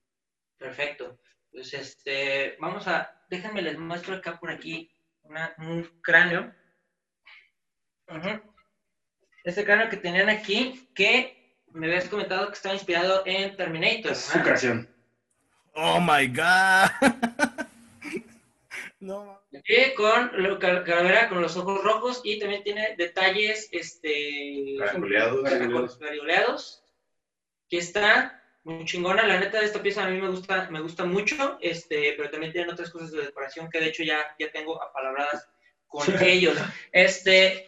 Perfecto. 0.59 1.18
Pues 1.50 1.72
este, 1.74 2.56
vamos 2.61 2.87
a, 2.87 3.24
déjenme 3.28 3.62
les 3.62 3.78
muestro 3.78 4.14
acá 4.14 4.38
por 4.38 4.50
aquí 4.50 4.90
una- 5.22 5.54
un 5.59 5.83
cráneo. 6.02 6.54
Este 9.44 9.64
cráneo 9.64 9.88
que 9.88 9.96
tenían 9.96 10.28
aquí, 10.28 10.90
que 10.94 11.56
me 11.72 11.87
habías 11.87 12.09
comentado 12.09 12.48
que 12.48 12.54
está 12.54 12.72
inspirado 12.74 13.22
en 13.26 13.56
Terminator. 13.56 14.12
Es 14.12 14.18
su 14.18 14.40
creación. 14.40 14.88
Oh 15.74 16.00
my 16.00 16.26
god. 16.28 16.90
no. 19.00 19.42
Sí, 19.64 19.94
con 19.96 20.30
lo- 20.42 20.58
cal- 20.58 20.84
calavera 20.84 21.28
con 21.28 21.40
los 21.42 21.56
ojos 21.56 21.82
rojos 21.82 22.20
y 22.24 22.38
también 22.38 22.62
tiene 22.62 22.94
detalles 22.96 23.68
este 23.72 24.76
garigoleados, 26.00 26.84
que 27.68 27.78
está 27.78 28.42
muy 28.64 28.84
chingona. 28.84 29.26
La 29.26 29.40
neta 29.40 29.58
de 29.58 29.64
esta 29.66 29.82
pieza 29.82 30.04
a 30.04 30.08
mí 30.08 30.20
me 30.20 30.28
gusta, 30.28 30.68
me 30.70 30.80
gusta 30.80 31.04
mucho, 31.04 31.58
este, 31.60 32.14
pero 32.16 32.30
también 32.30 32.52
tienen 32.52 32.70
otras 32.70 32.90
cosas 32.90 33.10
de 33.10 33.22
decoración 33.22 33.68
que 33.70 33.80
de 33.80 33.86
hecho 33.88 34.02
ya, 34.02 34.18
ya 34.38 34.50
tengo 34.52 34.80
apalabradas 34.82 35.48
con 35.86 36.06
ellos. 36.22 36.56
Este, 36.92 37.66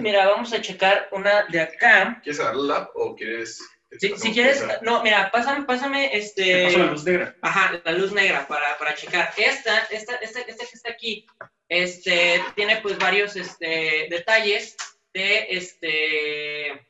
mira, 0.00 0.26
vamos 0.26 0.52
a 0.52 0.60
checar 0.60 1.08
una 1.12 1.44
de 1.44 1.60
acá. 1.60 2.20
¿Quieres 2.22 2.40
agarrarla 2.40 2.90
o 2.94 3.14
quieres.? 3.14 3.60
Si, 3.98 4.32
quieres, 4.32 4.60
esa? 4.60 4.80
no, 4.82 5.02
mira, 5.02 5.30
pásame, 5.30 5.64
pásame 5.64 6.08
Te 6.08 6.18
este. 6.18 6.64
paso 6.64 6.78
la 6.78 6.86
luz 6.86 7.04
negra. 7.04 7.36
Ajá, 7.40 7.80
la 7.84 7.92
luz 7.92 8.12
negra 8.12 8.46
para, 8.46 8.76
para 8.78 8.94
checar. 8.94 9.32
Esta, 9.36 9.78
esta, 9.90 10.16
esta, 10.16 10.40
esta 10.40 10.66
que 10.66 10.72
está 10.74 10.90
aquí, 10.90 11.26
este, 11.68 12.42
tiene 12.54 12.78
pues 12.78 12.98
varios 12.98 13.36
este, 13.36 14.08
detalles 14.10 14.76
de 15.14 15.46
este, 15.50 16.86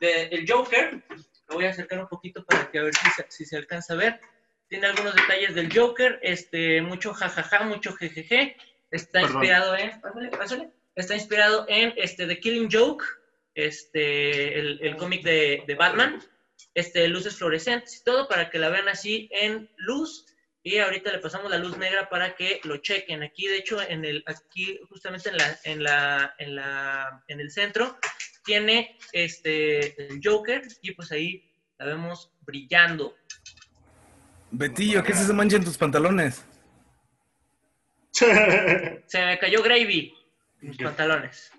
de 0.00 0.22
el 0.30 0.44
Joker. 0.48 1.02
Lo 1.48 1.56
voy 1.56 1.64
a 1.64 1.70
acercar 1.70 2.00
un 2.00 2.08
poquito 2.08 2.44
para 2.44 2.70
que 2.70 2.78
a 2.78 2.82
ver 2.82 2.94
si 2.94 3.10
se, 3.10 3.26
si 3.28 3.44
se 3.44 3.56
alcanza 3.56 3.94
a 3.94 3.96
ver. 3.96 4.20
Tiene 4.68 4.88
algunos 4.88 5.14
detalles 5.14 5.54
del 5.54 5.72
Joker, 5.72 6.18
este, 6.22 6.82
mucho 6.82 7.14
jajaja, 7.14 7.62
mucho 7.64 7.92
jejeje. 7.94 8.56
Está 8.90 9.20
Perdón. 9.20 9.30
inspirado 9.36 9.76
en, 9.76 10.00
pásale, 10.00 10.28
pásale. 10.30 10.70
está 10.94 11.14
inspirado 11.14 11.64
en 11.68 11.94
este, 11.96 12.26
The 12.26 12.38
Killing 12.40 12.68
Joke, 12.70 13.04
este, 13.56 14.58
el, 14.58 14.78
el 14.80 14.96
cómic 14.96 15.24
de, 15.24 15.64
de 15.66 15.74
Batman 15.74 16.22
este, 16.74 17.08
luces 17.08 17.36
fluorescentes 17.36 17.96
y 17.96 18.04
todo 18.04 18.28
para 18.28 18.50
que 18.50 18.58
la 18.58 18.68
vean 18.68 18.88
así 18.88 19.28
en 19.32 19.68
luz. 19.76 20.26
Y 20.62 20.78
ahorita 20.78 21.12
le 21.12 21.20
pasamos 21.20 21.50
la 21.50 21.58
luz 21.58 21.78
negra 21.78 22.08
para 22.08 22.34
que 22.34 22.60
lo 22.64 22.78
chequen. 22.78 23.22
Aquí, 23.22 23.46
de 23.46 23.56
hecho, 23.56 23.80
en 23.80 24.04
el, 24.04 24.22
aquí 24.26 24.78
justamente 24.88 25.30
en 25.30 25.36
la, 25.36 25.58
en 25.64 25.82
la, 25.82 26.34
en 26.38 26.54
la, 26.56 27.24
en 27.28 27.40
el 27.40 27.50
centro, 27.50 27.98
tiene 28.44 28.98
este 29.12 30.08
el 30.08 30.20
Joker 30.22 30.62
y 30.82 30.92
pues 30.92 31.12
ahí 31.12 31.50
la 31.78 31.86
vemos 31.86 32.32
brillando. 32.40 33.16
Betillo, 34.50 35.02
¿qué 35.02 35.12
es 35.12 35.20
esa 35.20 35.32
mancha 35.32 35.56
en 35.56 35.64
tus 35.64 35.78
pantalones? 35.78 36.44
Se 38.10 39.24
me 39.24 39.38
cayó 39.38 39.62
Gravy 39.62 40.14
en 40.62 40.68
los 40.68 40.78
pantalones. 40.78 41.52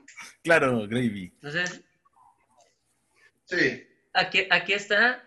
Claro, 0.44 0.88
Gravy. 0.88 1.32
Entonces, 1.36 1.82
Sí. 3.48 3.88
aquí, 4.14 4.48
aquí 4.52 4.74
está, 4.74 5.24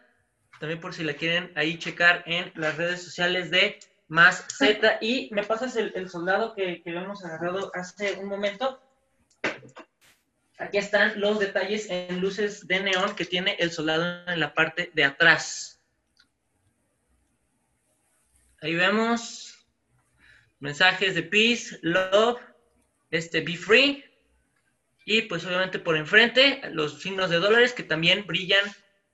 también 0.59 0.81
por 0.81 0.93
si 0.95 1.03
la 1.03 1.15
quieren 1.15 1.53
ahí 1.57 1.79
checar 1.79 2.23
en 2.27 2.53
las 2.55 2.77
redes 2.77 3.03
sociales 3.03 3.51
de 3.51 3.79
Más 4.09 4.47
Z. 4.49 4.99
Y 5.01 5.31
me 5.33 5.43
pasas 5.43 5.75
el, 5.77 5.93
el 5.95 6.09
soldado 6.09 6.55
que, 6.55 6.83
que 6.83 6.91
habíamos 6.91 7.25
agarrado 7.25 7.71
hace 7.75 8.15
un 8.15 8.29
momento. 8.29 8.83
Aquí 10.59 10.77
están 10.77 11.19
los 11.19 11.39
detalles 11.39 11.89
en 11.89 12.21
luces 12.21 12.67
de 12.67 12.81
neón 12.81 13.17
que 13.17 13.25
tiene 13.25 13.57
el 13.59 13.73
soldado 13.73 14.27
en 14.27 14.39
la 14.39 14.53
parte 14.53 14.91
de 14.93 15.05
atrás. 15.05 15.81
Ahí 18.61 18.75
vemos 18.75 19.67
mensajes 20.59 21.15
de 21.15 21.23
peace, 21.23 21.79
love, 21.81 22.39
este, 23.11 23.41
be 23.41 23.57
free. 23.57 24.05
Y 25.05 25.23
pues 25.23 25.45
obviamente 25.45 25.79
por 25.79 25.97
enfrente 25.97 26.61
los 26.73 27.01
signos 27.01 27.31
de 27.31 27.39
dólares 27.39 27.73
que 27.73 27.83
también 27.83 28.27
brillan 28.27 28.65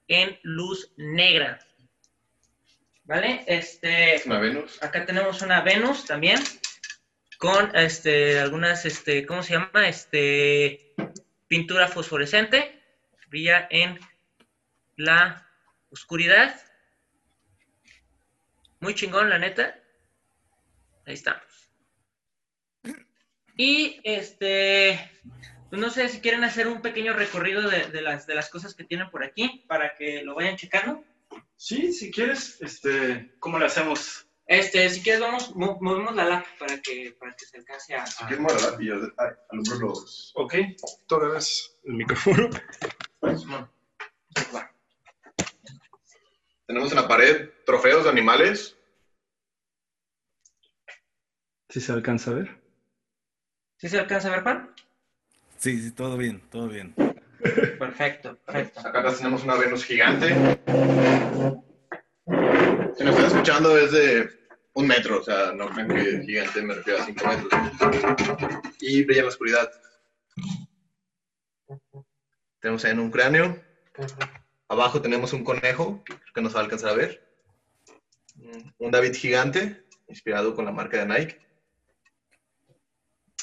en 0.08 0.38
luz 0.42 0.92
negra. 0.96 1.58
¿Vale? 3.04 3.44
Este, 3.46 4.20
Una 4.26 4.40
Venus. 4.40 4.82
acá 4.82 5.04
tenemos 5.06 5.40
una 5.42 5.60
Venus 5.60 6.04
también 6.04 6.40
con 7.38 7.74
este 7.76 8.40
algunas 8.40 8.84
este 8.84 9.24
¿cómo 9.26 9.42
se 9.42 9.52
llama? 9.52 9.88
Este 9.88 10.94
pintura 11.46 11.86
fosforescente, 11.86 12.82
brilla 13.28 13.68
en 13.70 14.00
la 14.96 15.48
oscuridad. 15.90 16.60
Muy 18.80 18.94
chingón, 18.94 19.30
la 19.30 19.38
neta. 19.38 19.78
Ahí 21.06 21.14
estamos. 21.14 21.70
Y 23.56 24.00
este 24.04 25.10
pues 25.70 25.80
no 25.80 25.90
sé 25.90 26.08
si 26.08 26.20
quieren 26.20 26.44
hacer 26.44 26.68
un 26.68 26.80
pequeño 26.82 27.12
recorrido 27.12 27.68
de, 27.68 27.86
de 27.88 28.00
las, 28.02 28.26
de 28.26 28.34
las 28.34 28.50
cosas 28.50 28.74
que 28.74 28.84
tienen 28.84 29.10
por 29.10 29.24
aquí 29.24 29.64
para 29.68 29.94
que 29.94 30.22
lo 30.22 30.34
vayan 30.34 30.56
checando. 30.56 31.04
Sí, 31.56 31.92
si 31.92 32.10
quieres, 32.10 32.60
este, 32.60 33.34
¿cómo 33.40 33.58
le 33.58 33.66
hacemos? 33.66 34.26
Este, 34.46 34.88
si 34.90 35.02
quieres, 35.02 35.20
vamos, 35.20 35.56
mo- 35.56 35.78
movemos 35.80 36.14
la 36.14 36.24
lap 36.24 36.46
para 36.58 36.80
que, 36.80 37.16
para 37.18 37.34
que 37.34 37.46
se 37.46 37.56
alcance 37.58 37.94
a. 37.94 38.06
Si 38.06 38.18
quieres, 38.26 38.38
mueve 38.40 38.60
la 38.62 38.78
yo 38.80 38.94
ay, 39.18 39.30
alumbro 39.50 39.78
los. 39.88 40.32
Ok, 40.36 40.54
tú 41.08 41.16
agarras 41.16 41.76
el 41.84 41.94
micrófono. 41.94 42.48
Simón. 43.36 43.68
Tenemos 46.66 46.90
en 46.90 46.96
la 46.96 47.08
pared 47.08 47.50
trofeos 47.64 48.04
de 48.04 48.10
animales. 48.10 48.76
Si 51.68 51.80
se 51.80 51.92
alcanza 51.92 52.30
a 52.30 52.34
ver. 52.34 52.60
¿Sí 53.78 53.88
se 53.88 53.98
alcanza 53.98 54.28
a 54.28 54.30
ver, 54.32 54.42
Juan? 54.42 54.74
Sí, 55.66 55.82
sí, 55.82 55.90
todo 55.90 56.16
bien, 56.16 56.40
todo 56.48 56.68
bien. 56.68 56.94
Perfecto, 57.76 58.38
perfecto. 58.46 58.78
Acá 58.86 59.12
tenemos 59.12 59.42
una 59.42 59.56
Venus 59.56 59.84
gigante. 59.84 60.28
Si 62.96 63.02
me 63.02 63.10
están 63.10 63.24
escuchando 63.24 63.76
es 63.76 63.90
de 63.90 64.30
un 64.74 64.86
metro, 64.86 65.18
o 65.18 65.24
sea, 65.24 65.50
no 65.50 65.68
crean 65.70 65.88
que 65.88 66.22
gigante 66.24 66.62
me 66.62 66.72
refiero 66.72 67.02
a 67.02 67.04
cinco 67.04 67.26
metros. 67.26 67.52
Y 68.80 69.02
brilla 69.02 69.22
en 69.22 69.24
la 69.24 69.28
oscuridad. 69.28 69.72
Tenemos 72.60 72.84
en 72.84 73.00
un 73.00 73.10
cráneo. 73.10 73.60
Abajo 74.68 75.02
tenemos 75.02 75.32
un 75.32 75.42
conejo, 75.42 76.04
que 76.04 76.14
creo 76.14 76.32
que 76.32 76.42
no 76.42 76.48
se 76.48 76.54
va 76.54 76.60
a 76.60 76.62
alcanzar 76.62 76.90
a 76.90 76.94
ver. 76.94 77.28
Un 78.78 78.92
David 78.92 79.16
gigante, 79.16 79.84
inspirado 80.06 80.54
con 80.54 80.64
la 80.64 80.70
marca 80.70 81.04
de 81.04 81.06
Nike. 81.06 81.40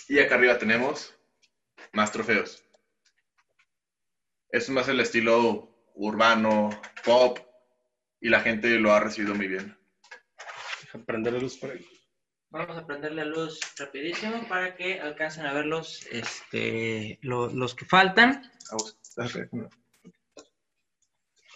Y 0.08 0.20
acá 0.20 0.36
arriba 0.36 0.58
tenemos 0.58 1.14
más 1.94 2.12
trofeos. 2.12 2.64
Es 4.50 4.70
más 4.70 4.88
el 4.90 5.00
estilo 5.00 5.70
urbano, 5.96 6.70
pop, 7.06 7.40
y 8.20 8.30
la 8.30 8.42
gente 8.42 8.80
lo 8.80 8.92
ha 8.94 9.00
recibido 9.00 9.34
muy 9.36 9.48
bien. 9.48 9.78
Prender 11.06 11.34
la 11.34 11.40
luz 11.40 11.58
por 11.58 11.72
ahí. 11.72 11.86
Vamos 12.50 12.78
a 12.78 12.86
prender 12.86 13.14
la 13.14 13.26
luz 13.26 13.60
rapidísimo 13.78 14.48
para 14.48 14.76
que 14.76 15.00
alcancen 15.00 15.46
a 15.48 15.54
ver 15.54 15.66
los, 15.66 16.06
este, 16.12 17.18
lo- 17.24 17.50
los 17.50 17.74
que 17.74 17.86
faltan. 17.86 18.52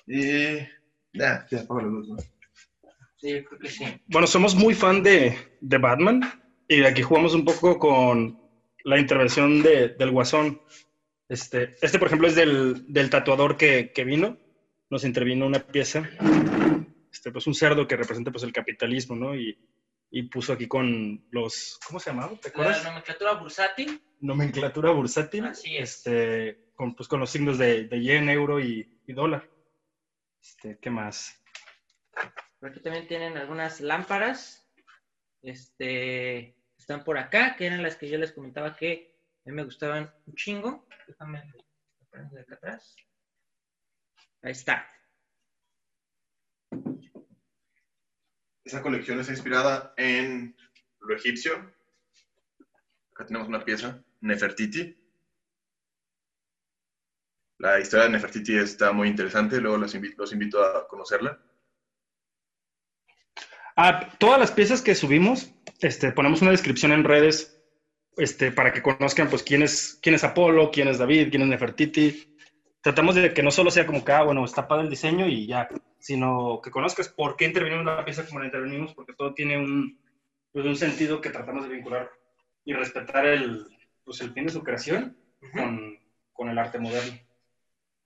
Y 0.07 0.57
ya, 1.13 1.45
ya 1.51 1.59
apago 1.61 1.81
la 1.81 1.87
luz, 1.87 2.07
¿no? 2.09 2.17
Sí, 3.17 3.31
yo 3.33 3.45
creo 3.45 3.59
que 3.59 3.69
sí. 3.69 3.83
Bueno, 4.07 4.27
somos 4.27 4.55
muy 4.55 4.73
fan 4.73 5.03
de, 5.03 5.57
de 5.61 5.77
Batman 5.77 6.21
y 6.67 6.83
aquí 6.83 7.01
jugamos 7.01 7.33
un 7.33 7.45
poco 7.45 7.77
con 7.77 8.39
la 8.87 8.99
intervención 8.99 9.61
de- 9.61 9.89
del 9.89 10.11
Guasón. 10.11 10.61
Este, 11.29 11.75
este, 11.81 11.99
por 11.99 12.07
ejemplo, 12.07 12.27
es 12.27 12.35
del, 12.35 12.85
del 12.91 13.09
tatuador 13.09 13.57
que, 13.57 13.91
que 13.93 14.03
vino. 14.05 14.37
Nos 14.89 15.03
intervino 15.03 15.45
una 15.45 15.59
pieza, 15.59 16.09
este, 17.11 17.31
pues 17.31 17.45
un 17.47 17.53
cerdo 17.53 17.85
que 17.85 17.97
representa 17.97 18.31
pues 18.31 18.43
el 18.45 18.53
capitalismo, 18.53 19.15
¿no? 19.17 19.35
Y, 19.35 19.59
y 20.09 20.23
puso 20.29 20.53
aquí 20.53 20.67
con 20.69 21.27
los, 21.31 21.77
¿cómo 21.85 21.99
se 21.99 22.11
llamaba? 22.11 22.31
¿Te 22.39 22.47
La 22.47 22.49
acuerdas? 22.51 22.83
nomenclatura 22.85 23.33
bursátil. 23.33 24.01
Nomenclatura 24.21 24.91
bursátil. 24.91 25.43
Así 25.45 25.75
es. 25.75 25.97
Este, 25.97 26.71
con, 26.75 26.95
pues, 26.95 27.09
con 27.09 27.19
los 27.19 27.29
signos 27.29 27.57
de, 27.57 27.83
de 27.89 28.01
yen, 28.01 28.29
euro 28.29 28.61
y, 28.61 29.01
y 29.05 29.11
dólar. 29.13 29.49
Este, 30.41 30.79
¿Qué 30.81 30.89
más? 30.89 31.43
Por 32.61 32.69
aquí 32.69 32.79
también 32.79 33.07
tienen 33.09 33.35
algunas 33.35 33.81
lámparas. 33.81 34.65
Este, 35.41 36.56
están 36.87 37.03
por 37.03 37.17
acá, 37.17 37.57
que 37.57 37.65
eran 37.65 37.83
las 37.83 37.97
que 37.97 38.09
yo 38.09 38.17
les 38.17 38.31
comentaba 38.31 38.77
que 38.77 39.13
a 39.45 39.49
mí 39.49 39.55
me 39.57 39.65
gustaban 39.65 40.09
un 40.25 40.35
chingo. 40.35 40.87
Déjame 41.05 41.43
de 42.31 42.39
acá 42.39 42.55
atrás. 42.55 42.95
Ahí 44.41 44.53
está. 44.53 44.89
Esa 48.63 48.81
colección 48.81 49.19
está 49.19 49.33
inspirada 49.33 49.93
en 49.97 50.55
lo 51.01 51.13
egipcio. 51.13 51.73
Acá 53.11 53.25
tenemos 53.25 53.49
una 53.49 53.65
pieza, 53.65 54.01
Nefertiti. 54.21 54.97
La 57.57 57.81
historia 57.81 58.05
de 58.05 58.11
Nefertiti 58.11 58.55
está 58.55 58.93
muy 58.93 59.09
interesante, 59.09 59.59
luego 59.59 59.77
los 59.77 59.93
invito, 59.93 60.21
los 60.21 60.31
invito 60.31 60.63
a 60.63 60.87
conocerla. 60.87 61.37
Ah, 63.79 64.09
todas 64.17 64.39
las 64.39 64.51
piezas 64.51 64.81
que 64.81 64.95
subimos, 64.95 65.53
este, 65.81 66.11
ponemos 66.11 66.41
una 66.41 66.49
descripción 66.49 66.91
en 66.91 67.03
redes 67.03 67.61
este, 68.17 68.51
para 68.51 68.73
que 68.73 68.81
conozcan 68.81 69.29
pues, 69.29 69.43
quién, 69.43 69.61
es, 69.61 69.99
quién 70.01 70.15
es 70.15 70.23
Apolo, 70.23 70.71
quién 70.71 70.87
es 70.87 70.97
David, 70.97 71.29
quién 71.29 71.43
es 71.43 71.47
Nefertiti. 71.47 72.35
tratamos 72.81 73.13
de 73.13 73.35
que 73.35 73.43
no 73.43 73.51
solo 73.51 73.69
sea 73.69 73.85
como 73.85 74.03
que, 74.03 74.11
ah, 74.11 74.23
bueno, 74.23 74.43
está 74.43 74.67
padre 74.67 74.85
el 74.85 74.89
diseño 74.89 75.27
y 75.27 75.45
ya, 75.45 75.69
sino 75.99 76.59
que 76.63 76.71
conozcas 76.71 77.07
por 77.07 77.35
qué 77.35 77.45
intervenimos 77.45 77.81
en 77.81 77.95
la 77.97 78.03
pieza 78.03 78.25
como 78.25 78.39
la 78.39 78.47
intervenimos, 78.47 78.95
porque 78.95 79.13
todo 79.13 79.35
tiene 79.35 79.59
un, 79.59 79.99
pues, 80.51 80.65
un 80.65 80.75
sentido 80.75 81.21
que 81.21 81.29
tratamos 81.29 81.69
de 81.69 81.75
vincular 81.75 82.09
y 82.65 82.73
respetar 82.73 83.27
el, 83.27 83.67
pues, 84.03 84.19
el 84.21 84.33
fin 84.33 84.47
de 84.47 84.53
su 84.53 84.63
creación 84.63 85.15
con, 85.53 85.99
con 86.33 86.49
el 86.49 86.57
arte 86.57 86.79
moderno. 86.79 87.26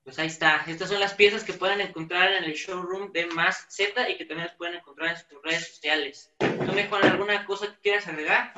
Pues 0.03 0.17
ahí 0.17 0.27
está. 0.27 0.63
Estas 0.65 0.89
son 0.89 0.99
las 0.99 1.13
piezas 1.13 1.43
que 1.43 1.53
pueden 1.53 1.79
encontrar 1.79 2.31
en 2.33 2.43
el 2.43 2.53
showroom 2.53 3.11
de 3.11 3.27
Más 3.27 3.67
Z 3.69 4.09
y 4.09 4.17
que 4.17 4.25
también 4.25 4.47
las 4.47 4.57
pueden 4.57 4.75
encontrar 4.75 5.11
en 5.11 5.17
sus 5.17 5.43
redes 5.43 5.67
sociales. 5.75 6.31
¿Tú, 6.39 6.73
me 6.73 6.87
Juan, 6.87 7.05
alguna 7.05 7.45
cosa 7.45 7.67
que 7.67 7.81
quieras 7.81 8.07
agregar? 8.07 8.51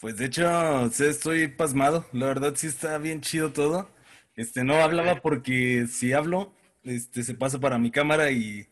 Pues 0.00 0.16
de 0.16 0.24
hecho, 0.24 0.90
sí, 0.90 1.04
estoy 1.04 1.48
pasmado. 1.48 2.06
La 2.12 2.26
verdad 2.26 2.54
sí 2.56 2.68
está 2.68 2.96
bien 2.96 3.20
chido 3.20 3.52
todo. 3.52 3.90
Este, 4.34 4.64
no 4.64 4.76
hablaba 4.76 5.20
porque 5.20 5.86
si 5.88 6.14
hablo, 6.14 6.54
este, 6.84 7.22
se 7.22 7.34
pasa 7.34 7.60
para 7.60 7.78
mi 7.78 7.90
cámara 7.90 8.30
y 8.30 8.66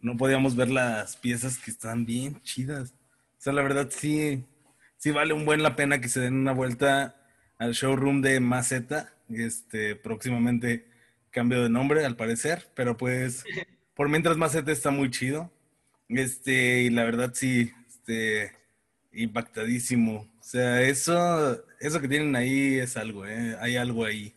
no 0.00 0.16
podíamos 0.16 0.56
ver 0.56 0.70
las 0.70 1.16
piezas 1.16 1.58
que 1.58 1.70
están 1.70 2.04
bien 2.04 2.40
chidas. 2.42 2.94
O 3.38 3.40
sea, 3.40 3.52
la 3.52 3.62
verdad 3.62 3.88
sí, 3.90 4.44
sí 4.96 5.12
vale 5.12 5.32
un 5.34 5.44
buen 5.44 5.62
la 5.62 5.76
pena 5.76 6.00
que 6.00 6.08
se 6.08 6.18
den 6.18 6.34
una 6.34 6.52
vuelta 6.52 7.16
al 7.58 7.74
showroom 7.74 8.22
de 8.22 8.40
Maceta. 8.40 9.14
Este, 9.30 9.94
próximamente 9.94 10.93
cambio 11.34 11.62
de 11.62 11.68
nombre, 11.68 12.04
al 12.04 12.16
parecer, 12.16 12.70
pero 12.74 12.96
pues 12.96 13.44
por 13.94 14.08
mientras 14.08 14.36
Maceta 14.38 14.72
está 14.72 14.90
muy 14.90 15.10
chido. 15.10 15.52
Este, 16.08 16.82
y 16.82 16.90
la 16.90 17.04
verdad 17.04 17.32
sí, 17.34 17.72
este, 17.88 18.52
impactadísimo. 19.12 20.30
O 20.38 20.42
sea, 20.42 20.82
eso, 20.82 21.64
eso 21.80 22.00
que 22.00 22.08
tienen 22.08 22.36
ahí 22.36 22.78
es 22.78 22.96
algo, 22.96 23.26
¿eh? 23.26 23.56
Hay 23.60 23.76
algo 23.76 24.04
ahí, 24.04 24.34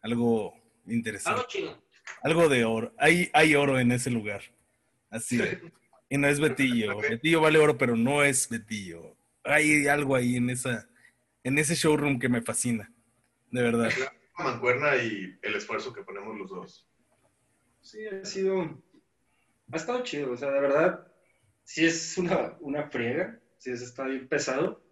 algo 0.00 0.54
interesante. 0.86 1.40
Algo 1.40 1.48
chido. 1.48 1.82
Algo 2.22 2.48
de 2.48 2.64
oro. 2.64 2.94
Hay, 2.98 3.30
hay 3.34 3.54
oro 3.54 3.78
en 3.78 3.92
ese 3.92 4.10
lugar. 4.10 4.42
Así. 5.10 5.40
Y 6.10 6.16
no 6.16 6.26
es 6.26 6.40
Betillo. 6.40 6.96
Betillo 6.96 7.42
vale 7.42 7.58
oro, 7.58 7.76
pero 7.76 7.94
no 7.94 8.24
es 8.24 8.48
Betillo. 8.48 9.14
Hay 9.44 9.88
algo 9.88 10.16
ahí 10.16 10.36
en 10.36 10.48
esa, 10.48 10.88
en 11.44 11.58
ese 11.58 11.74
showroom 11.74 12.18
que 12.18 12.30
me 12.30 12.40
fascina. 12.40 12.90
De 13.50 13.60
verdad. 13.60 13.90
La 14.38 14.44
mancuerna 14.44 14.96
y 14.96 15.36
el 15.42 15.54
esfuerzo 15.56 15.92
que 15.92 16.02
ponemos 16.02 16.38
los 16.38 16.48
dos. 16.48 16.88
Sí, 17.80 18.06
ha 18.06 18.24
sido. 18.24 18.80
Ha 19.72 19.76
estado 19.76 20.02
chido, 20.02 20.32
o 20.32 20.36
sea, 20.36 20.50
de 20.50 20.60
verdad, 20.60 21.06
sí 21.64 21.84
es 21.84 22.16
una, 22.16 22.56
una 22.60 22.88
friega, 22.88 23.38
sí 23.58 23.70
es, 23.70 23.82
está 23.82 24.04
bien 24.04 24.28
pesado. 24.28 24.82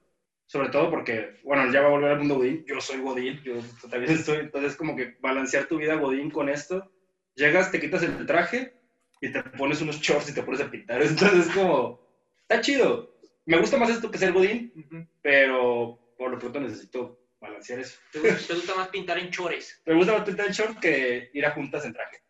Sobre 0.46 0.68
todo 0.68 0.90
porque, 0.90 1.40
bueno, 1.42 1.72
ya 1.72 1.80
va 1.80 1.88
a 1.88 1.90
volver 1.90 2.12
al 2.12 2.18
mundo 2.18 2.36
Godín, 2.36 2.64
yo 2.66 2.80
soy 2.80 3.00
Godín, 3.00 3.40
yo 3.42 3.54
también 3.90 4.12
estoy, 4.12 4.38
entonces 4.38 4.76
como 4.76 4.94
que 4.94 5.16
balancear 5.20 5.66
tu 5.66 5.78
vida 5.78 5.94
Godín 5.94 6.30
con 6.30 6.48
esto. 6.48 6.90
Llegas, 7.34 7.70
te 7.70 7.80
quitas 7.80 8.02
el 8.02 8.26
traje 8.26 8.74
y 9.20 9.32
te 9.32 9.42
pones 9.42 9.80
unos 9.80 10.00
shorts 10.00 10.30
y 10.30 10.34
te 10.34 10.42
pones 10.42 10.60
a 10.60 10.70
pintar. 10.70 11.02
Entonces 11.02 11.48
es 11.48 11.54
como, 11.54 12.00
está 12.42 12.60
chido. 12.60 13.16
Me 13.44 13.58
gusta 13.58 13.76
más 13.76 13.90
esto 13.90 14.10
que 14.10 14.18
ser 14.18 14.32
Godín, 14.32 15.08
pero 15.22 15.98
por 16.18 16.30
lo 16.30 16.38
pronto 16.38 16.60
necesito 16.60 17.25
balancear 17.46 17.80
eso. 17.80 17.98
¿Te 18.12 18.20
gusta, 18.20 18.46
te 18.46 18.54
gusta 18.54 18.74
más 18.74 18.88
pintar 18.88 19.18
en 19.18 19.30
chores? 19.30 19.80
Me 19.86 19.94
gusta 19.94 20.12
más 20.12 20.24
pintar 20.24 20.46
en 20.46 20.52
short 20.52 20.78
que 20.78 21.30
ir 21.32 21.46
a 21.46 21.52
juntas 21.52 21.84
en 21.84 21.92
traje. 21.92 22.22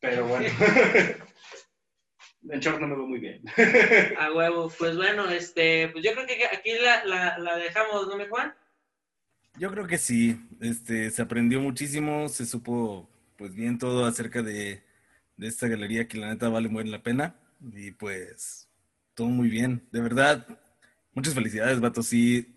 Pero 0.00 0.26
bueno. 0.26 0.48
en 2.50 2.60
short 2.60 2.80
no 2.80 2.88
me 2.88 2.96
veo 2.96 3.06
muy 3.06 3.20
bien. 3.20 3.42
A 4.18 4.32
huevo. 4.32 4.70
Pues 4.78 4.96
bueno, 4.96 5.30
este, 5.30 5.88
pues 5.88 6.04
yo 6.04 6.12
creo 6.12 6.26
que 6.26 6.44
aquí 6.46 6.72
la, 6.82 7.04
la, 7.04 7.38
la 7.38 7.56
dejamos, 7.56 8.06
¿no 8.06 8.16
me 8.16 8.28
Juan? 8.28 8.54
Yo 9.56 9.70
creo 9.70 9.86
que 9.86 9.98
sí. 9.98 10.36
Este, 10.60 11.10
se 11.10 11.22
aprendió 11.22 11.60
muchísimo, 11.60 12.28
se 12.28 12.44
supo 12.44 13.08
pues 13.36 13.54
bien 13.54 13.78
todo 13.78 14.04
acerca 14.04 14.42
de, 14.42 14.82
de 15.36 15.46
esta 15.46 15.68
galería 15.68 16.06
que 16.06 16.18
la 16.18 16.28
neta 16.28 16.48
vale 16.48 16.68
muy 16.68 16.84
la 16.84 17.02
pena. 17.02 17.36
Y 17.72 17.92
pues 17.92 18.68
todo 19.14 19.28
muy 19.28 19.48
bien. 19.48 19.86
De 19.90 20.00
verdad, 20.00 20.46
muchas 21.12 21.34
felicidades, 21.34 21.80
vato. 21.80 22.02
Si, 22.02 22.53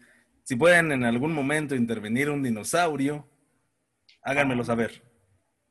si 0.47 0.55
pueden 0.55 0.93
en 0.93 1.03
algún 1.03 1.33
momento 1.33 1.75
intervenir 1.75 2.29
un 2.29 2.41
dinosaurio, 2.41 3.29
háganmelo 4.21 4.63
saber. 4.63 5.03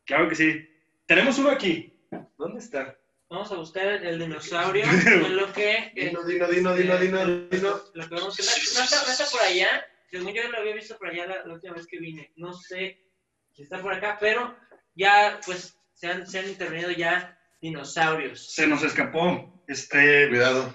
Claro 0.04 0.28
que 0.28 0.34
sí. 0.34 0.68
Tenemos 1.06 1.38
uno 1.38 1.48
aquí. 1.48 1.98
¿Dónde 2.36 2.58
está? 2.58 2.94
Vamos 3.30 3.50
a 3.52 3.54
buscar 3.56 3.86
el 3.86 4.18
dinosaurio. 4.18 4.84
en 5.06 5.34
lo 5.34 5.50
que. 5.54 5.92
Dino, 5.94 6.22
dino, 6.24 6.46
dino, 6.48 6.74
dino, 6.76 6.98
dino, 6.98 7.26
dino. 7.48 7.80
Lo 7.94 8.06
que 8.06 8.14
vemos 8.16 8.36
que 8.36 8.42
no, 8.42 8.50
no 8.50 8.84
está, 8.84 9.02
no 9.02 9.12
está 9.12 9.24
por 9.32 9.40
allá. 9.40 9.86
Según 10.10 10.34
yo 10.34 10.46
lo 10.46 10.58
había 10.58 10.74
visto 10.74 10.98
por 10.98 11.08
allá 11.08 11.26
la, 11.26 11.46
la 11.46 11.54
última 11.54 11.72
vez 11.72 11.86
que 11.86 11.98
vine. 11.98 12.30
No 12.36 12.52
sé 12.52 13.00
si 13.52 13.62
está 13.62 13.80
por 13.80 13.94
acá, 13.94 14.18
pero 14.20 14.54
ya, 14.94 15.40
pues, 15.46 15.74
se 15.94 16.06
han, 16.08 16.26
se 16.26 16.38
han 16.38 16.50
intervenido 16.50 16.90
ya 16.90 17.40
dinosaurios. 17.62 18.52
Se 18.52 18.66
nos 18.66 18.82
escapó. 18.82 19.64
Este. 19.68 20.28
Cuidado. 20.28 20.70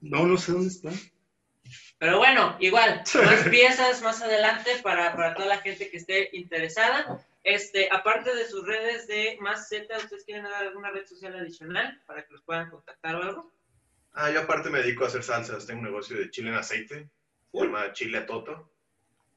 No, 0.00 0.24
no 0.26 0.38
sé 0.38 0.52
dónde 0.52 0.68
está. 0.68 0.92
Pero 1.98 2.18
bueno, 2.18 2.56
igual, 2.60 3.02
más 3.24 3.48
piezas 3.48 4.02
más 4.02 4.22
adelante 4.22 4.72
para, 4.82 5.14
para 5.16 5.34
toda 5.34 5.48
la 5.48 5.58
gente 5.58 5.90
que 5.90 5.96
esté 5.96 6.30
interesada. 6.32 7.24
Este, 7.42 7.88
aparte 7.92 8.34
de 8.34 8.46
sus 8.46 8.66
redes 8.66 9.06
de 9.06 9.38
más 9.40 9.68
Z, 9.68 9.96
¿ustedes 9.96 10.24
quieren 10.24 10.44
dar 10.44 10.64
alguna 10.64 10.90
red 10.90 11.06
social 11.06 11.36
adicional 11.36 12.02
para 12.06 12.26
que 12.26 12.32
los 12.32 12.42
puedan 12.42 12.70
contactar 12.70 13.14
o 13.14 13.22
algo? 13.22 13.52
Ah, 14.12 14.30
yo 14.30 14.40
aparte 14.40 14.70
me 14.70 14.80
dedico 14.80 15.04
a 15.04 15.08
hacer 15.08 15.22
salsas. 15.22 15.66
Tengo 15.66 15.80
un 15.80 15.86
negocio 15.86 16.16
de 16.16 16.30
chile 16.30 16.48
en 16.48 16.56
aceite. 16.56 17.10
Se 17.52 17.58
llama 17.58 17.92
Chile 17.92 18.18
a 18.18 18.26
Toto. 18.26 18.72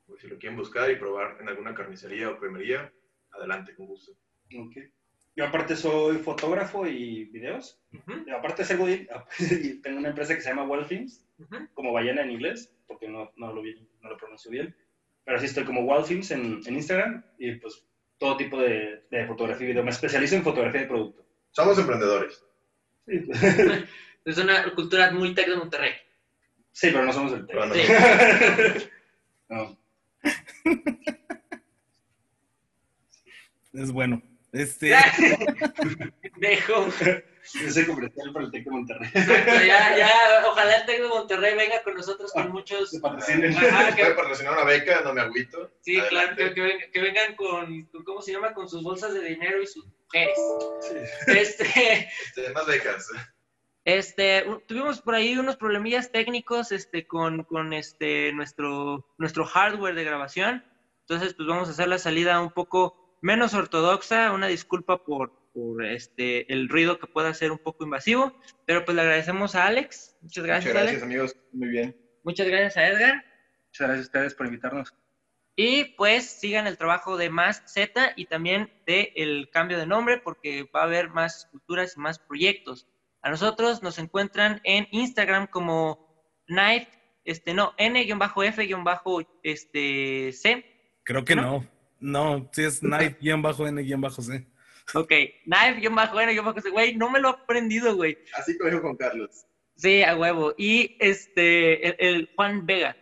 Pues 0.07 0.21
si 0.21 0.27
lo 0.27 0.39
quieren 0.39 0.57
buscar 0.57 0.89
y 0.89 0.95
probar 0.95 1.37
en 1.39 1.49
alguna 1.49 1.75
carnicería 1.75 2.29
o 2.29 2.39
cremería, 2.39 2.91
adelante, 3.31 3.75
con 3.75 3.85
gusto. 3.87 4.13
Ok. 4.57 4.77
Yo 5.39 5.45
aparte 5.45 5.77
soy 5.77 6.17
fotógrafo 6.17 6.85
y 6.85 7.23
videos. 7.25 7.79
Ujú, 7.93 8.25
Y 8.27 8.29
aparte 8.29 8.63
de 8.63 8.67
ser 8.67 8.77
Godín, 8.81 9.07
y 9.39 9.75
tengo 9.81 9.99
una 9.99 10.09
empresa 10.09 10.35
que 10.35 10.41
se 10.41 10.49
llama 10.49 10.65
Wall 10.67 10.85
Films, 10.85 11.25
como 11.73 11.93
ballena 11.93 12.23
en 12.23 12.31
inglés, 12.31 12.75
porque 12.87 13.07
no, 13.07 13.31
no, 13.37 13.53
lo, 13.53 13.61
vi- 13.61 13.87
no 14.01 14.09
lo 14.09 14.17
pronuncio 14.17 14.51
bien. 14.51 14.75
Pero 15.23 15.39
sí 15.39 15.45
estoy 15.45 15.63
como 15.63 15.83
Wall 15.85 16.03
Films 16.03 16.31
en, 16.31 16.59
en 16.65 16.75
Instagram 16.75 17.23
y 17.37 17.53
pues 17.55 17.85
todo 18.17 18.35
tipo 18.35 18.59
de, 18.59 19.05
de 19.09 19.27
fotografía 19.27 19.63
y 19.63 19.69
video. 19.69 19.81
Me 19.85 19.91
especializo 19.91 20.35
en 20.35 20.43
fotografía 20.43 20.81
de 20.81 20.87
producto. 20.87 21.25
Somos 21.51 21.79
emprendedores. 21.79 22.43
Sí, 23.07 23.21
Es 24.25 24.37
una 24.39 24.69
cultura 24.75 25.09
muy 25.11 25.33
tech 25.33 25.47
de 25.47 25.55
Monterrey. 25.55 25.93
sí, 26.73 26.89
pero 26.91 27.05
no 27.05 27.13
somos 27.13 27.31
el 27.31 27.47
no. 27.47 27.73
Sí. 27.73 27.81
No. 29.47 29.79
Es 33.73 33.91
bueno. 33.93 34.21
Este, 34.51 34.95
Dejo. 36.37 36.87
Soy 37.71 37.85
comercial 37.85 38.31
para 38.33 38.45
el 38.45 38.51
Tec 38.51 38.63
de 38.65 38.71
Monterrey. 38.71 39.09
Exacto, 39.13 39.53
ya, 39.65 39.97
ya, 39.97 40.09
ojalá 40.47 40.75
el 40.77 40.85
Tec 40.85 41.01
de 41.01 41.07
Monterrey 41.07 41.55
venga 41.55 41.81
con 41.83 41.95
nosotros 41.95 42.31
con 42.31 42.51
muchos. 42.51 42.89
Se 42.91 42.99
patrocinen. 42.99 43.55
Ajá, 43.55 43.91
Puede 43.95 44.09
que, 44.09 44.15
patrocinar 44.15 44.53
una 44.53 44.63
beca, 44.65 45.01
no 45.01 45.13
me 45.13 45.21
agüito. 45.21 45.71
sí, 45.81 45.99
claro, 46.09 46.31
Adelante. 46.33 46.43
que, 46.49 46.53
que 46.53 46.61
vengan, 46.61 46.91
que 46.91 47.01
vengan 47.01 47.35
con, 47.35 47.83
con, 47.85 48.03
¿cómo 48.03 48.21
se 48.21 48.33
llama? 48.33 48.53
Con 48.53 48.69
sus 48.69 48.83
bolsas 48.83 49.13
de 49.13 49.21
dinero 49.23 49.61
y 49.61 49.67
sus 49.67 49.85
mujeres. 49.85 50.37
Sí. 50.81 50.95
Este, 51.27 52.09
Este, 52.35 52.53
más 52.53 52.65
becas. 52.67 53.07
este, 53.85 54.45
tuvimos 54.67 55.01
por 55.01 55.15
ahí 55.15 55.37
unos 55.37 55.57
problemillas 55.57 56.11
técnicos, 56.11 56.71
este, 56.71 57.07
con, 57.07 57.43
con 57.43 57.73
este, 57.73 58.31
nuestro, 58.33 59.07
nuestro 59.17 59.45
hardware 59.45 59.95
de 59.95 60.03
grabación. 60.03 60.63
Entonces, 61.01 61.33
pues 61.33 61.47
vamos 61.47 61.67
a 61.67 61.71
hacer 61.71 61.87
la 61.87 61.97
salida 61.97 62.39
un 62.41 62.51
poco 62.51 62.98
menos 63.21 63.53
ortodoxa. 63.53 64.31
Una 64.31 64.47
disculpa 64.47 65.03
por, 65.03 65.31
por 65.53 65.85
este, 65.85 66.51
el 66.51 66.69
ruido 66.69 66.99
que 66.99 67.07
pueda 67.07 67.33
ser 67.33 67.51
un 67.51 67.59
poco 67.59 67.83
invasivo. 67.83 68.33
Pero 68.65 68.85
pues 68.85 68.95
le 68.95 69.01
agradecemos 69.01 69.55
a 69.55 69.67
Alex. 69.67 70.17
Muchas 70.21 70.43
gracias, 70.45 70.73
Muchas 70.73 70.83
gracias, 70.83 71.03
Alex. 71.03 71.03
amigos. 71.03 71.35
Muy 71.53 71.69
bien. 71.69 71.95
Muchas 72.23 72.47
gracias 72.47 72.77
a 72.77 72.87
Edgar. 72.87 73.25
Muchas 73.67 73.87
gracias 73.87 73.99
a 73.99 74.07
ustedes 74.07 74.33
por 74.35 74.45
invitarnos. 74.47 74.93
Y 75.55 75.95
pues 75.95 76.25
sigan 76.25 76.67
el 76.67 76.77
trabajo 76.77 77.17
de 77.17 77.29
Más 77.29 77.63
Z 77.65 78.13
y 78.15 78.25
también 78.27 78.71
de 78.85 79.11
el 79.17 79.49
cambio 79.51 79.77
de 79.77 79.85
nombre 79.85 80.17
porque 80.17 80.63
va 80.73 80.81
a 80.81 80.85
haber 80.85 81.09
más 81.09 81.47
culturas 81.51 81.95
y 81.97 81.99
más 81.99 82.17
proyectos. 82.17 82.87
A 83.21 83.29
nosotros 83.29 83.83
nos 83.83 83.99
encuentran 83.99 84.61
en 84.63 84.87
Instagram 84.91 85.47
como 85.47 86.07
Knife, 86.47 86.87
este 87.25 87.53
no, 87.53 87.73
N-F-C. 89.43 90.65
creo 91.03 91.25
que 91.25 91.35
¿No? 91.35 91.41
no. 91.41 91.78
No, 91.99 92.49
sí 92.53 92.63
es 92.63 92.79
Knife-N-C. 92.79 94.47
Ok, 94.93 95.11
Knife-N-C. 95.45 96.69
Güey, 96.71 96.95
no 96.95 97.09
me 97.09 97.19
lo 97.19 97.29
he 97.29 97.31
aprendido, 97.31 97.95
güey. 97.95 98.17
Así 98.35 98.57
como 98.57 98.69
dijo 98.69 98.81
con 98.81 98.97
Carlos. 98.97 99.45
Sí, 99.75 100.03
a 100.03 100.15
huevo. 100.15 100.53
Y 100.57 100.97
este, 100.99 101.87
el, 101.87 101.95
el 101.99 102.29
Juan 102.35 102.65
Vega. 102.65 102.95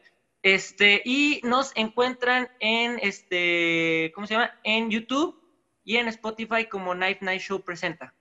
Este, 0.43 1.01
y 1.03 1.41
nos 1.43 1.71
encuentran 1.75 2.47
en 2.59 2.99
este, 3.01 4.11
¿cómo 4.13 4.27
se 4.27 4.35
llama? 4.35 4.51
En 4.63 4.89
YouTube 4.89 5.41
y 5.83 5.97
en 5.97 6.07
Spotify 6.09 6.65
como 6.69 6.93
Night 6.93 7.21
Night 7.21 7.41
Show 7.41 7.63
Presenta. 7.63 8.13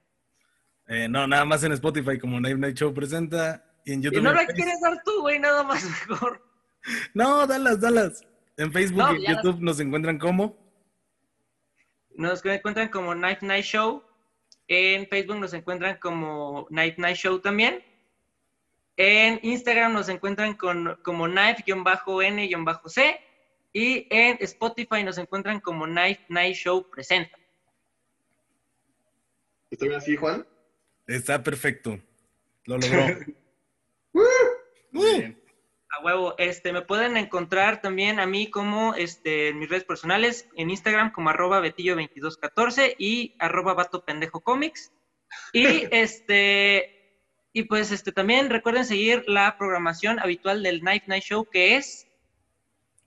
Eh, 0.88 1.08
no, 1.08 1.26
nada 1.26 1.44
más 1.44 1.64
en 1.64 1.72
Spotify 1.72 2.18
como 2.18 2.40
Night 2.40 2.56
Night 2.56 2.76
Show 2.76 2.94
presenta. 2.94 3.64
Y 3.84 3.92
en 3.92 4.00
Y 4.00 4.04
YouTube. 4.04 4.22
no 4.22 4.30
en 4.30 4.36
la 4.36 4.46
quieres 4.46 4.80
dar 4.80 5.02
tú, 5.04 5.20
güey, 5.20 5.38
nada 5.38 5.62
más 5.62 5.84
mejor. 6.08 6.42
No, 7.14 7.46
dalas, 7.46 7.80
dalas. 7.80 8.24
En 8.56 8.72
Facebook 8.72 8.98
No, 8.98 9.14
y 9.16 9.22
ya 9.22 9.34
YouTube 9.34 9.60
nos 9.60 9.80
encuentran 9.80 10.18
como. 10.18 10.65
Nos 12.16 12.44
encuentran 12.44 12.88
como 12.88 13.14
Night 13.14 13.40
Night 13.42 13.64
Show. 13.64 14.02
En 14.68 15.06
Facebook 15.08 15.38
nos 15.38 15.54
encuentran 15.54 15.98
como 15.98 16.66
Night 16.70 16.96
Night 16.98 17.16
Show 17.16 17.38
también. 17.40 17.84
En 18.96 19.38
Instagram 19.42 19.92
nos 19.92 20.08
encuentran 20.08 20.54
con, 20.54 20.98
como 21.02 21.26
knife-n-c. 21.26 21.66
Y 23.72 24.06
en 24.10 24.38
Spotify 24.40 25.02
nos 25.04 25.18
encuentran 25.18 25.60
como 25.60 25.86
Night 25.86 26.20
Night 26.28 26.56
Show 26.56 26.88
Presenta. 26.90 27.38
¿Está 29.70 29.84
bien 29.84 29.98
así, 29.98 30.16
Juan? 30.16 30.46
Está 31.06 31.42
perfecto. 31.42 32.00
Lo 32.64 32.78
logró. 32.78 33.06
Muy 34.92 35.18
bien. 35.18 35.45
A 35.96 36.04
huevo, 36.04 36.34
este, 36.36 36.74
me 36.74 36.82
pueden 36.82 37.16
encontrar 37.16 37.80
también 37.80 38.20
a 38.20 38.26
mí 38.26 38.50
como 38.50 38.94
este, 38.94 39.48
en 39.48 39.58
mis 39.58 39.70
redes 39.70 39.84
personales, 39.84 40.46
en 40.54 40.68
Instagram 40.68 41.10
como 41.10 41.30
arroba 41.30 41.60
betillo2214 41.62 42.96
y 42.98 43.34
arroba 43.38 43.72
vato 43.72 44.04
pendejo 44.04 44.40
comics. 44.40 44.92
Y 45.54 45.64
este, 45.90 47.22
y 47.54 47.62
pues 47.62 47.92
este, 47.92 48.12
también 48.12 48.50
recuerden 48.50 48.84
seguir 48.84 49.24
la 49.26 49.56
programación 49.56 50.18
habitual 50.18 50.62
del 50.62 50.82
Night 50.82 51.04
Night 51.06 51.24
Show 51.24 51.46
que 51.46 51.76
es 51.76 52.06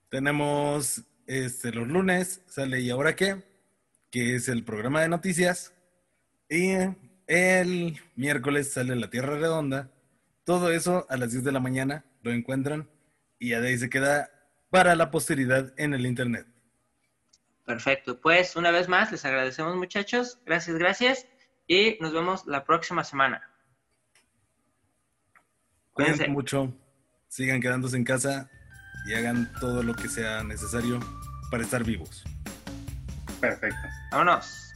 Tenemos 0.09 1.03
este, 1.27 1.71
los 1.71 1.87
lunes, 1.87 2.41
sale 2.47 2.81
¿Y 2.81 2.89
ahora 2.89 3.15
qué? 3.15 3.43
Que 4.09 4.35
es 4.35 4.49
el 4.49 4.63
programa 4.63 5.03
de 5.03 5.09
noticias. 5.09 5.75
Y 6.49 6.71
el 7.27 8.01
miércoles 8.15 8.73
sale 8.73 8.95
La 8.95 9.11
Tierra 9.11 9.37
Redonda. 9.37 9.91
Todo 10.43 10.71
eso 10.71 11.05
a 11.07 11.17
las 11.17 11.31
10 11.31 11.43
de 11.43 11.51
la 11.51 11.59
mañana 11.59 12.05
lo 12.21 12.31
encuentran 12.31 12.89
y 13.39 13.49
ya 13.49 13.61
de 13.61 13.69
ahí 13.69 13.77
se 13.77 13.89
queda 13.89 14.29
para 14.69 14.95
la 14.95 15.11
posteridad 15.11 15.73
en 15.77 15.93
el 15.93 16.05
internet. 16.05 16.47
Perfecto, 17.65 18.19
pues 18.19 18.55
una 18.55 18.71
vez 18.71 18.87
más 18.87 19.11
les 19.11 19.25
agradecemos 19.25 19.75
muchachos, 19.75 20.39
gracias, 20.45 20.77
gracias 20.77 21.27
y 21.67 21.97
nos 22.01 22.13
vemos 22.13 22.45
la 22.47 22.65
próxima 22.65 23.03
semana. 23.03 23.43
Cuídense 25.93 26.25
Cuídense. 26.25 26.27
mucho, 26.27 26.73
sigan 27.27 27.61
quedándose 27.61 27.97
en 27.97 28.03
casa 28.03 28.49
y 29.05 29.13
hagan 29.13 29.51
todo 29.59 29.83
lo 29.83 29.93
que 29.93 30.07
sea 30.07 30.43
necesario 30.43 30.99
para 31.51 31.63
estar 31.63 31.83
vivos. 31.83 32.23
Perfecto. 33.39 33.77
Vámonos. 34.11 34.73